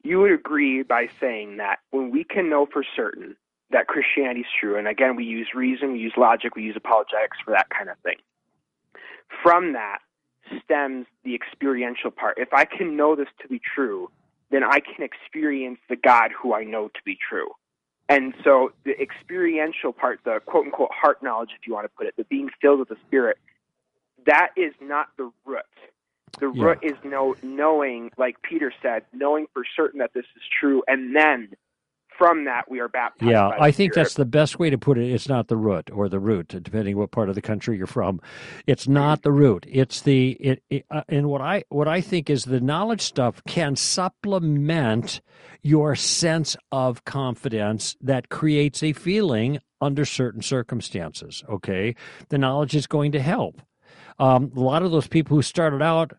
you 0.03 0.19
would 0.19 0.31
agree 0.31 0.83
by 0.83 1.07
saying 1.19 1.57
that 1.57 1.79
when 1.91 2.11
we 2.11 2.25
can 2.25 2.49
know 2.49 2.65
for 2.65 2.83
certain 2.95 3.37
that 3.71 3.87
Christianity 3.87 4.41
is 4.41 4.47
true, 4.59 4.77
and 4.77 4.87
again, 4.87 5.15
we 5.15 5.23
use 5.23 5.49
reason, 5.55 5.93
we 5.93 5.99
use 5.99 6.13
logic, 6.17 6.55
we 6.55 6.63
use 6.63 6.75
apologetics 6.75 7.37
for 7.45 7.51
that 7.51 7.67
kind 7.69 7.89
of 7.89 7.97
thing. 7.99 8.17
From 9.43 9.73
that 9.73 9.99
stems 10.61 11.05
the 11.23 11.35
experiential 11.35 12.11
part. 12.11 12.37
If 12.37 12.53
I 12.53 12.65
can 12.65 12.97
know 12.97 13.15
this 13.15 13.27
to 13.41 13.47
be 13.47 13.61
true, 13.75 14.09
then 14.51 14.63
I 14.63 14.79
can 14.79 15.03
experience 15.03 15.79
the 15.89 15.95
God 15.95 16.31
who 16.31 16.53
I 16.53 16.63
know 16.63 16.87
to 16.87 16.99
be 17.05 17.17
true. 17.29 17.49
And 18.07 18.33
so 18.43 18.71
the 18.85 18.99
experiential 18.99 19.93
part, 19.93 20.19
the 20.25 20.41
quote 20.45 20.65
unquote 20.65 20.89
heart 20.91 21.21
knowledge, 21.21 21.51
if 21.59 21.67
you 21.67 21.73
want 21.73 21.85
to 21.85 21.91
put 21.95 22.07
it, 22.07 22.15
the 22.17 22.23
being 22.23 22.49
filled 22.59 22.79
with 22.79 22.89
the 22.89 22.97
Spirit, 23.07 23.37
that 24.25 24.49
is 24.57 24.73
not 24.81 25.09
the 25.17 25.31
root. 25.45 25.61
The 26.39 26.51
yeah. 26.51 26.63
root 26.63 26.79
is 26.81 26.93
no 27.03 27.35
knowing, 27.43 28.11
like 28.17 28.41
Peter 28.41 28.73
said, 28.81 29.03
knowing 29.13 29.47
for 29.53 29.63
certain 29.75 29.99
that 29.99 30.13
this 30.13 30.25
is 30.35 30.41
true, 30.59 30.83
and 30.87 31.15
then 31.15 31.49
from 32.19 32.43
that 32.43 32.69
we 32.69 32.79
are 32.79 32.89
baptized. 32.89 33.31
Yeah, 33.31 33.47
I 33.47 33.71
think 33.71 33.93
Spirit. 33.93 33.95
that's 33.95 34.13
the 34.15 34.25
best 34.25 34.59
way 34.59 34.69
to 34.69 34.77
put 34.77 34.99
it. 34.99 35.09
It's 35.09 35.29
not 35.29 35.47
the 35.47 35.57
root 35.57 35.89
or 35.91 36.09
the 36.09 36.19
root, 36.19 36.49
depending 36.49 36.97
what 36.97 37.11
part 37.11 37.29
of 37.29 37.35
the 37.35 37.41
country 37.41 37.77
you're 37.77 37.87
from. 37.87 38.21
It's 38.67 38.87
not 38.87 39.23
the 39.23 39.31
root. 39.31 39.65
It's 39.67 40.01
the 40.01 40.31
it, 40.33 40.63
it 40.69 40.85
uh, 40.91 41.03
and 41.07 41.29
what 41.29 41.41
I 41.41 41.63
what 41.69 41.87
I 41.87 42.01
think 42.01 42.29
is 42.29 42.43
the 42.43 42.59
knowledge 42.59 43.01
stuff 43.01 43.41
can 43.47 43.75
supplement 43.77 45.21
your 45.63 45.95
sense 45.95 46.55
of 46.71 47.05
confidence 47.05 47.95
that 48.01 48.29
creates 48.29 48.83
a 48.83 48.93
feeling 48.93 49.59
under 49.81 50.03
certain 50.03 50.41
circumstances. 50.41 51.43
Okay, 51.49 51.95
the 52.27 52.37
knowledge 52.37 52.75
is 52.75 52.85
going 52.85 53.13
to 53.13 53.21
help. 53.21 53.61
Um, 54.19 54.51
a 54.55 54.59
lot 54.59 54.83
of 54.83 54.91
those 54.91 55.07
people 55.07 55.37
who 55.37 55.41
started 55.41 55.81
out 55.81 56.11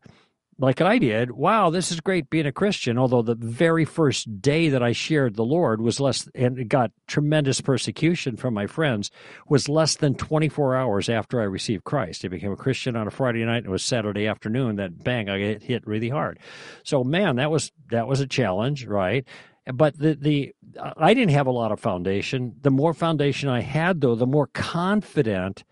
like 0.61 0.83
I 0.83 0.99
did, 0.99 1.31
wow, 1.31 1.71
this 1.71 1.91
is 1.91 2.01
great 2.01 2.29
being 2.29 2.45
a 2.45 2.53
Christian. 2.53 2.99
Although 2.99 3.23
the 3.23 3.35
very 3.35 3.87
first 3.87 4.43
day 4.43 4.69
that 4.69 4.83
I 4.83 4.93
shared 4.93 5.35
the 5.35 5.45
Lord 5.45 5.81
was 5.81 5.99
less 5.99 6.29
and 6.35 6.69
got 6.69 6.93
tremendous 7.07 7.63
persecution 7.63 8.37
from 8.37 8.53
my 8.53 8.67
friends 8.67 9.11
was 9.49 9.71
less 9.71 9.97
than 9.97 10.15
24 10.15 10.77
hours 10.77 11.09
after 11.09 11.41
I 11.41 11.45
received 11.45 11.85
Christ. 11.85 12.27
I 12.27 12.29
became 12.29 12.53
a 12.53 12.57
Christian 12.57 12.95
on 12.95 13.07
a 13.07 13.11
Friday 13.11 13.43
night 13.43 13.59
and 13.59 13.67
it 13.67 13.71
was 13.71 13.83
Saturday 13.83 14.27
afternoon 14.27 14.77
that 14.77 15.03
bang, 15.03 15.31
I 15.31 15.39
get 15.39 15.63
hit 15.63 15.87
really 15.87 16.11
hard. 16.11 16.39
So 16.85 17.03
man, 17.03 17.37
that 17.37 17.51
was 17.51 17.73
that 17.91 18.07
was 18.07 18.21
a 18.21 18.27
challenge, 18.27 18.85
right? 18.85 19.27
But 19.73 19.99
the 19.99 20.15
the 20.15 20.55
I 20.95 21.15
didn't 21.15 21.33
have 21.33 21.47
a 21.47 21.53
lot 21.53 21.73
of 21.73 21.81
foundation. 21.81 22.57
The 22.61 22.71
more 22.71 22.93
foundation 22.93 23.49
I 23.49 23.63
had 23.63 24.03
though, 24.03 24.15
the 24.15 24.27
more 24.27 24.49
confident 24.49 25.65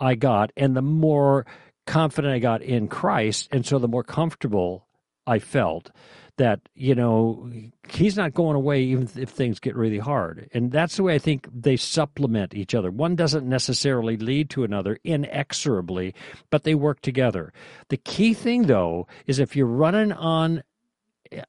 I 0.00 0.14
got 0.14 0.52
and 0.56 0.74
the 0.74 0.82
more 0.82 1.44
confident 1.86 2.34
I 2.34 2.38
got 2.38 2.62
in 2.62 2.88
Christ, 2.88 3.48
and 3.52 3.66
so 3.66 3.78
the 3.78 3.88
more 3.88 4.04
comfortable 4.04 4.86
I 5.26 5.38
felt 5.38 5.90
that 6.38 6.60
you 6.74 6.94
know 6.94 7.50
he's 7.88 8.16
not 8.16 8.32
going 8.32 8.56
away 8.56 8.82
even 8.82 9.08
if 9.16 9.28
things 9.28 9.60
get 9.60 9.76
really 9.76 9.98
hard. 9.98 10.48
And 10.54 10.72
that's 10.72 10.96
the 10.96 11.02
way 11.02 11.14
i 11.14 11.18
think 11.18 11.46
they 11.52 11.76
supplement 11.76 12.54
each 12.54 12.74
other. 12.74 12.90
One 12.90 13.16
doesn't 13.16 13.46
necessarily 13.46 14.16
lead 14.16 14.50
to 14.50 14.64
another 14.64 14.98
inexorably 15.04 16.14
but 16.50 16.64
they 16.64 16.74
work 16.74 17.00
together. 17.00 17.52
The 17.88 17.98
key 17.98 18.34
thing 18.34 18.62
though 18.62 19.06
is 19.26 19.38
if 19.38 19.54
you're 19.56 19.66
running 19.66 20.12
on 20.12 20.62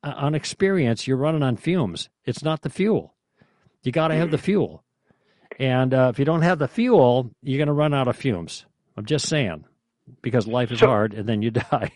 on 0.04 0.36
experience 0.36 1.08
you're 1.08 1.18
running 1.18 1.44
on 1.44 1.56
fumes. 1.56 2.10
It's 2.26 2.44
not 2.44 2.62
the 2.62 2.70
fuel. 2.70 3.16
You 3.84 3.92
got 3.92 4.10
to 4.10 4.16
have 4.16 4.32
the 4.32 4.38
fuel. 4.38 4.84
And 5.60 5.94
uh, 5.94 6.10
if 6.14 6.20
you 6.20 6.26
don't 6.26 6.42
have 6.42 6.60
the 6.60 6.68
fuel 6.68 7.32
you're 7.42 7.58
going 7.58 7.68
to 7.68 7.74
run 7.74 7.94
out 7.94 8.10
of 8.10 8.18
fumes. 8.18 8.66
I'm 8.98 9.06
just 9.06 9.28
saying 9.28 9.64
because 10.22 10.47
life 10.47 10.72
is 10.72 10.80
so, 10.80 10.88
hard 10.88 11.14
and 11.14 11.28
then 11.28 11.41
you 11.41 11.51
die. 11.72 11.91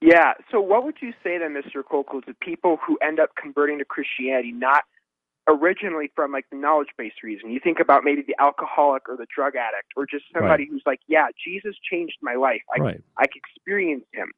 yeah. 0.00 0.34
So, 0.50 0.60
what 0.60 0.84
would 0.84 0.96
you 1.00 1.12
say 1.22 1.38
then, 1.38 1.54
Mr. 1.54 1.82
Koukl, 1.82 2.24
to 2.24 2.34
people 2.34 2.78
who 2.86 2.98
end 3.02 3.20
up 3.20 3.30
converting 3.40 3.78
to 3.78 3.84
Christianity 3.84 4.52
not 4.52 4.84
originally 5.48 6.10
from 6.14 6.32
like 6.32 6.46
the 6.50 6.56
knowledge 6.56 6.88
based 6.96 7.22
reason? 7.22 7.50
You 7.50 7.60
think 7.62 7.80
about 7.80 8.04
maybe 8.04 8.22
the 8.26 8.36
alcoholic 8.40 9.08
or 9.08 9.16
the 9.16 9.26
drug 9.34 9.54
addict 9.56 9.92
or 9.96 10.06
just 10.06 10.24
somebody 10.32 10.64
right. 10.64 10.70
who's 10.70 10.82
like, 10.86 11.00
yeah, 11.08 11.26
Jesus 11.44 11.74
changed 11.90 12.16
my 12.22 12.34
life. 12.34 12.62
I, 12.74 12.80
right. 12.80 13.00
I 13.18 13.24
experience 13.34 14.04
him. 14.12 14.32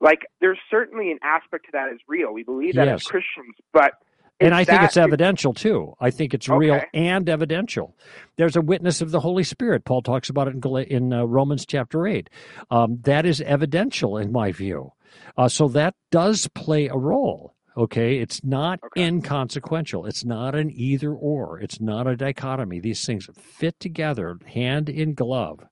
Like, 0.00 0.26
there's 0.40 0.58
certainly 0.70 1.10
an 1.10 1.18
aspect 1.24 1.66
to 1.66 1.70
that 1.72 1.92
is 1.92 1.98
real. 2.06 2.32
We 2.32 2.44
believe 2.44 2.76
that 2.76 2.86
yes. 2.86 3.00
as 3.00 3.06
Christians, 3.06 3.56
but 3.72 3.94
and 4.40 4.54
I 4.54 4.64
think 4.64 4.82
it's 4.82 4.96
evidential 4.96 5.52
too. 5.52 5.94
I 6.00 6.10
think 6.10 6.32
it's 6.32 6.48
okay. 6.48 6.58
real 6.58 6.80
and 6.94 7.28
evidential. 7.28 7.96
There's 8.36 8.56
a 8.56 8.60
witness 8.60 9.00
of 9.00 9.10
the 9.10 9.20
Holy 9.20 9.42
Spirit. 9.42 9.84
Paul 9.84 10.02
talks 10.02 10.30
about 10.30 10.48
it 10.48 10.54
in, 10.54 10.76
in 10.84 11.12
uh, 11.12 11.24
Romans 11.24 11.66
chapter 11.66 12.06
8. 12.06 12.30
Um, 12.70 12.98
that 13.02 13.26
is 13.26 13.40
evidential 13.40 14.16
in 14.16 14.30
my 14.30 14.52
view. 14.52 14.92
Uh, 15.36 15.48
so 15.48 15.68
that 15.68 15.94
does 16.10 16.48
play 16.54 16.86
a 16.86 16.96
role. 16.96 17.54
Okay. 17.76 18.18
It's 18.18 18.44
not 18.44 18.80
okay. 18.84 19.06
inconsequential. 19.06 20.06
It's 20.06 20.24
not 20.24 20.54
an 20.54 20.70
either 20.70 21.12
or. 21.12 21.60
It's 21.60 21.80
not 21.80 22.06
a 22.06 22.16
dichotomy. 22.16 22.80
These 22.80 23.04
things 23.04 23.28
fit 23.34 23.78
together 23.80 24.38
hand 24.46 24.88
in 24.88 25.14
glove. 25.14 25.64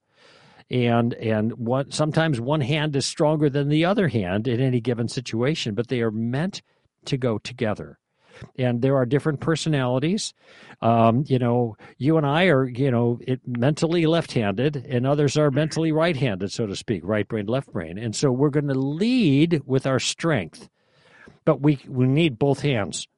And 0.69 1.14
and 1.14 1.53
what 1.53 1.95
sometimes 1.95 2.41
one 2.41 2.61
hand 2.61 2.97
is 2.97 3.07
stronger 3.07 3.49
than 3.49 3.69
the 3.69 3.85
other 3.85 4.09
hand 4.09 4.49
in 4.49 4.61
any 4.61 4.81
given 4.81 5.07
situation, 5.07 5.77
but 5.77 5.87
they 5.87 6.01
are 6.01 6.11
meant 6.11 6.61
to 7.05 7.17
go 7.17 7.39
together 7.39 8.01
and 8.59 8.82
there 8.82 8.97
are 8.97 9.07
different 9.07 9.41
personalities. 9.41 10.34
Um, 10.82 11.24
you 11.26 11.39
know, 11.39 11.76
you 11.99 12.16
and 12.16 12.26
I 12.26 12.47
are, 12.47 12.66
you 12.66 12.91
know, 12.91 13.18
it, 13.22 13.41
mentally 13.47 14.07
left-handed, 14.07 14.76
and 14.89 15.07
others 15.07 15.37
are 15.37 15.51
mentally 15.51 15.91
right-handed, 15.93 16.53
so 16.53 16.66
to 16.66 16.76
speak, 16.76 17.03
right 17.05 17.26
brain, 17.26 17.47
left 17.47 17.72
brain, 17.72 17.99
and 17.99 18.14
so 18.14 18.30
we're 18.30 18.51
going 18.51 18.68
to 18.68 18.74
lead 18.74 19.62
with 19.64 19.87
our 19.87 19.99
strength, 19.99 20.68
but 21.45 21.61
we 21.61 21.78
we 21.89 22.07
need 22.07 22.39
both 22.39 22.61
hands. 22.61 23.09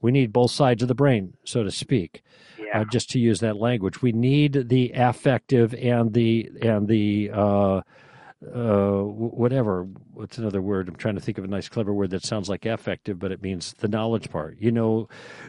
We 0.00 0.12
need 0.12 0.32
both 0.32 0.50
sides 0.50 0.82
of 0.82 0.88
the 0.88 0.94
brain, 0.94 1.34
so 1.44 1.62
to 1.62 1.70
speak. 1.70 2.22
Yeah. 2.58 2.82
Uh, 2.82 2.84
just 2.84 3.10
to 3.10 3.18
use 3.18 3.40
that 3.40 3.56
language, 3.56 4.02
we 4.02 4.12
need 4.12 4.68
the 4.68 4.92
affective 4.94 5.74
and 5.74 6.12
the 6.12 6.50
and 6.60 6.86
the 6.86 7.30
uh, 7.32 7.80
uh, 8.52 9.02
whatever. 9.02 9.84
What's 10.12 10.38
another 10.38 10.60
word? 10.60 10.88
I'm 10.88 10.96
trying 10.96 11.14
to 11.14 11.20
think 11.20 11.38
of 11.38 11.44
a 11.44 11.48
nice, 11.48 11.68
clever 11.68 11.92
word 11.92 12.10
that 12.10 12.24
sounds 12.24 12.48
like 12.48 12.66
affective, 12.66 13.18
but 13.18 13.32
it 13.32 13.42
means 13.42 13.74
the 13.78 13.88
knowledge 13.88 14.30
part. 14.30 14.56
You 14.58 14.72
know, 14.72 15.08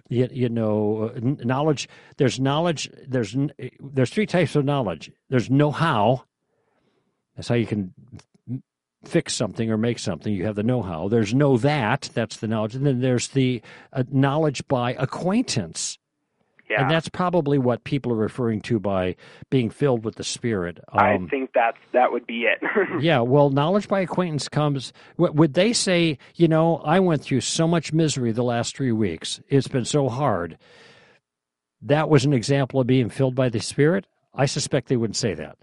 you, 0.09 0.27
you 0.31 0.49
know, 0.49 1.11
uh, 1.15 1.19
knowledge. 1.43 1.89
There's 2.17 2.39
knowledge. 2.39 2.89
There's 3.07 3.35
there's 3.79 4.09
three 4.09 4.25
types 4.25 4.55
of 4.55 4.65
knowledge. 4.65 5.11
There's 5.29 5.49
know 5.49 5.71
how. 5.71 6.25
That's 7.35 7.47
how 7.47 7.55
you 7.55 7.65
can 7.67 7.93
fix 9.03 9.33
something 9.33 9.69
or 9.69 9.77
make 9.77 9.99
something. 9.99 10.33
You 10.33 10.45
have 10.45 10.55
the 10.55 10.63
know 10.63 10.81
how. 10.81 11.07
There's 11.07 11.33
know 11.33 11.57
that. 11.57 12.09
That's 12.13 12.37
the 12.37 12.47
knowledge, 12.47 12.75
and 12.75 12.85
then 12.85 13.01
there's 13.01 13.29
the 13.29 13.61
uh, 13.93 14.03
knowledge 14.11 14.67
by 14.67 14.93
acquaintance. 14.93 15.97
Yeah. 16.69 16.81
And 16.81 16.89
that's 16.89 17.09
probably 17.09 17.57
what 17.57 17.83
people 17.83 18.11
are 18.11 18.17
referring 18.17 18.61
to 18.61 18.79
by 18.79 19.15
being 19.49 19.69
filled 19.69 20.03
with 20.03 20.15
the 20.15 20.23
Spirit. 20.23 20.79
Um, 20.91 20.99
I 20.99 21.17
think 21.29 21.51
that's 21.53 21.77
that 21.93 22.11
would 22.11 22.25
be 22.25 22.45
it. 22.45 22.59
yeah. 23.01 23.19
Well, 23.19 23.49
knowledge 23.49 23.87
by 23.87 24.01
acquaintance 24.01 24.49
comes. 24.49 24.91
Would 25.17 25.53
they 25.53 25.73
say, 25.73 26.17
you 26.35 26.47
know, 26.47 26.77
I 26.77 26.99
went 26.99 27.21
through 27.21 27.41
so 27.41 27.67
much 27.67 27.93
misery 27.93 28.31
the 28.31 28.43
last 28.43 28.75
three 28.75 28.91
weeks. 28.91 29.41
It's 29.47 29.67
been 29.67 29.85
so 29.85 30.09
hard. 30.09 30.57
That 31.81 32.09
was 32.09 32.25
an 32.25 32.33
example 32.33 32.79
of 32.79 32.87
being 32.87 33.09
filled 33.09 33.35
by 33.35 33.49
the 33.49 33.59
Spirit. 33.59 34.07
I 34.33 34.47
suspect 34.47 34.87
they 34.87 34.97
wouldn't 34.97 35.17
say 35.17 35.35
that. 35.35 35.57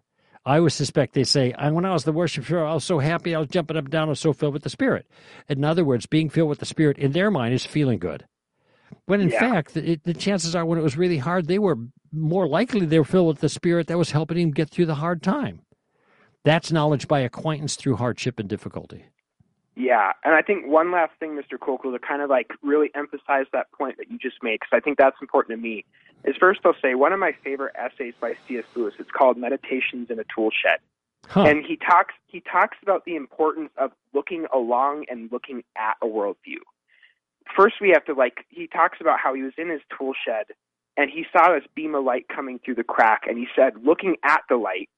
I 0.44 0.58
would 0.58 0.72
suspect 0.72 1.14
they 1.14 1.24
say, 1.24 1.52
and 1.56 1.74
when 1.74 1.84
I 1.84 1.92
was 1.92 2.04
the 2.04 2.12
worshiper, 2.12 2.64
I 2.64 2.74
was 2.74 2.84
so 2.84 2.98
happy, 2.98 3.34
I 3.34 3.38
was 3.38 3.48
jumping 3.48 3.76
up 3.76 3.84
and 3.84 3.92
down, 3.92 4.08
I 4.08 4.10
was 4.10 4.20
so 4.20 4.32
filled 4.32 4.54
with 4.54 4.64
the 4.64 4.70
Spirit. 4.70 5.06
In 5.48 5.64
other 5.64 5.84
words, 5.84 6.06
being 6.06 6.28
filled 6.30 6.48
with 6.48 6.58
the 6.58 6.66
Spirit 6.66 6.98
in 6.98 7.12
their 7.12 7.30
mind 7.30 7.54
is 7.54 7.64
feeling 7.64 7.98
good. 7.98 8.26
When 9.06 9.20
in 9.20 9.28
yeah. 9.28 9.38
fact, 9.38 9.74
the, 9.74 10.00
the, 10.04 10.14
chances 10.14 10.54
are 10.54 10.64
when 10.64 10.78
it 10.78 10.82
was 10.82 10.96
really 10.96 11.18
hard, 11.18 11.46
they 11.46 11.58
were 11.58 11.78
more 12.12 12.46
likely 12.46 12.86
they 12.86 12.98
were 12.98 13.04
filled 13.04 13.28
with 13.28 13.40
the 13.40 13.48
spirit 13.48 13.86
that 13.88 13.98
was 13.98 14.10
helping 14.10 14.38
him 14.38 14.50
get 14.50 14.70
through 14.70 14.86
the 14.86 14.96
hard 14.96 15.22
time. 15.22 15.60
That's 16.44 16.72
knowledge 16.72 17.08
by 17.08 17.20
acquaintance 17.20 17.76
through 17.76 17.96
hardship 17.96 18.38
and 18.38 18.48
difficulty. 18.48 19.06
Yeah, 19.74 20.12
and 20.22 20.34
I 20.34 20.42
think 20.42 20.66
one 20.66 20.92
last 20.92 21.12
thing, 21.18 21.30
Mr. 21.30 21.58
Koukl, 21.58 21.92
to 21.92 21.98
kind 21.98 22.20
of 22.20 22.28
like 22.28 22.50
really 22.62 22.90
emphasize 22.94 23.46
that 23.52 23.72
point 23.72 23.96
that 23.96 24.10
you 24.10 24.18
just 24.18 24.42
made, 24.42 24.60
because 24.60 24.76
I 24.76 24.80
think 24.80 24.98
that's 24.98 25.16
important 25.22 25.56
to 25.56 25.62
me, 25.62 25.84
is 26.24 26.36
first 26.38 26.60
I'll 26.64 26.74
say 26.82 26.94
one 26.94 27.12
of 27.12 27.18
my 27.18 27.32
favorite 27.42 27.74
essays 27.76 28.14
by 28.20 28.34
C.S. 28.46 28.64
Lewis. 28.74 28.94
It's 28.98 29.10
called 29.10 29.38
Meditations 29.38 30.10
in 30.10 30.18
a 30.18 30.24
Tool 30.34 30.50
Shed, 30.50 30.78
huh. 31.26 31.44
and 31.44 31.64
he 31.64 31.76
talks 31.76 32.14
he 32.26 32.40
talks 32.40 32.76
about 32.82 33.06
the 33.06 33.16
importance 33.16 33.70
of 33.78 33.92
looking 34.12 34.46
along 34.52 35.06
and 35.08 35.32
looking 35.32 35.64
at 35.76 35.96
a 36.02 36.06
worldview 36.06 36.60
first 37.56 37.76
we 37.80 37.90
have 37.90 38.04
to 38.04 38.14
like 38.14 38.44
he 38.48 38.66
talks 38.66 38.98
about 39.00 39.18
how 39.22 39.34
he 39.34 39.42
was 39.42 39.52
in 39.58 39.70
his 39.70 39.80
tool 39.96 40.12
shed 40.26 40.46
and 40.96 41.10
he 41.10 41.24
saw 41.32 41.52
this 41.52 41.64
beam 41.74 41.94
of 41.94 42.04
light 42.04 42.26
coming 42.28 42.58
through 42.64 42.74
the 42.74 42.84
crack 42.84 43.22
and 43.26 43.38
he 43.38 43.46
said 43.56 43.74
looking 43.84 44.16
at 44.24 44.42
the 44.48 44.56
light 44.56 44.88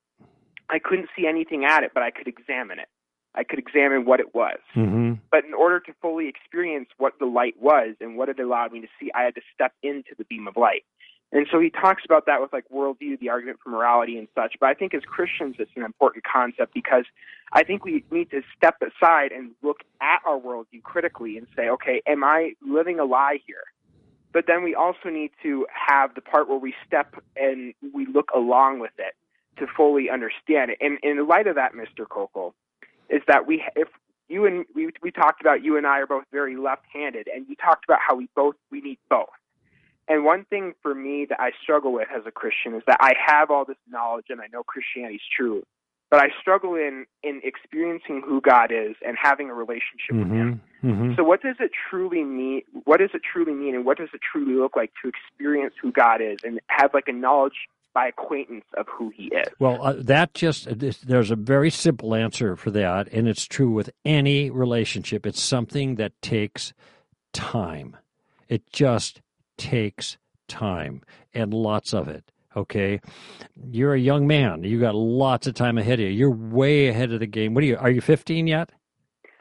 i 0.71 0.79
couldn't 0.79 1.09
see 1.17 1.27
anything 1.27 1.65
at 1.65 1.83
it 1.83 1.93
but 1.95 2.03
i 2.03 2.11
could 2.11 2.29
examine 2.29 2.79
it. 2.79 2.89
I 3.37 3.43
could 3.43 3.59
examine 3.59 4.05
what 4.05 4.21
it 4.21 4.33
was. 4.33 4.61
Mm-hmm. 4.77 5.15
but 5.31 5.45
in 5.45 5.55
order 5.55 5.81
to 5.81 5.93
fully 6.01 6.29
experience 6.29 6.89
what 6.99 7.15
the 7.19 7.27
light 7.27 7.55
was 7.61 7.97
and 8.01 8.17
what 8.17 8.29
it 8.29 8.39
allowed 8.39 8.73
me 8.73 8.81
to 8.81 8.89
see 9.01 9.11
i 9.15 9.23
had 9.23 9.35
to 9.35 9.43
step 9.53 9.73
into 9.83 10.11
the 10.17 10.25
beam 10.25 10.47
of 10.47 10.57
light 10.57 10.85
and 11.33 11.47
so 11.51 11.59
he 11.59 11.71
talks 11.71 12.03
about 12.05 12.27
that 12.27 12.41
with 12.41 12.53
like 12.53 12.65
worldview, 12.73 13.19
the 13.19 13.29
argument 13.29 13.59
for 13.63 13.71
morality 13.71 14.19
and 14.19 14.29
such. 14.35 14.55
But 14.61 14.69
I 14.69 14.75
think 14.75 14.95
as 14.95 15.03
Christians, 15.03 15.57
it's 15.59 15.71
an 15.77 15.83
important 15.83 16.25
concept 16.25 16.73
because 16.73 17.05
I 17.53 17.65
think 17.65 17.85
we 17.85 18.05
need 18.11 18.31
to 18.31 18.43
step 18.57 18.77
aside 18.81 19.33
and 19.33 19.51
look 19.63 19.79
at 20.01 20.21
our 20.27 20.39
worldview 20.39 20.83
critically 20.85 21.37
and 21.37 21.47
say, 21.57 21.69
okay, 21.71 22.03
am 22.07 22.23
I 22.23 22.53
living 22.65 23.01
a 23.01 23.05
lie 23.05 23.39
here? 23.47 23.65
But 24.33 24.47
then 24.47 24.63
we 24.63 24.75
also 24.75 25.11
need 25.11 25.31
to 25.43 25.67
have 25.73 26.15
the 26.15 26.21
part 26.21 26.49
where 26.49 26.59
we 26.59 26.75
step 26.87 27.15
and 27.37 27.75
we 27.93 28.07
look 28.07 28.31
along 28.35 28.81
with 28.81 28.93
it 28.99 29.15
to 29.59 29.67
fully 29.77 30.11
understand 30.11 30.73
it. 30.73 30.79
And 30.81 30.99
in 31.03 31.17
the 31.17 31.25
light 31.25 31.47
of 31.47 31.57
that, 31.57 31.73
Mr. 31.73 32.07
Koukl, 32.07 32.53
is 33.09 33.23
that 33.29 33.47
we, 33.47 33.63
if 33.77 33.89
you 34.29 34.47
and 34.47 34.65
we, 34.75 34.91
we 35.03 35.11
talked 35.11 35.41
about 35.41 35.63
you 35.63 35.77
and 35.77 35.87
I 35.87 36.01
are 36.01 36.07
both 36.07 36.25
very 36.33 36.57
left-handed, 36.57 37.29
and 37.29 37.47
you 37.49 37.57
talked 37.57 37.85
about 37.85 38.01
how 38.07 38.17
we 38.17 38.29
both 38.35 38.57
we 38.71 38.81
need 38.81 38.99
both. 39.09 39.29
And 40.09 40.25
one 40.25 40.45
thing 40.45 40.75
for 40.83 40.95
me 40.95 41.27
that 41.29 41.41
I 41.41 41.51
struggle 41.63 41.93
with 41.93 42.09
as 42.15 42.23
a 42.27 42.31
Christian 42.31 42.75
is 42.75 42.83
that 42.87 42.99
I 43.01 43.13
have 43.27 43.51
all 43.51 43.65
this 43.65 43.77
knowledge 43.89 44.27
and 44.29 44.41
I 44.41 44.47
know 44.53 44.63
Christianity 44.63 45.17
is 45.17 45.23
true, 45.35 45.63
but 46.11 46.21
I 46.21 46.29
struggle 46.41 46.75
in 46.75 47.07
in 47.23 47.41
experiencing 47.43 48.23
who 48.25 48.41
God 48.41 48.71
is 48.71 48.97
and 49.07 49.17
having 49.21 49.49
a 49.49 49.55
relationship 49.55 50.13
mm-hmm, 50.13 50.21
with 50.21 50.31
Him. 50.31 50.61
Mm-hmm. 50.85 51.15
So, 51.17 51.25
what 51.25 51.43
does 51.43 51.57
it 51.59 51.71
truly 51.91 52.23
mean? 52.23 52.63
What 52.85 53.01
does 53.01 53.11
it 53.15 53.23
truly 53.25 53.53
mean, 53.53 53.75
and 53.75 53.85
what 53.85 53.99
does 53.99 54.11
it 54.13 54.21
truly 54.21 54.55
look 54.55 54.77
like 54.77 54.93
to 55.03 55.09
experience 55.09 55.75
who 55.81 55.91
God 55.91 56.21
is 56.21 56.39
and 56.45 56.61
have 56.69 56.93
like 56.93 57.09
a 57.09 57.13
knowledge 57.13 57.69
by 57.95 58.09
acquaintance 58.09 58.67
of 58.77 58.87
who 58.89 59.11
He 59.17 59.25
is? 59.25 59.49
Well, 59.59 59.83
uh, 59.83 59.95
that 59.99 60.35
just 60.35 60.69
there's 60.79 61.31
a 61.31 61.37
very 61.37 61.71
simple 61.71 62.15
answer 62.15 62.57
for 62.57 62.71
that, 62.73 63.09
and 63.11 63.27
it's 63.27 63.47
true 63.47 63.71
with 63.71 63.91
any 64.05 64.51
relationship. 64.51 65.25
It's 65.25 65.43
something 65.43 65.95
that 65.95 66.13
takes 66.21 66.75
time. 67.33 67.97
It 68.49 68.71
just 68.71 69.23
takes 69.57 70.17
time 70.49 71.03
and 71.33 71.53
lots 71.55 71.95
of 71.95 72.09
it. 72.09 72.25
Okay, 72.57 73.01
you're 73.71 73.95
a 73.95 73.99
young 74.01 74.29
man. 74.29 74.63
You 74.63 74.79
got 74.79 74.95
lots 74.95 75.49
of 75.49 75.55
time 75.55 75.77
ahead 75.77 75.95
of 75.99 76.07
you. 76.07 76.13
You're 76.13 76.31
way 76.31 76.87
ahead 76.87 77.13
of 77.13 77.19
the 77.19 77.27
game. 77.27 77.53
What 77.53 77.65
are 77.65 77.67
you? 77.67 77.77
Are 77.77 77.91
you 77.91 78.01
15 78.01 78.47
yet? 78.47 78.71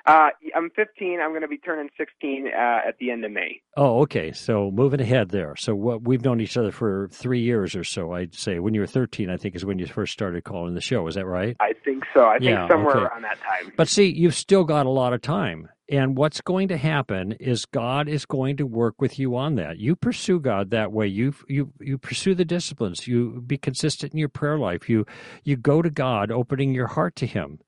Uh, 0.06 0.30
I'm 0.54 0.70
15. 0.72 1.22
I'm 1.22 1.30
going 1.30 1.44
to 1.44 1.48
be 1.48 1.58
turning 1.60 1.90
16 1.98 2.48
uh, 2.48 2.58
at 2.86 2.98
the 3.00 3.10
end 3.10 3.24
of 3.24 3.32
May. 3.32 3.62
Oh, 3.78 4.02
okay. 4.02 4.34
So 4.34 4.70
moving 4.72 5.00
ahead 5.00 5.30
there. 5.30 5.56
So 5.56 5.76
what 5.76 6.02
we've 6.02 6.24
known 6.26 6.42
each 6.42 6.58
other 6.58 6.72
for 6.72 7.08
three 7.12 7.40
years 7.40 7.74
or 7.74 7.86
so. 7.86 8.12
I'd 8.12 8.36
say 8.36 8.60
when 8.60 8.74
you 8.74 8.82
were 8.82 8.88
13, 8.88 9.30
I 9.30 9.38
think 9.38 9.56
is 9.56 9.64
when 9.64 9.80
you 9.80 9.86
first 9.86 10.12
started 10.12 10.44
calling 10.44 10.74
the 10.74 10.82
show. 10.82 11.08
Is 11.08 11.16
that 11.16 11.26
right? 11.26 11.56
I 11.62 11.72
think 11.86 12.04
so. 12.14 12.22
I 12.22 12.38
Yeah, 12.42 12.68
think 12.68 12.72
somewhere 12.72 12.98
okay. 12.98 13.06
around 13.06 13.22
that 13.22 13.38
time. 13.40 13.72
But 13.78 13.88
see, 13.88 14.12
you've 14.12 14.36
still 14.36 14.66
got 14.66 14.86
a 14.88 14.90
lot 14.90 15.14
of 15.14 15.22
time. 15.22 15.70
And 15.90 16.18
what's 16.18 16.40
going 16.40 16.70
to 16.70 16.78
happen 16.78 17.34
is 17.34 17.66
God 17.66 18.08
is 18.08 18.26
going 18.26 18.56
to 18.58 18.66
work 18.66 19.02
with 19.02 19.20
you 19.20 19.36
on 19.36 19.56
that. 19.56 19.80
You 19.80 19.96
pursue 19.96 20.40
God 20.40 20.70
that 20.70 20.94
way. 20.94 21.08
You 21.08 21.34
you 21.48 21.74
you 21.82 21.98
pursue 21.98 22.36
the 22.36 22.46
disciplines. 22.46 23.06
You 23.08 23.42
be 23.46 23.58
consistent 23.58 24.14
in 24.14 24.20
your 24.20 24.30
prayer 24.30 24.58
life. 24.58 24.90
You 24.90 25.06
you 25.44 25.58
go 25.58 25.82
to 25.82 25.90
God, 25.90 26.32
opening 26.32 26.74
your 26.74 26.88
heart 26.88 27.18
to 27.18 27.26
Him, 27.26 27.60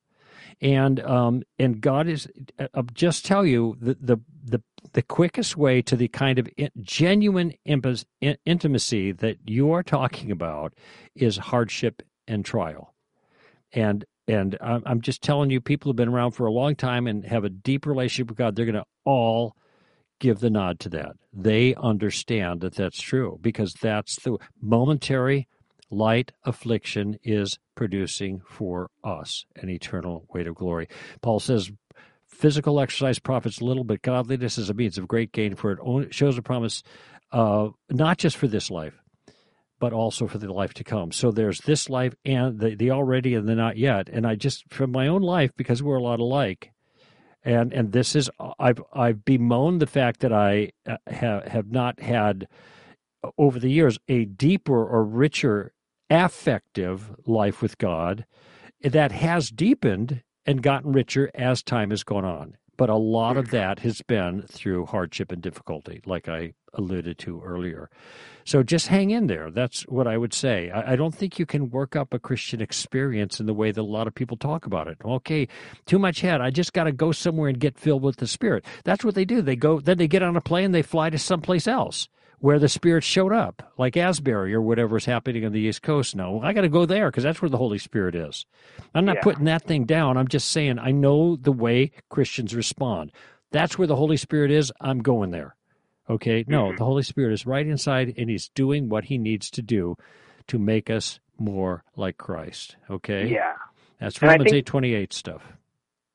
and 0.61 1.01
um 1.01 1.43
and 1.59 1.81
God 1.81 2.07
is. 2.07 2.27
I'll 2.73 2.83
just 2.93 3.25
tell 3.25 3.45
you 3.45 3.75
the 3.81 3.97
the 3.99 4.17
the 4.45 4.61
the 4.93 5.01
quickest 5.01 5.57
way 5.57 5.81
to 5.81 5.97
the 5.97 6.07
kind 6.07 6.39
of 6.39 6.47
in- 6.55 6.71
genuine 6.81 7.53
intimacy 7.65 9.11
that 9.11 9.37
you 9.45 9.71
are 9.73 9.83
talking 9.83 10.31
about 10.31 10.73
is 11.15 11.35
hardship 11.37 12.01
and 12.29 12.45
trial, 12.45 12.93
and 13.73 14.05
and 14.27 14.57
I'm 14.61 15.01
just 15.01 15.21
telling 15.21 15.49
you, 15.49 15.61
people 15.61 15.89
who've 15.89 15.95
been 15.95 16.09
around 16.09 16.31
for 16.31 16.47
a 16.47 16.51
long 16.51 16.75
time 16.75 17.07
and 17.07 17.25
have 17.25 17.43
a 17.43 17.49
deep 17.49 17.85
relationship 17.85 18.29
with 18.29 18.37
God, 18.37 18.55
they're 18.55 18.65
going 18.65 18.75
to 18.75 18.85
all 19.03 19.55
give 20.19 20.39
the 20.39 20.49
nod 20.49 20.79
to 20.79 20.89
that. 20.89 21.13
They 21.33 21.75
understand 21.75 22.61
that 22.61 22.75
that's 22.75 22.99
true 23.01 23.37
because 23.41 23.73
that's 23.73 24.15
the 24.21 24.37
momentary 24.61 25.47
light 25.91 26.31
affliction 26.43 27.19
is 27.23 27.59
producing 27.75 28.41
for 28.47 28.89
us 29.03 29.45
an 29.57 29.69
eternal 29.69 30.25
weight 30.33 30.47
of 30.47 30.55
glory. 30.55 30.87
Paul 31.21 31.39
says, 31.39 31.71
physical 32.27 32.79
exercise 32.79 33.19
profits 33.19 33.61
little, 33.61 33.83
but 33.83 34.01
godliness 34.01 34.57
is 34.57 34.69
a 34.69 34.73
means 34.73 34.97
of 34.97 35.07
great 35.07 35.31
gain, 35.31 35.55
for 35.55 35.71
it 36.01 36.13
shows 36.13 36.37
a 36.37 36.41
promise 36.41 36.83
uh, 37.31 37.69
not 37.89 38.17
just 38.17 38.37
for 38.37 38.47
this 38.47 38.71
life, 38.71 38.99
but 39.79 39.93
also 39.93 40.27
for 40.27 40.37
the 40.37 40.51
life 40.51 40.73
to 40.75 40.83
come. 40.83 41.11
So 41.11 41.31
there's 41.31 41.59
this 41.59 41.89
life 41.89 42.15
and 42.23 42.59
the, 42.59 42.75
the 42.75 42.91
already 42.91 43.33
and 43.35 43.47
the 43.47 43.55
not 43.55 43.77
yet. 43.77 44.09
And 44.09 44.25
I 44.25 44.35
just, 44.35 44.71
from 44.73 44.91
my 44.91 45.07
own 45.07 45.21
life, 45.21 45.51
because 45.55 45.83
we're 45.83 45.97
a 45.97 46.03
lot 46.03 46.19
alike, 46.19 46.71
and 47.43 47.71
and 47.73 47.91
this 47.91 48.15
is 48.15 48.29
I've 48.59 48.81
I've 48.91 49.23
bemoaned 49.23 49.79
the 49.79 49.87
fact 49.87 50.21
that 50.21 50.33
I 50.33 50.71
uh, 50.87 50.97
have 51.07 51.45
have 51.45 51.71
not 51.71 51.99
had 51.99 52.47
over 53.37 53.59
the 53.59 53.71
years 53.71 53.99
a 54.07 54.25
deeper 54.25 54.83
or 54.83 55.03
richer 55.03 55.73
affective 56.09 57.15
life 57.25 57.61
with 57.61 57.77
God 57.77 58.25
that 58.81 59.11
has 59.11 59.49
deepened 59.49 60.23
and 60.45 60.61
gotten 60.61 60.91
richer 60.91 61.29
as 61.33 61.63
time 61.63 61.91
has 61.91 62.03
gone 62.03 62.25
on. 62.25 62.57
But 62.77 62.89
a 62.89 62.95
lot 62.95 63.37
of 63.37 63.51
that 63.51 63.79
has 63.79 64.01
been 64.01 64.43
through 64.43 64.87
hardship 64.87 65.31
and 65.31 65.41
difficulty, 65.41 66.01
like 66.05 66.27
I 66.27 66.53
alluded 66.75 67.17
to 67.19 67.41
earlier. 67.43 67.89
So 68.43 68.61
just 68.61 68.87
hang 68.87 69.09
in 69.09 69.27
there. 69.27 69.49
That's 69.49 69.81
what 69.83 70.07
I 70.07 70.17
would 70.17 70.33
say. 70.33 70.69
I, 70.69 70.93
I 70.93 70.95
don't 70.95 71.15
think 71.15 71.39
you 71.39 71.45
can 71.47 71.69
work 71.71 71.95
up 71.95 72.13
a 72.13 72.19
Christian 72.19 72.61
experience 72.61 73.39
in 73.39 73.47
the 73.47 73.53
way 73.53 73.71
that 73.71 73.81
a 73.81 73.83
lot 73.83 74.05
of 74.07 74.13
people 74.13 74.37
talk 74.37 74.65
about 74.67 74.87
it. 74.87 74.97
Okay, 75.03 75.47
too 75.85 75.97
much 75.97 76.21
head. 76.21 76.41
I 76.41 76.51
just 76.51 76.73
got 76.73 76.83
to 76.83 76.91
go 76.91 77.11
somewhere 77.11 77.49
and 77.49 77.59
get 77.59 77.77
filled 77.77 78.03
with 78.03 78.17
the 78.17 78.27
Spirit. 78.27 78.63
That's 78.83 79.03
what 79.03 79.15
they 79.15 79.25
do. 79.25 79.41
They 79.41 79.55
go, 79.55 79.79
then 79.79 79.97
they 79.97 80.07
get 80.07 80.21
on 80.21 80.35
a 80.35 80.41
plane, 80.41 80.71
they 80.71 80.83
fly 80.83 81.09
to 81.09 81.17
someplace 81.17 81.67
else 81.67 82.07
where 82.39 82.59
the 82.59 82.69
Spirit 82.69 83.03
showed 83.03 83.31
up, 83.33 83.73
like 83.77 83.97
Asbury 83.97 84.53
or 84.53 84.61
whatever 84.61 84.97
is 84.97 85.05
happening 85.05 85.45
on 85.45 85.51
the 85.53 85.61
East 85.61 85.81
Coast 85.81 86.15
now. 86.15 86.41
I 86.43 86.53
got 86.53 86.61
to 86.61 86.69
go 86.69 86.85
there 86.85 87.09
because 87.09 87.23
that's 87.23 87.41
where 87.41 87.49
the 87.49 87.57
Holy 87.57 87.79
Spirit 87.79 88.13
is. 88.13 88.45
I'm 88.93 89.05
not 89.05 89.15
Yeah. 89.15 89.21
putting 89.23 89.45
that 89.45 89.63
thing 89.63 89.85
down. 89.85 90.17
I'm 90.17 90.27
just 90.27 90.51
saying 90.51 90.77
I 90.77 90.91
know 90.91 91.37
the 91.37 91.53
way 91.53 91.91
Christians 92.09 92.53
respond. 92.53 93.11
That's 93.51 93.79
where 93.79 93.87
the 93.87 93.95
Holy 93.95 94.17
Spirit 94.17 94.51
is. 94.51 94.71
I'm 94.81 94.99
going 94.99 95.31
there. 95.31 95.55
Okay? 96.09 96.43
No, 96.47 96.65
Mhm. 96.71 96.77
the 96.77 96.85
Holy 96.85 97.03
Spirit 97.03 97.33
is 97.33 97.45
right 97.45 97.65
inside 97.65 98.13
and 98.17 98.29
He's 98.29 98.49
doing 98.49 98.89
what 98.89 99.05
He 99.05 99.17
needs 99.17 99.49
to 99.51 99.61
do 99.61 99.95
to 100.47 100.59
make 100.59 100.89
us 100.89 101.19
more 101.39 101.83
like 101.95 102.17
Christ. 102.17 102.77
Okay? 102.89 103.27
Yeah. 103.27 103.55
That's 103.99 104.17
And 104.21 104.29
Romans 104.29 104.51
think- 104.51 104.55
eight 104.59 104.65
twenty 104.65 104.93
eight 104.93 105.13
stuff. 105.13 105.53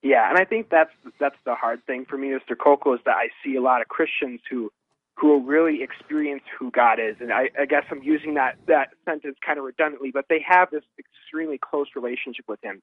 Yeah, 0.03 0.29
and 0.31 0.39
I 0.39 0.45
think 0.45 0.71
that's 0.71 0.93
that's 1.19 1.37
the 1.45 1.55
hard 1.55 1.85
thing 1.87 2.07
for 2.07 2.17
me, 2.17 2.29
Mr. 2.29 2.57
Koukl, 2.57 2.95
is 2.95 3.01
that 3.05 3.17
I 3.17 3.29
see 3.45 3.57
a 3.57 3.61
lot 3.61 3.83
of 3.83 3.89
Christians 3.89 4.41
who 4.49 4.71
who 5.17 5.29
will 5.29 5.43
really 5.43 5.83
experience 5.83 6.43
who 6.59 6.71
God 6.71 6.99
is, 6.99 7.17
and 7.21 7.31
I, 7.31 7.51
I 7.59 7.67
guess 7.67 7.85
I'm 7.91 8.03
using 8.03 8.35
that 8.35 8.57
that 8.67 8.95
sentence 9.05 9.37
kind 9.45 9.59
of 9.59 9.65
redundantly, 9.67 10.11
but 10.11 10.27
they 10.31 10.43
have 10.49 10.71
this 10.71 10.85
extremely 10.99 11.59
close 11.59 11.89
relationship 11.95 12.47
with 12.49 12.61
Him. 12.63 12.81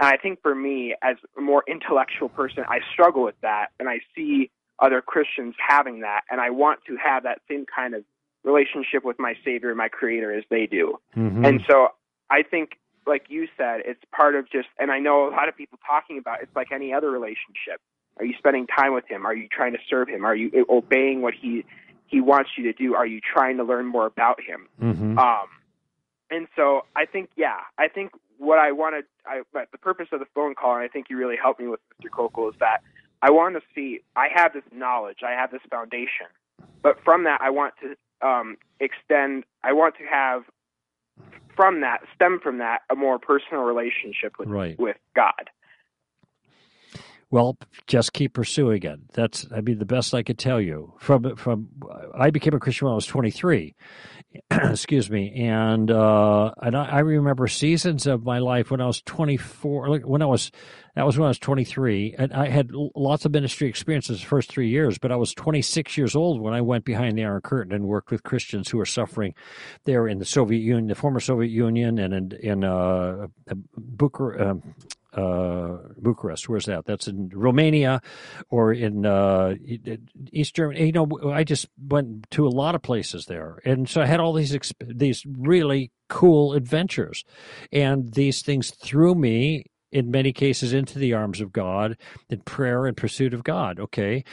And 0.00 0.08
I 0.14 0.16
think 0.16 0.40
for 0.40 0.54
me, 0.54 0.94
as 1.02 1.16
a 1.36 1.40
more 1.42 1.62
intellectual 1.68 2.30
person, 2.30 2.64
I 2.66 2.80
struggle 2.92 3.22
with 3.24 3.38
that, 3.42 3.66
and 3.78 3.86
I 3.88 4.00
see 4.16 4.50
other 4.78 5.00
Christians 5.00 5.54
having 5.58 6.00
that, 6.00 6.22
and 6.30 6.40
I 6.40 6.50
want 6.50 6.80
to 6.86 6.96
have 6.96 7.22
that 7.22 7.40
same 7.48 7.64
kind 7.66 7.94
of 7.94 8.04
relationship 8.42 9.04
with 9.04 9.18
my 9.18 9.34
Savior 9.44 9.68
and 9.70 9.78
my 9.78 9.88
Creator 9.88 10.32
as 10.32 10.44
they 10.50 10.66
do. 10.66 10.98
Mhm. 11.16 11.46
And 11.46 11.64
so 11.68 11.92
I 12.30 12.42
think, 12.42 12.78
like 13.06 13.30
you 13.30 13.48
said, 13.56 13.82
it's 13.84 14.02
part 14.12 14.34
of 14.34 14.50
just, 14.50 14.68
and 14.78 14.90
I 14.90 14.98
know 14.98 15.28
a 15.28 15.30
lot 15.30 15.48
of 15.48 15.56
people 15.56 15.78
talking 15.86 16.18
about 16.18 16.42
it's 16.42 16.54
like 16.54 16.72
any 16.72 16.92
other 16.92 17.10
relationship. 17.10 17.80
Are 18.18 18.24
you 18.24 18.34
spending 18.38 18.66
time 18.66 18.92
with 18.92 19.06
him? 19.06 19.26
Are 19.26 19.34
you 19.34 19.48
trying 19.48 19.72
to 19.72 19.78
serve 19.88 20.08
him? 20.08 20.24
Are 20.24 20.36
you 20.36 20.66
obeying 20.68 21.22
what 21.22 21.34
he 21.34 21.64
he 22.06 22.20
wants 22.20 22.50
you 22.56 22.64
to 22.64 22.72
do? 22.72 22.94
Are 22.94 23.06
you 23.06 23.20
trying 23.20 23.56
to 23.56 23.64
learn 23.64 23.86
more 23.86 24.06
about 24.06 24.40
him? 24.40 24.68
Mhm. 24.80 25.18
Um, 25.18 25.48
and 26.30 26.46
so 26.54 26.84
I 26.94 27.06
think, 27.06 27.30
yeah, 27.34 27.60
I 27.78 27.88
think 27.88 28.12
what 28.38 28.58
I 28.58 28.72
wanted, 28.72 29.06
I, 29.26 29.42
but 29.52 29.70
the 29.72 29.78
purpose 29.78 30.08
of 30.12 30.20
the 30.20 30.26
phone 30.26 30.54
call, 30.54 30.74
and 30.74 30.82
I 30.82 30.88
think 30.88 31.08
you 31.08 31.16
really 31.16 31.36
helped 31.36 31.60
me 31.60 31.66
with 31.66 31.80
Mr. 32.00 32.10
Koukl, 32.10 32.50
is 32.52 32.58
that 32.60 32.82
I 33.24 33.30
want 33.30 33.54
to 33.54 33.62
see, 33.74 34.00
I 34.16 34.28
have 34.34 34.52
this 34.52 34.64
knowledge, 34.70 35.20
I 35.26 35.30
have 35.30 35.50
this 35.50 35.62
foundation, 35.70 36.26
but 36.82 36.98
from 37.02 37.24
that, 37.24 37.40
I 37.40 37.48
want 37.48 37.72
to 37.80 38.26
um, 38.26 38.58
extend, 38.80 39.44
I 39.62 39.72
want 39.72 39.94
to 39.96 40.04
have 40.04 40.42
from 41.56 41.80
that, 41.80 42.00
stem 42.14 42.38
from 42.42 42.58
that, 42.58 42.80
a 42.90 42.94
more 42.94 43.18
personal 43.18 43.62
relationship 43.62 44.38
with 44.38 44.50
Right. 44.50 44.78
with 44.78 44.98
God. 45.16 45.48
Well, 47.34 47.58
just 47.88 48.12
keep 48.12 48.34
pursuing 48.34 48.84
it. 48.84 49.12
That's, 49.12 49.44
I 49.52 49.60
mean, 49.60 49.80
the 49.80 49.84
best 49.84 50.14
I 50.14 50.22
could 50.22 50.38
tell 50.38 50.60
you. 50.60 50.94
From 51.00 51.34
from, 51.34 51.66
I 52.16 52.30
became 52.30 52.54
a 52.54 52.60
Christian 52.60 52.84
when 52.86 52.92
I 52.92 52.94
was 52.94 53.06
23. 53.06 53.74
Excuse 54.52 55.10
me, 55.10 55.32
and 55.44 55.90
uh, 55.90 56.52
and 56.62 56.76
I, 56.76 56.84
I 56.84 56.98
remember 57.00 57.48
seasons 57.48 58.06
of 58.06 58.22
my 58.22 58.38
life 58.38 58.70
when 58.70 58.80
I 58.80 58.86
was 58.86 59.02
24. 59.02 59.88
like, 59.88 60.02
When 60.02 60.22
I 60.22 60.26
was, 60.26 60.52
that 60.94 61.04
was 61.04 61.18
when 61.18 61.24
I 61.24 61.30
was 61.30 61.40
23, 61.40 62.14
and 62.16 62.32
I 62.32 62.48
had 62.50 62.70
lots 62.72 63.24
of 63.24 63.32
ministry 63.32 63.68
experiences 63.68 64.20
the 64.20 64.26
first 64.26 64.48
three 64.48 64.68
years. 64.68 64.98
But 64.98 65.10
I 65.10 65.16
was 65.16 65.34
26 65.34 65.98
years 65.98 66.14
old 66.14 66.40
when 66.40 66.54
I 66.54 66.60
went 66.60 66.84
behind 66.84 67.18
the 67.18 67.24
Iron 67.24 67.40
Curtain 67.40 67.72
and 67.72 67.86
worked 67.88 68.12
with 68.12 68.22
Christians 68.22 68.68
who 68.68 68.78
were 68.78 68.86
suffering 68.86 69.34
there 69.86 70.06
in 70.06 70.20
the 70.20 70.24
Soviet 70.24 70.60
Union, 70.60 70.86
the 70.86 70.94
former 70.94 71.18
Soviet 71.18 71.50
Union, 71.50 71.98
and 71.98 72.14
in 72.14 72.38
in 72.40 72.62
uh, 72.62 73.26
Bucharest. 73.76 74.40
Um, 74.40 74.74
uh, 75.16 75.78
Bucharest. 75.98 76.48
Where's 76.48 76.66
that? 76.66 76.84
That's 76.84 77.08
in 77.08 77.30
Romania 77.32 78.00
or 78.48 78.72
in 78.72 79.06
uh, 79.06 79.54
East 80.32 80.54
Germany. 80.54 80.86
You 80.86 80.92
know, 80.92 81.08
I 81.32 81.44
just 81.44 81.68
went 81.78 82.30
to 82.32 82.46
a 82.46 82.50
lot 82.50 82.74
of 82.74 82.82
places 82.82 83.26
there, 83.26 83.60
and 83.64 83.88
so 83.88 84.00
I 84.00 84.06
had 84.06 84.20
all 84.20 84.32
these 84.32 84.52
exp- 84.52 84.98
these 84.98 85.24
really 85.26 85.90
cool 86.08 86.52
adventures, 86.52 87.24
and 87.72 88.12
these 88.12 88.42
things 88.42 88.70
threw 88.70 89.14
me. 89.14 89.66
In 89.92 90.10
many 90.10 90.32
cases, 90.32 90.72
into 90.72 90.98
the 90.98 91.12
arms 91.12 91.40
of 91.40 91.52
God 91.52 91.96
in 92.28 92.40
prayer 92.40 92.86
and 92.86 92.96
pursuit 92.96 93.32
of 93.32 93.44
God. 93.44 93.78
Okay, 93.78 94.24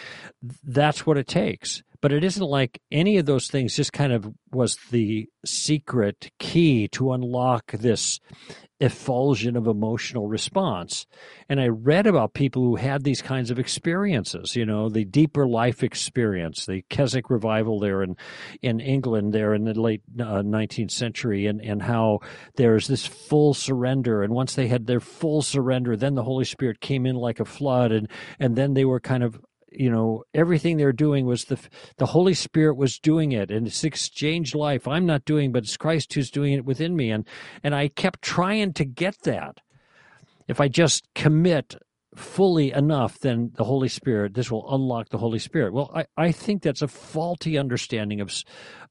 that's 0.63 1.05
what 1.05 1.19
it 1.19 1.27
takes. 1.27 1.83
But 2.01 2.11
it 2.11 2.23
isn't 2.23 2.43
like 2.43 2.81
any 2.91 3.17
of 3.17 3.25
those 3.25 3.47
things 3.47 3.75
just 3.75 3.93
kind 3.93 4.11
of 4.11 4.27
was 4.51 4.77
the 4.91 5.29
secret 5.45 6.31
key 6.39 6.87
to 6.89 7.13
unlock 7.13 7.71
this 7.71 8.19
effulsion 8.81 9.55
of 9.55 9.67
emotional 9.67 10.27
response. 10.27 11.05
And 11.47 11.61
I 11.61 11.67
read 11.67 12.07
about 12.07 12.33
people 12.33 12.63
who 12.63 12.75
had 12.77 13.03
these 13.03 13.21
kinds 13.21 13.51
of 13.51 13.59
experiences, 13.59 14.55
you 14.55 14.65
know, 14.65 14.89
the 14.89 15.05
deeper 15.05 15.47
life 15.47 15.83
experience, 15.83 16.65
the 16.65 16.83
Keswick 16.89 17.29
revival 17.29 17.79
there 17.79 18.01
in, 18.01 18.17
in 18.63 18.79
England 18.79 19.33
there 19.33 19.53
in 19.53 19.65
the 19.65 19.79
late 19.79 20.01
uh, 20.19 20.41
19th 20.41 20.91
century, 20.91 21.45
and, 21.45 21.61
and 21.61 21.83
how 21.83 22.19
there's 22.55 22.87
this 22.87 23.05
full 23.05 23.53
surrender. 23.53 24.23
And 24.23 24.33
once 24.33 24.55
they 24.55 24.67
had 24.67 24.87
their 24.87 24.99
full 24.99 25.43
surrender, 25.43 25.95
then 25.95 26.15
the 26.15 26.23
Holy 26.23 26.45
Spirit 26.45 26.81
came 26.81 27.05
in 27.05 27.15
like 27.15 27.39
a 27.39 27.45
flood, 27.45 27.91
and, 27.91 28.09
and 28.39 28.55
then 28.55 28.73
they 28.73 28.85
were 28.85 28.99
kind 28.99 29.23
of 29.23 29.39
you 29.71 29.89
know 29.89 30.23
everything 30.33 30.77
they're 30.77 30.91
doing 30.91 31.25
was 31.25 31.45
the 31.45 31.59
the 31.97 32.07
holy 32.07 32.33
spirit 32.33 32.75
was 32.75 32.99
doing 32.99 33.31
it 33.31 33.49
and 33.49 33.67
it's 33.67 33.83
exchanged 33.83 34.55
life. 34.55 34.87
I'm 34.87 35.05
not 35.05 35.25
doing 35.25 35.51
but 35.51 35.63
it's 35.63 35.77
christ 35.77 36.13
who's 36.13 36.31
doing 36.31 36.53
it 36.53 36.65
within 36.65 36.95
me 36.95 37.11
and 37.11 37.25
and 37.63 37.73
i 37.73 37.87
kept 37.87 38.21
trying 38.21 38.73
to 38.73 38.85
get 38.85 39.21
that. 39.23 39.57
If 40.47 40.59
i 40.59 40.67
just 40.67 41.07
commit 41.15 41.75
fully 42.15 42.73
enough 42.73 43.19
then 43.19 43.51
the 43.55 43.63
holy 43.63 43.87
spirit 43.87 44.33
this 44.33 44.51
will 44.51 44.73
unlock 44.73 45.09
the 45.09 45.17
holy 45.17 45.39
spirit. 45.39 45.73
Well 45.73 45.91
i, 45.95 46.05
I 46.17 46.31
think 46.31 46.61
that's 46.61 46.81
a 46.81 46.87
faulty 46.87 47.57
understanding 47.57 48.21
of 48.21 48.33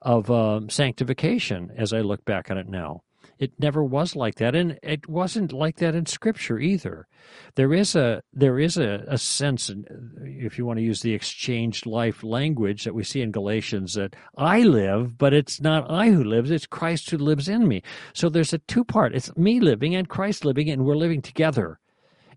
of 0.00 0.30
um, 0.30 0.70
sanctification 0.70 1.70
as 1.76 1.92
i 1.92 2.00
look 2.00 2.24
back 2.24 2.50
on 2.50 2.56
it 2.58 2.68
now 2.68 3.02
It 3.40 3.58
never 3.58 3.82
was 3.82 4.14
like 4.14 4.34
that, 4.34 4.54
and 4.54 4.78
it 4.82 5.08
wasn't 5.08 5.50
like 5.50 5.76
that 5.76 5.94
in 5.94 6.04
Scripture 6.04 6.58
either. 6.58 7.08
There 7.54 7.72
is 7.72 7.96
a 7.96 8.22
there 8.34 8.58
is 8.58 8.76
a, 8.76 9.02
a 9.08 9.16
sense, 9.16 9.70
uh, 9.70 9.76
if 10.20 10.58
you 10.58 10.66
want 10.66 10.78
to 10.78 10.84
use 10.84 11.00
the 11.00 11.14
exchanged 11.14 11.86
life 11.86 12.22
language 12.22 12.84
that 12.84 12.94
we 12.94 13.02
see 13.02 13.22
in 13.22 13.32
Galatians, 13.32 13.94
that 13.94 14.14
I 14.36 14.60
live, 14.60 15.16
but 15.16 15.32
it's 15.32 15.58
not 15.58 15.90
I 15.90 16.10
who 16.10 16.22
lives; 16.22 16.50
it's 16.50 16.66
Christ 16.66 17.08
who 17.08 17.16
lives 17.16 17.48
in 17.48 17.66
me. 17.66 17.82
So 18.12 18.28
there's 18.28 18.52
a 18.52 18.58
two 18.58 18.84
part. 18.84 19.14
It's 19.14 19.34
me 19.38 19.58
living 19.58 19.94
and 19.94 20.06
Christ 20.06 20.44
living, 20.44 20.68
and 20.68 20.84
we're 20.84 20.94
living 20.94 21.22
together, 21.22 21.80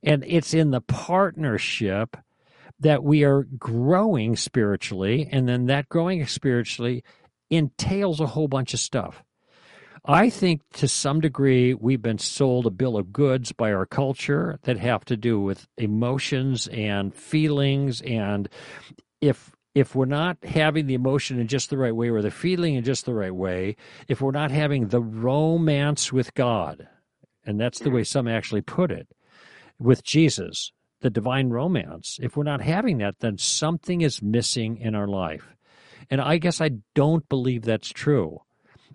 and 0.01 0.24
it's 0.26 0.54
in 0.54 0.72
the 0.72 0.80
partnership 0.80 2.16
that 2.80 3.04
we 3.04 3.26
are 3.26 3.43
growing 3.60 4.38
spiritually, 4.38 5.28
and 5.30 5.49
then 5.49 5.66
that 5.66 5.89
growing 5.89 6.26
spiritually 6.28 7.04
entails 7.49 8.22
a 8.22 8.28
whole 8.28 8.47
bunch 8.47 8.74
of 8.74 8.80
stuff. 8.80 9.22
I 10.06 10.30
think 10.30 10.62
to 10.74 10.88
some 10.89 11.22
degree 11.22 11.74
we've 11.74 12.01
been 12.01 12.18
sold 12.18 12.66
a 12.66 12.72
bill 12.72 12.97
of 12.97 13.14
goods 13.14 13.54
by 13.54 13.72
our 13.72 13.86
culture 13.86 14.60
that 14.64 14.78
have 14.78 15.06
to 15.06 15.16
do 15.16 15.39
with 15.39 15.66
emotions 15.78 16.68
and 16.68 17.16
feelings 17.16 18.01
and 18.01 18.49
if 19.22 19.51
if 19.74 19.95
we're 19.95 20.06
not 20.06 20.38
having 20.43 20.86
the 20.88 20.93
emotion 20.93 21.39
in 21.39 21.47
just 21.47 21.70
the 21.70 21.78
right 21.78 21.95
way 21.95 22.10
or 22.10 22.22
the 22.22 22.30
feeling 22.30 22.76
in 22.76 22.84
just 22.84 23.06
the 23.06 23.14
right 23.14 23.34
way, 23.34 23.76
if 24.08 24.22
we're 24.22 24.32
not 24.32 24.51
having 24.51 24.89
the 24.89 25.01
romance 25.01 26.14
with 26.14 26.34
God, 26.36 26.88
and 27.43 27.60
that's 27.60 27.80
the 27.80 27.86
mm-hmm. 27.86 27.95
way 27.95 28.04
some 28.04 28.28
actually 28.28 28.62
put 28.62 28.91
it, 28.91 29.08
with 29.80 30.04
Jesus, 30.04 30.72
the 30.99 31.10
divine 31.10 31.49
romance, 31.49 32.20
if 32.22 32.38
we're 32.38 32.43
not 32.43 32.62
having 32.62 32.99
that, 32.99 33.20
then 33.20 33.39
something 33.39 34.01
is 34.01 34.22
missing 34.22 34.78
in 34.78 34.93
our 34.93 35.08
life. 35.08 35.56
And 36.08 36.22
I 36.22 36.38
guess 36.38 36.62
I 36.62 36.70
don't 36.93 37.28
believe 37.28 37.64
that's 37.64 37.89
true. 37.89 38.41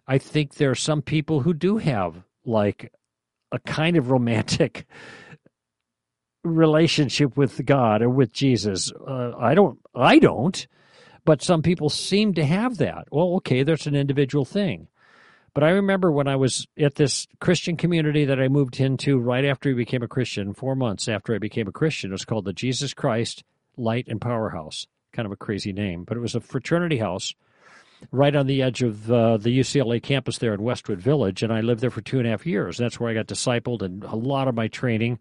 I 0.09 0.17
think 0.17 0.55
there 0.55 0.71
are 0.71 0.75
some 0.75 1.03
people 1.03 1.41
who 1.41 1.53
do 1.53 1.77
have 1.77 2.25
like 2.47 2.91
a 3.53 3.59
kind 3.59 3.99
of 3.99 4.11
romantic 4.11 4.87
relationship 6.45 7.37
with 7.37 7.65
God 7.67 8.01
or 8.01 8.09
with 8.09 8.33
Jesus. 8.33 8.91
Uh, 8.93 9.33
I 9.39 9.55
don't. 9.55 9.79
I 9.95 10.19
don't. 10.19 10.67
But 11.27 11.43
some 11.43 11.61
people 11.61 11.91
seem 11.91 12.33
to 12.35 12.45
have 12.45 12.79
that. 12.79 13.09
Well, 13.13 13.35
okay, 13.37 13.63
that's 13.63 13.87
an 13.87 13.95
individual 13.95 14.47
thing. 14.47 14.89
But 15.53 15.63
I 15.63 15.71
remember 15.71 16.11
when 16.11 16.27
I 16.27 16.37
was 16.37 16.67
at 16.79 16.95
this 16.95 17.27
Christian 17.39 17.77
community 17.77 18.25
that 18.25 18.41
I 18.41 18.49
moved 18.49 18.81
into 18.81 19.19
right 19.19 19.45
after 19.45 19.71
I 19.71 19.75
became 19.75 20.03
a 20.03 20.09
Christian, 20.09 20.55
four 20.55 20.75
months 20.75 21.07
after 21.07 21.35
I 21.35 21.39
became 21.39 21.69
a 21.69 21.73
Christian. 21.73 22.11
It 22.11 22.13
was 22.13 22.25
called 22.25 22.47
the 22.47 22.55
Jesus 22.55 22.95
Christ 22.95 23.45
Light 23.77 24.07
and 24.09 24.21
Powerhouse. 24.21 24.87
Kind 25.13 25.27
of 25.27 25.33
a 25.33 25.37
crazy 25.37 25.73
name, 25.73 26.05
but 26.05 26.17
it 26.17 26.21
was 26.21 26.35
a 26.35 26.41
fraternity 26.41 26.99
house 26.99 27.35
right 28.11 28.35
on 28.35 28.47
the 28.47 28.63
edge 28.63 28.83
of 28.83 29.11
uh, 29.11 29.37
the 29.37 29.59
UCLA 29.59 30.03
campus 30.03 30.39
there 30.39 30.55
in 30.55 30.63
Westwood 30.63 31.01
Village, 31.01 31.43
and 31.43 31.53
I 31.53 31.61
lived 31.61 31.81
there 31.81 31.91
for 31.91 32.01
two 32.01 32.19
and 32.19 32.27
a 32.27 32.31
half 32.31 32.47
years. 32.47 32.79
That's 32.79 32.99
where 32.99 33.11
I 33.11 33.15
got 33.15 33.27
discipled 33.27 33.83
and 33.83 34.05
a 34.05 34.17
lot 34.17 34.49
of 34.49 34.55
my 34.55 34.69
training, 34.69 35.19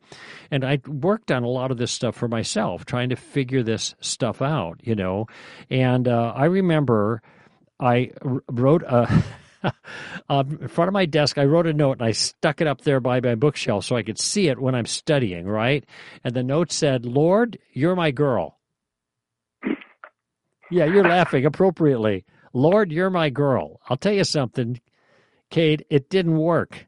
and 0.51 0.63
I 0.63 0.80
worked 0.88 1.32
on 1.32 1.43
a 1.43 1.49
lot 1.49 1.71
of 1.71 1.78
this 1.78 1.91
stuff 1.91 2.15
for 2.15 2.28
myself, 2.28 2.86
trying 2.86 3.09
to 3.09 3.15
figure 3.15 3.63
this 3.63 3.95
stuff 3.99 4.41
out, 4.41 4.80
you 4.84 4.95
know. 4.95 5.28
And 5.69 6.07
uh, 6.07 6.34
I 6.36 6.45
remember 6.45 7.21
I 7.80 8.11
wrote 8.21 8.84
a. 8.84 9.23
um, 10.30 10.59
in 10.61 10.67
front 10.67 10.88
of 10.88 10.93
my 10.93 11.05
desk, 11.05 11.38
I 11.38 11.45
wrote 11.45 11.67
a 11.67 11.73
note 11.73 11.99
and 11.99 12.07
I 12.07 12.11
stuck 12.11 12.61
it 12.61 12.67
up 12.67 12.82
there 12.82 12.99
by 12.99 13.19
my 13.19 13.36
bookshelf 13.36 13.86
so 13.86 13.95
I 13.95 14.03
could 14.03 14.19
see 14.19 14.47
it 14.47 14.59
when 14.59 14.75
I'm 14.75 14.86
studying, 14.86 15.47
right? 15.47 15.84
And 16.23 16.34
the 16.34 16.43
note 16.43 16.71
said, 16.71 17.05
Lord, 17.05 17.57
you're 17.73 17.95
my 17.95 18.11
girl. 18.11 18.57
Yeah, 20.69 20.86
you're 20.86 21.07
laughing 21.07 21.45
appropriately. 21.45 22.25
Lord, 22.53 22.91
you're 22.91 23.09
my 23.09 23.29
girl. 23.29 23.81
I'll 23.89 23.97
tell 23.97 24.13
you 24.13 24.23
something, 24.23 24.79
Cade, 25.49 25.85
it 25.89 26.09
didn't 26.09 26.37
work 26.37 26.87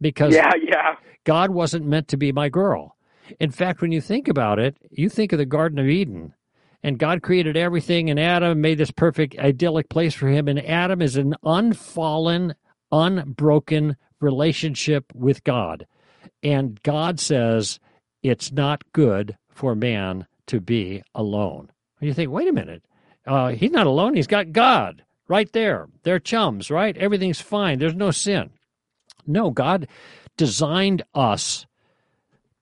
because 0.00 0.34
yeah, 0.34 0.52
yeah. 0.62 0.96
God 1.24 1.50
wasn't 1.50 1.86
meant 1.86 2.08
to 2.08 2.16
be 2.16 2.32
my 2.32 2.48
girl. 2.48 2.96
In 3.40 3.50
fact, 3.50 3.80
when 3.80 3.92
you 3.92 4.00
think 4.00 4.28
about 4.28 4.58
it, 4.58 4.76
you 4.90 5.08
think 5.08 5.32
of 5.32 5.38
the 5.38 5.46
Garden 5.46 5.78
of 5.78 5.88
Eden, 5.88 6.34
and 6.82 6.98
God 6.98 7.22
created 7.22 7.56
everything, 7.56 8.10
and 8.10 8.20
Adam 8.20 8.60
made 8.60 8.76
this 8.76 8.90
perfect, 8.90 9.38
idyllic 9.38 9.88
place 9.88 10.14
for 10.14 10.28
him. 10.28 10.48
And 10.48 10.64
Adam 10.66 11.00
is 11.00 11.16
an 11.16 11.34
unfallen, 11.42 12.54
unbroken 12.92 13.96
relationship 14.20 15.06
with 15.14 15.42
God. 15.44 15.86
And 16.42 16.80
God 16.82 17.18
says 17.18 17.80
it's 18.22 18.52
not 18.52 18.84
good 18.92 19.36
for 19.48 19.74
man 19.74 20.26
to 20.48 20.60
be 20.60 21.02
alone. 21.14 21.70
And 22.00 22.08
you 22.08 22.14
think, 22.14 22.30
wait 22.30 22.48
a 22.48 22.52
minute, 22.52 22.82
uh, 23.26 23.48
he's 23.48 23.70
not 23.70 23.86
alone. 23.86 24.14
He's 24.14 24.26
got 24.26 24.52
God 24.52 25.02
right 25.28 25.50
there. 25.52 25.88
They're 26.02 26.18
chums, 26.18 26.70
right? 26.70 26.96
Everything's 26.96 27.40
fine. 27.40 27.78
There's 27.78 27.94
no 27.94 28.10
sin. 28.10 28.50
No, 29.26 29.50
God 29.50 29.88
designed 30.36 31.02
us 31.14 31.66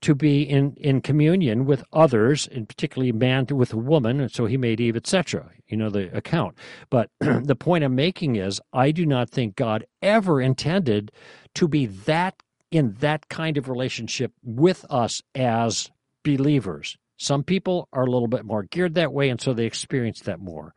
to 0.03 0.15
be 0.15 0.43
in, 0.43 0.75
in 0.77 1.01
communion 1.01 1.65
with 1.65 1.85
others, 1.93 2.49
and 2.49 2.69
particularly 2.69 3.13
man 3.13 3.47
with 3.51 3.73
a 3.73 3.77
woman, 3.79 4.21
and 4.21 4.31
so 4.31 4.47
he 4.47 4.57
made 4.57 4.81
Eve, 4.81 4.97
etc. 4.97 5.51
You 5.69 5.77
know 5.77 5.91
the 5.91 6.15
account. 6.17 6.57
But 6.91 7.11
the 7.21 7.57
point 7.57 7.85
I'm 7.85 7.95
making 7.95 8.37
is 8.37 8.61
I 8.73 8.91
do 8.91 9.07
not 9.07 9.31
think 9.31 9.57
God 9.57 9.87
ever 10.03 10.41
intended 10.41 11.13
to 11.55 11.69
be 11.69 11.87
that 11.87 12.43
in 12.71 12.95
that 12.95 13.29
kind 13.29 13.57
of 13.57 13.69
relationship 13.69 14.33
with 14.43 14.85
us 14.91 15.23
as 15.35 15.91
believers. 16.25 16.99
Some 17.23 17.45
people 17.45 17.89
are 17.93 18.03
a 18.03 18.11
little 18.11 18.27
bit 18.27 18.45
more 18.45 18.65
geared 18.65 18.95
that 18.95 19.13
way, 19.13 19.29
and 19.29 19.41
so 19.41 19.53
they 19.53 19.65
experience 19.65 20.19
that 20.23 20.41
more. 20.41 20.75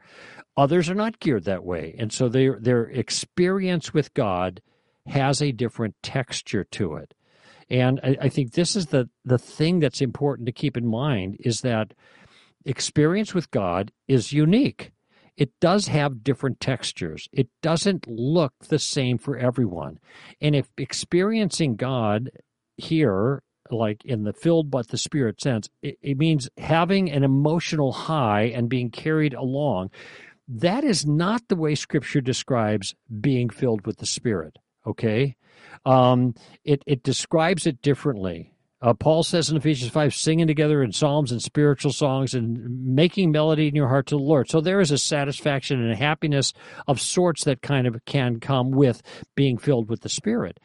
Others 0.56 0.92
are 0.92 0.96
not 0.96 1.20
geared 1.20 1.46
that 1.46 1.64
way, 1.64 1.96
and 1.98 2.14
so 2.14 2.30
their 2.30 2.60
their 2.60 2.84
experience 2.84 3.96
with 3.96 4.14
God 4.14 4.62
has 5.08 5.42
a 5.42 5.52
different 5.52 5.96
texture 6.04 6.64
to 6.64 6.98
it. 6.98 7.16
And 7.72 8.00
I, 8.04 8.18
I 8.22 8.30
think 8.30 8.52
this 8.52 8.76
is 8.76 8.88
the 8.88 9.10
the 9.24 9.40
thing 9.40 9.80
that's 9.80 10.02
important 10.02 10.46
to 10.46 10.52
keep 10.52 10.78
in 10.78 10.86
mind 10.86 11.38
is 11.40 11.62
that 11.62 11.96
experience 12.64 13.34
with 13.34 13.50
God 13.50 13.92
is 14.08 14.32
unique. 14.32 14.92
It 15.36 15.50
does 15.60 15.88
have 15.88 16.24
different 16.24 16.60
textures. 16.60 17.28
It 17.34 17.50
doesn't 17.64 18.08
look 18.08 18.54
the 18.70 18.78
same 18.78 19.18
for 19.18 19.36
everyone. 19.36 19.98
And 20.40 20.56
if 20.56 20.70
experiencing 20.78 21.76
God 21.76 22.30
here 22.78 23.42
like 23.72 24.04
in 24.06 24.24
the 24.24 24.34
filled 24.34 24.70
but 24.70 24.90
the 24.90 24.98
spirit 24.98 25.42
sense 25.42 25.70
it, 25.82 25.98
it, 26.02 26.18
means 26.18 26.50
having 26.58 27.12
an 27.12 27.24
emotional 27.24 27.92
high 27.92 28.44
and 28.44 28.70
being 28.70 28.90
carried 28.90 29.34
along. 29.34 29.90
That 30.48 30.84
is 30.84 31.06
not 31.06 31.42
the 31.48 31.56
way 31.56 31.74
scripture 31.74 32.22
describes 32.22 32.94
being 33.22 33.50
filled 33.50 33.86
with 33.86 33.98
the 33.98 34.06
spirit 34.06 34.60
okay? 34.86 35.36
Um, 35.86 36.36
it, 36.64 36.84
it 36.86 37.04
describes 37.04 37.66
it 37.66 37.82
differently. 37.82 38.52
Uh, 38.82 38.94
paul 38.94 39.24
says 39.24 39.50
in 39.50 39.58
ephesians 39.58 39.92
5 39.92 40.14
singing 40.14 40.48
together 40.48 40.84
in 40.84 40.92
psalms 40.92 41.32
and 41.32 41.42
spiritual 41.42 41.92
songs 41.92 42.34
and 42.34 42.94
making 42.94 43.32
melody 43.32 43.68
in 43.68 43.74
your 43.76 43.88
heart 43.88 44.06
to 44.08 44.16
the 44.16 44.22
lord. 44.22 44.50
So 44.50 44.62
there 44.62 44.82
is 44.82 44.92
a 44.92 44.98
satisfaction 44.98 45.82
and 45.82 45.92
a 45.92 45.96
happiness 45.96 46.54
of 46.86 47.00
sorts 47.00 47.46
that 47.46 47.62
kind 47.62 47.88
of 47.88 48.04
can 48.06 48.40
come 48.40 48.72
with 48.72 49.02
being 49.34 49.58
filled 49.58 49.90
with 49.90 50.02
the 50.02 50.10
spirit 50.10 50.60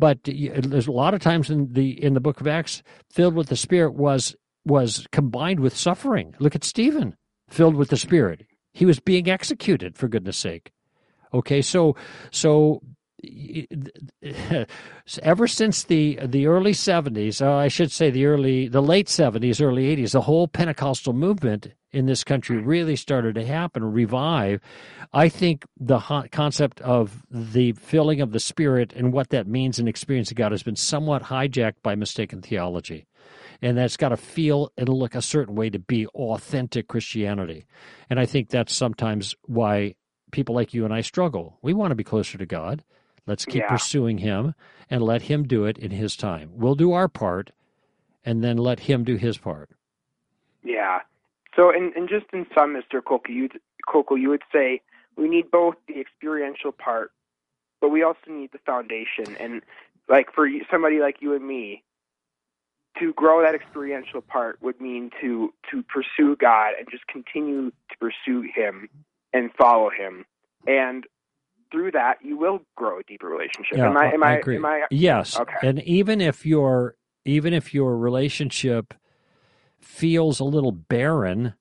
but 0.00 0.18
there's 0.24 0.86
a 0.86 0.92
lot 0.92 1.12
of 1.12 1.20
times 1.20 1.50
in 1.50 1.74
the 1.74 2.02
in 2.02 2.14
the 2.14 2.20
book 2.20 2.40
of 2.40 2.48
Acts, 2.48 2.82
filled 3.12 3.34
with 3.34 3.48
the 3.48 3.56
Spirit 3.56 3.94
was 3.94 4.34
was 4.64 5.06
combined 5.12 5.60
with 5.60 5.76
suffering. 5.76 6.34
Look 6.38 6.56
at 6.56 6.64
Stephen, 6.64 7.16
filled 7.50 7.76
with 7.76 7.90
the 7.90 7.96
Spirit. 7.98 8.46
He 8.72 8.86
was 8.86 8.98
being 8.98 9.28
executed 9.28 9.98
for 9.98 10.08
goodness 10.08 10.38
sake. 10.38 10.72
Okay, 11.34 11.60
so 11.60 11.96
so 12.30 12.80
ever 15.22 15.48
since 15.48 15.84
the 15.84 16.18
the 16.24 16.46
early 16.46 16.72
70s, 16.72 17.42
uh, 17.42 17.54
I 17.54 17.68
should 17.68 17.92
say 17.92 18.10
the 18.10 18.26
early 18.26 18.68
the 18.68 18.82
late 18.82 19.06
70s, 19.08 19.60
early 19.60 19.94
80s, 19.96 20.12
the 20.12 20.22
whole 20.22 20.48
Pentecostal 20.48 21.12
movement 21.12 21.72
in 21.92 22.06
this 22.06 22.24
country 22.24 22.58
really 22.58 22.96
started 22.96 23.34
to 23.34 23.44
happen, 23.44 23.84
revive. 23.84 24.60
I 25.12 25.28
think 25.28 25.64
the 25.78 25.98
concept 26.30 26.80
of 26.82 27.24
the 27.30 27.72
filling 27.72 28.20
of 28.20 28.32
the 28.32 28.40
Spirit 28.40 28.92
and 28.94 29.12
what 29.12 29.30
that 29.30 29.46
means 29.46 29.78
in 29.78 29.88
experience 29.88 30.30
of 30.30 30.36
God 30.36 30.52
has 30.52 30.62
been 30.62 30.76
somewhat 30.76 31.24
hijacked 31.24 31.82
by 31.82 31.94
mistaken 31.94 32.42
theology. 32.42 33.06
And 33.62 33.76
that's 33.76 33.96
got 33.96 34.10
to 34.10 34.16
feel 34.16 34.72
and 34.78 34.88
look 34.88 35.14
a 35.14 35.20
certain 35.20 35.54
way 35.54 35.68
to 35.68 35.78
be 35.78 36.06
authentic 36.08 36.88
Christianity. 36.88 37.66
And 38.08 38.18
I 38.18 38.24
think 38.24 38.48
that's 38.48 38.74
sometimes 38.74 39.34
why 39.46 39.96
people 40.30 40.54
like 40.54 40.72
you 40.72 40.84
and 40.84 40.94
I 40.94 41.00
struggle. 41.00 41.58
We 41.60 41.74
want 41.74 41.90
to 41.90 41.96
be 41.96 42.04
closer 42.04 42.38
to 42.38 42.46
God. 42.46 42.84
Let's 43.26 43.44
keep 43.44 43.62
yeah. 43.62 43.68
pursuing 43.68 44.18
Him 44.18 44.54
and 44.88 45.02
let 45.02 45.22
Him 45.22 45.44
do 45.44 45.64
it 45.64 45.78
in 45.78 45.90
His 45.90 46.16
time. 46.16 46.50
We'll 46.54 46.74
do 46.74 46.92
our 46.92 47.08
part 47.08 47.50
and 48.24 48.42
then 48.42 48.56
let 48.56 48.80
Him 48.80 49.04
do 49.04 49.16
His 49.16 49.38
part. 49.38 49.70
Yeah. 50.62 51.00
So, 51.56 51.70
and, 51.70 51.94
and 51.94 52.08
just 52.08 52.26
in 52.32 52.46
sum, 52.54 52.74
Mr. 52.74 53.00
Koukl, 53.00 53.28
you 53.28 53.48
Koukl, 53.88 54.20
you 54.20 54.30
would 54.30 54.42
say 54.52 54.82
we 55.16 55.28
need 55.28 55.50
both 55.50 55.74
the 55.88 55.98
experiential 55.98 56.72
part, 56.72 57.12
but 57.80 57.90
we 57.90 58.02
also 58.02 58.20
need 58.28 58.52
the 58.52 58.58
foundation. 58.58 59.36
And 59.38 59.62
like 60.08 60.32
for 60.34 60.48
somebody 60.70 61.00
like 61.00 61.16
you 61.20 61.34
and 61.34 61.46
me, 61.46 61.82
to 62.98 63.12
grow 63.14 63.42
that 63.42 63.54
experiential 63.54 64.20
part 64.20 64.60
would 64.60 64.80
mean 64.80 65.10
to 65.20 65.52
to 65.70 65.82
pursue 65.84 66.36
God 66.36 66.72
and 66.78 66.88
just 66.90 67.06
continue 67.06 67.70
to 67.70 67.98
pursue 67.98 68.42
Him 68.54 68.88
and 69.32 69.50
follow 69.54 69.90
Him. 69.90 70.24
And 70.66 71.04
through 71.70 71.92
that, 71.92 72.18
you 72.22 72.36
will 72.36 72.60
grow 72.76 72.98
a 72.98 73.02
deeper 73.02 73.28
relationship. 73.28 73.78
Yeah, 73.78 73.88
am 73.88 73.96
I? 73.96 74.12
Am 74.12 74.22
I 74.22 74.28
I? 74.28 74.36
agree. 74.38 74.56
Am 74.56 74.66
I? 74.66 74.82
Yes. 74.90 75.38
Okay. 75.38 75.54
And 75.62 75.82
even 75.82 76.20
if 76.20 76.44
your 76.44 76.96
even 77.24 77.52
if 77.52 77.74
your 77.74 77.96
relationship 77.96 78.94
feels 79.78 80.40
a 80.40 80.44
little 80.44 80.72
barren, 80.72 81.54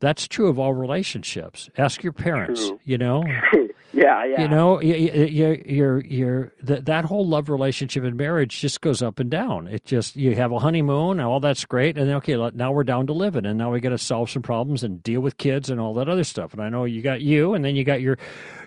that's 0.00 0.28
true 0.28 0.48
of 0.48 0.58
all 0.58 0.74
relationships. 0.74 1.70
Ask 1.78 2.02
your 2.02 2.12
parents. 2.12 2.68
True. 2.68 2.80
You 2.84 2.98
know, 2.98 3.24
yeah, 3.92 4.24
yeah. 4.26 4.42
you 4.42 4.48
know, 4.48 4.80
you, 4.80 4.94
you, 4.94 5.62
you're 5.64 6.04
you're 6.04 6.52
that 6.62 6.84
that 6.84 7.04
whole 7.06 7.26
love 7.26 7.48
relationship 7.48 8.04
in 8.04 8.16
marriage 8.16 8.60
just 8.60 8.82
goes 8.82 9.00
up 9.00 9.18
and 9.18 9.30
down. 9.30 9.68
It 9.68 9.86
just 9.86 10.14
you 10.14 10.34
have 10.34 10.52
a 10.52 10.58
honeymoon, 10.58 11.18
and 11.18 11.22
all 11.22 11.40
that's 11.40 11.64
great, 11.64 11.96
and 11.96 12.08
then 12.08 12.16
okay, 12.16 12.36
now 12.54 12.72
we're 12.72 12.84
down 12.84 13.06
to 13.06 13.14
living, 13.14 13.46
and 13.46 13.56
now 13.56 13.72
we 13.72 13.80
got 13.80 13.90
to 13.90 13.98
solve 13.98 14.30
some 14.30 14.42
problems 14.42 14.82
and 14.82 15.02
deal 15.02 15.22
with 15.22 15.38
kids 15.38 15.70
and 15.70 15.80
all 15.80 15.94
that 15.94 16.08
other 16.08 16.24
stuff. 16.24 16.52
And 16.52 16.62
I 16.62 16.68
know 16.68 16.84
you 16.84 17.00
got 17.00 17.22
you, 17.22 17.54
and 17.54 17.64
then 17.64 17.74
you 17.74 17.84
got 17.84 18.02
your 18.02 18.18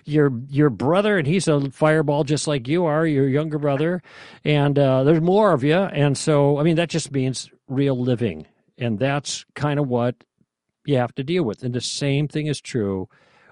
your 0.04 0.32
your 0.48 0.70
brother, 0.70 1.16
and 1.16 1.28
he's 1.28 1.46
a 1.46 1.70
fireball 1.70 2.24
just 2.24 2.48
like 2.48 2.66
you 2.66 2.86
are, 2.86 3.06
your 3.06 3.28
younger 3.28 3.58
brother, 3.58 4.02
and 4.44 4.76
uh, 4.78 5.04
there's 5.04 5.20
more 5.20 5.52
of 5.52 5.62
you, 5.62 5.76
and 5.76 6.18
so 6.18 6.58
I 6.58 6.64
mean 6.64 6.76
that 6.76 6.88
just 6.88 7.12
means 7.12 7.48
real 7.68 7.96
living, 7.96 8.46
and 8.78 8.98
that's 8.98 9.44
kind 9.54 9.78
of 9.78 9.86
what 9.86 10.16
you 10.90 10.96
have 10.96 11.14
to 11.14 11.24
deal 11.24 11.44
with. 11.44 11.62
And 11.62 11.74
the 11.74 11.80
same 11.80 12.28
thing 12.28 12.46
is 12.46 12.60
true 12.60 13.08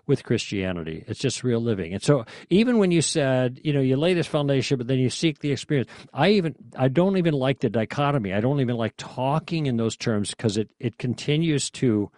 with 0.06 0.24
Christianity. 0.24 1.04
It's 1.06 1.20
just 1.20 1.44
real 1.44 1.60
living. 1.60 1.92
And 1.92 2.02
so 2.02 2.24
even 2.50 2.78
when 2.78 2.90
you 2.90 3.02
said, 3.02 3.60
you 3.62 3.72
know, 3.72 3.80
you 3.80 3.96
lay 3.96 4.14
this 4.14 4.26
foundation, 4.26 4.78
but 4.78 4.88
then 4.88 4.98
you 4.98 5.10
seek 5.10 5.38
the 5.38 5.52
experience, 5.52 5.88
I 6.12 6.30
even 6.30 6.56
I 6.76 6.88
don't 6.88 7.18
even 7.18 7.34
like 7.34 7.60
the 7.60 7.68
dichotomy. 7.68 8.32
I 8.32 8.40
don't 8.40 8.60
even 8.60 8.76
like 8.76 8.94
talking 8.96 9.66
in 9.66 9.76
those 9.76 9.96
terms 9.96 10.30
because 10.30 10.56
it, 10.56 10.70
it 10.80 10.98
continues 10.98 11.70
to 11.72 12.10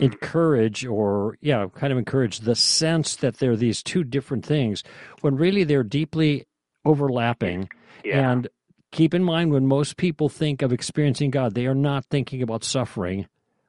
encourage 0.00 0.84
or 0.84 1.38
yeah, 1.40 1.66
kind 1.74 1.92
of 1.92 1.98
encourage 1.98 2.40
the 2.40 2.56
sense 2.56 3.16
that 3.16 3.38
they're 3.38 3.56
these 3.56 3.82
two 3.82 4.02
different 4.02 4.44
things 4.44 4.82
when 5.20 5.36
really 5.36 5.64
they're 5.64 5.84
deeply 5.84 6.46
overlapping. 6.84 7.68
yeah. 8.04 8.30
And 8.30 8.48
keep 8.90 9.14
in 9.14 9.22
mind 9.22 9.52
when 9.52 9.66
most 9.66 9.96
people 9.96 10.28
think 10.28 10.62
of 10.62 10.72
experiencing 10.72 11.30
God, 11.30 11.54
they 11.54 11.66
are 11.66 11.74
not 11.74 12.06
thinking 12.06 12.42
about 12.42 12.64
suffering 12.64 13.26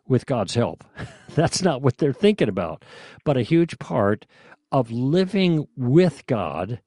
with 0.08 0.26
God's 0.26 0.56
help. 0.56 0.84
That's 1.36 1.62
not 1.62 1.82
what 1.82 1.98
they're 1.98 2.14
thinking 2.14 2.50
about. 2.50 2.84
But 3.24 3.38
a 3.38 3.42
huge 3.42 3.78
part 3.80 4.26
of 4.72 4.92
living 4.92 5.68
with 5.76 6.26
God 6.26 6.82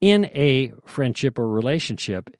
in 0.00 0.26
a 0.26 0.72
friendship 0.84 1.38
or 1.38 1.48
relationship 1.48 2.30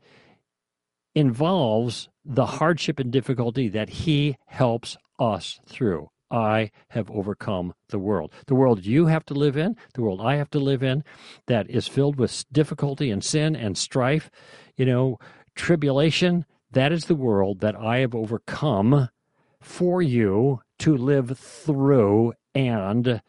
involves 1.14 2.08
the 2.24 2.46
hardship 2.46 2.98
and 2.98 3.10
difficulty 3.10 3.68
that 3.68 3.88
He 3.88 4.36
helps 4.46 4.96
us 5.18 5.60
through. 5.66 6.08
I 6.30 6.72
have 6.88 7.10
overcome 7.10 7.72
the 7.88 7.98
world. 7.98 8.32
The 8.46 8.54
world 8.54 8.84
you 8.84 9.06
have 9.06 9.24
to 9.26 9.34
live 9.34 9.56
in, 9.56 9.76
the 9.94 10.02
world 10.02 10.20
I 10.20 10.36
have 10.36 10.50
to 10.50 10.58
live 10.58 10.82
in, 10.82 11.04
that 11.46 11.70
is 11.70 11.86
filled 11.86 12.16
with 12.16 12.44
difficulty 12.52 13.10
and 13.10 13.22
sin 13.22 13.54
and 13.54 13.78
strife, 13.78 14.30
you 14.76 14.84
know, 14.84 15.18
tribulation. 15.54 16.44
That 16.72 16.92
is 16.92 17.04
the 17.04 17.14
world 17.14 17.60
that 17.60 17.76
I 17.76 17.98
have 17.98 18.14
overcome 18.14 19.08
for 19.66 20.00
you 20.00 20.60
to 20.78 20.96
live 20.96 21.36
through 21.36 22.32
and 22.54 23.20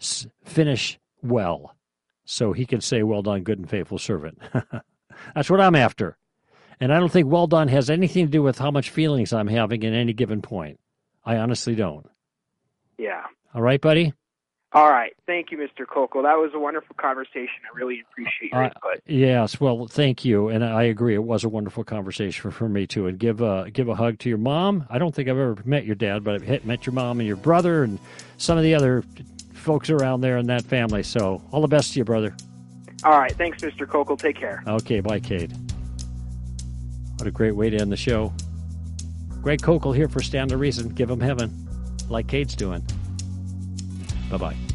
s- 0.00 0.26
finish 0.44 0.98
well. 1.22 1.74
So 2.26 2.52
he 2.52 2.66
can 2.66 2.82
say, 2.82 3.02
Well 3.02 3.22
done, 3.22 3.42
good 3.42 3.58
and 3.58 3.68
faithful 3.68 3.98
servant. 3.98 4.38
That's 5.34 5.48
what 5.48 5.60
I'm 5.62 5.74
after. 5.74 6.18
And 6.78 6.92
I 6.92 7.00
don't 7.00 7.10
think 7.10 7.26
well 7.28 7.46
done 7.46 7.68
has 7.68 7.88
anything 7.90 8.26
to 8.26 8.30
do 8.30 8.42
with 8.42 8.58
how 8.58 8.70
much 8.70 8.90
feelings 8.90 9.32
I'm 9.32 9.48
having 9.48 9.82
at 9.84 9.92
any 9.94 10.12
given 10.12 10.42
point. 10.42 10.78
I 11.24 11.36
honestly 11.38 11.74
don't. 11.74 12.06
yeah. 12.98 13.24
All 13.54 13.62
right, 13.62 13.80
buddy? 13.80 14.12
All 14.74 14.90
right. 14.90 15.16
Thank 15.26 15.50
you, 15.50 15.56
Mr. 15.56 15.86
Koukl. 15.86 16.22
That 16.24 16.36
was 16.36 16.50
a 16.52 16.58
wonderful 16.58 16.94
conversation. 16.96 17.48
I 17.72 17.74
really 17.76 18.00
appreciate 18.10 18.52
your 18.52 18.64
Uh, 18.64 18.66
input. 18.66 19.02
Yes, 19.06 19.58
well, 19.58 19.86
thank 19.86 20.26
you, 20.26 20.48
and 20.48 20.62
I 20.62 20.82
agree. 20.84 21.14
It 21.14 21.22
was 21.24 21.42
a 21.44 21.48
wonderful 21.48 21.84
conversation 21.84 22.50
for, 22.50 22.68
me 22.68 22.86
too. 22.86 23.06
And 23.06 23.18
give 23.18 23.40
a 23.40 23.70
give 23.72 23.88
a 23.88 23.94
hug 23.94 24.18
to 24.20 24.28
your 24.28 24.36
mom. 24.36 24.84
I 24.90 24.98
don't 24.98 25.14
think 25.14 25.26
I've 25.28 25.38
ever 25.38 25.56
met 25.64 25.86
your 25.86 25.94
dad, 25.94 26.22
but 26.22 26.42
I've 26.42 26.64
met 26.66 26.84
your 26.84 26.92
mom 26.92 27.18
and 27.20 27.26
your 27.26 27.36
brother 27.36 27.82
and 27.82 27.98
some 28.36 28.58
of 28.58 28.64
the 28.64 28.74
other 28.74 29.02
folks 29.54 29.88
around 29.88 30.20
there 30.20 30.36
in 30.36 30.46
that 30.48 30.62
family. 30.62 31.02
So 31.02 31.40
all 31.50 31.62
the 31.62 31.66
best 31.68 31.94
to 31.94 32.00
you, 32.00 32.04
brother. 32.04 32.36
All 33.04 33.18
right. 33.18 33.32
Thanks, 33.32 33.62
Mr. 33.62 33.86
Koukl. 33.86 34.18
Take 34.18 34.36
care. 34.36 34.62
Okay, 34.66 35.00
bye, 35.00 35.20
Cade. 35.20 35.52
What 37.16 37.26
a 37.26 37.30
great 37.30 37.56
way 37.56 37.70
to 37.70 37.78
end 37.78 37.90
the 37.90 37.96
show. 37.96 38.34
Greg 39.40 39.60
Koukl 39.62 39.96
here 39.96 40.08
for 40.08 40.20
Stand 40.20 40.50
to 40.50 40.58
Reason. 40.58 40.90
Give 40.90 41.08
him 41.08 41.20
heaven, 41.20 41.50
like 42.10 42.26
Cade's 42.26 42.54
doing. 42.54 42.84
Bye 44.30 44.36
bye. 44.36 44.67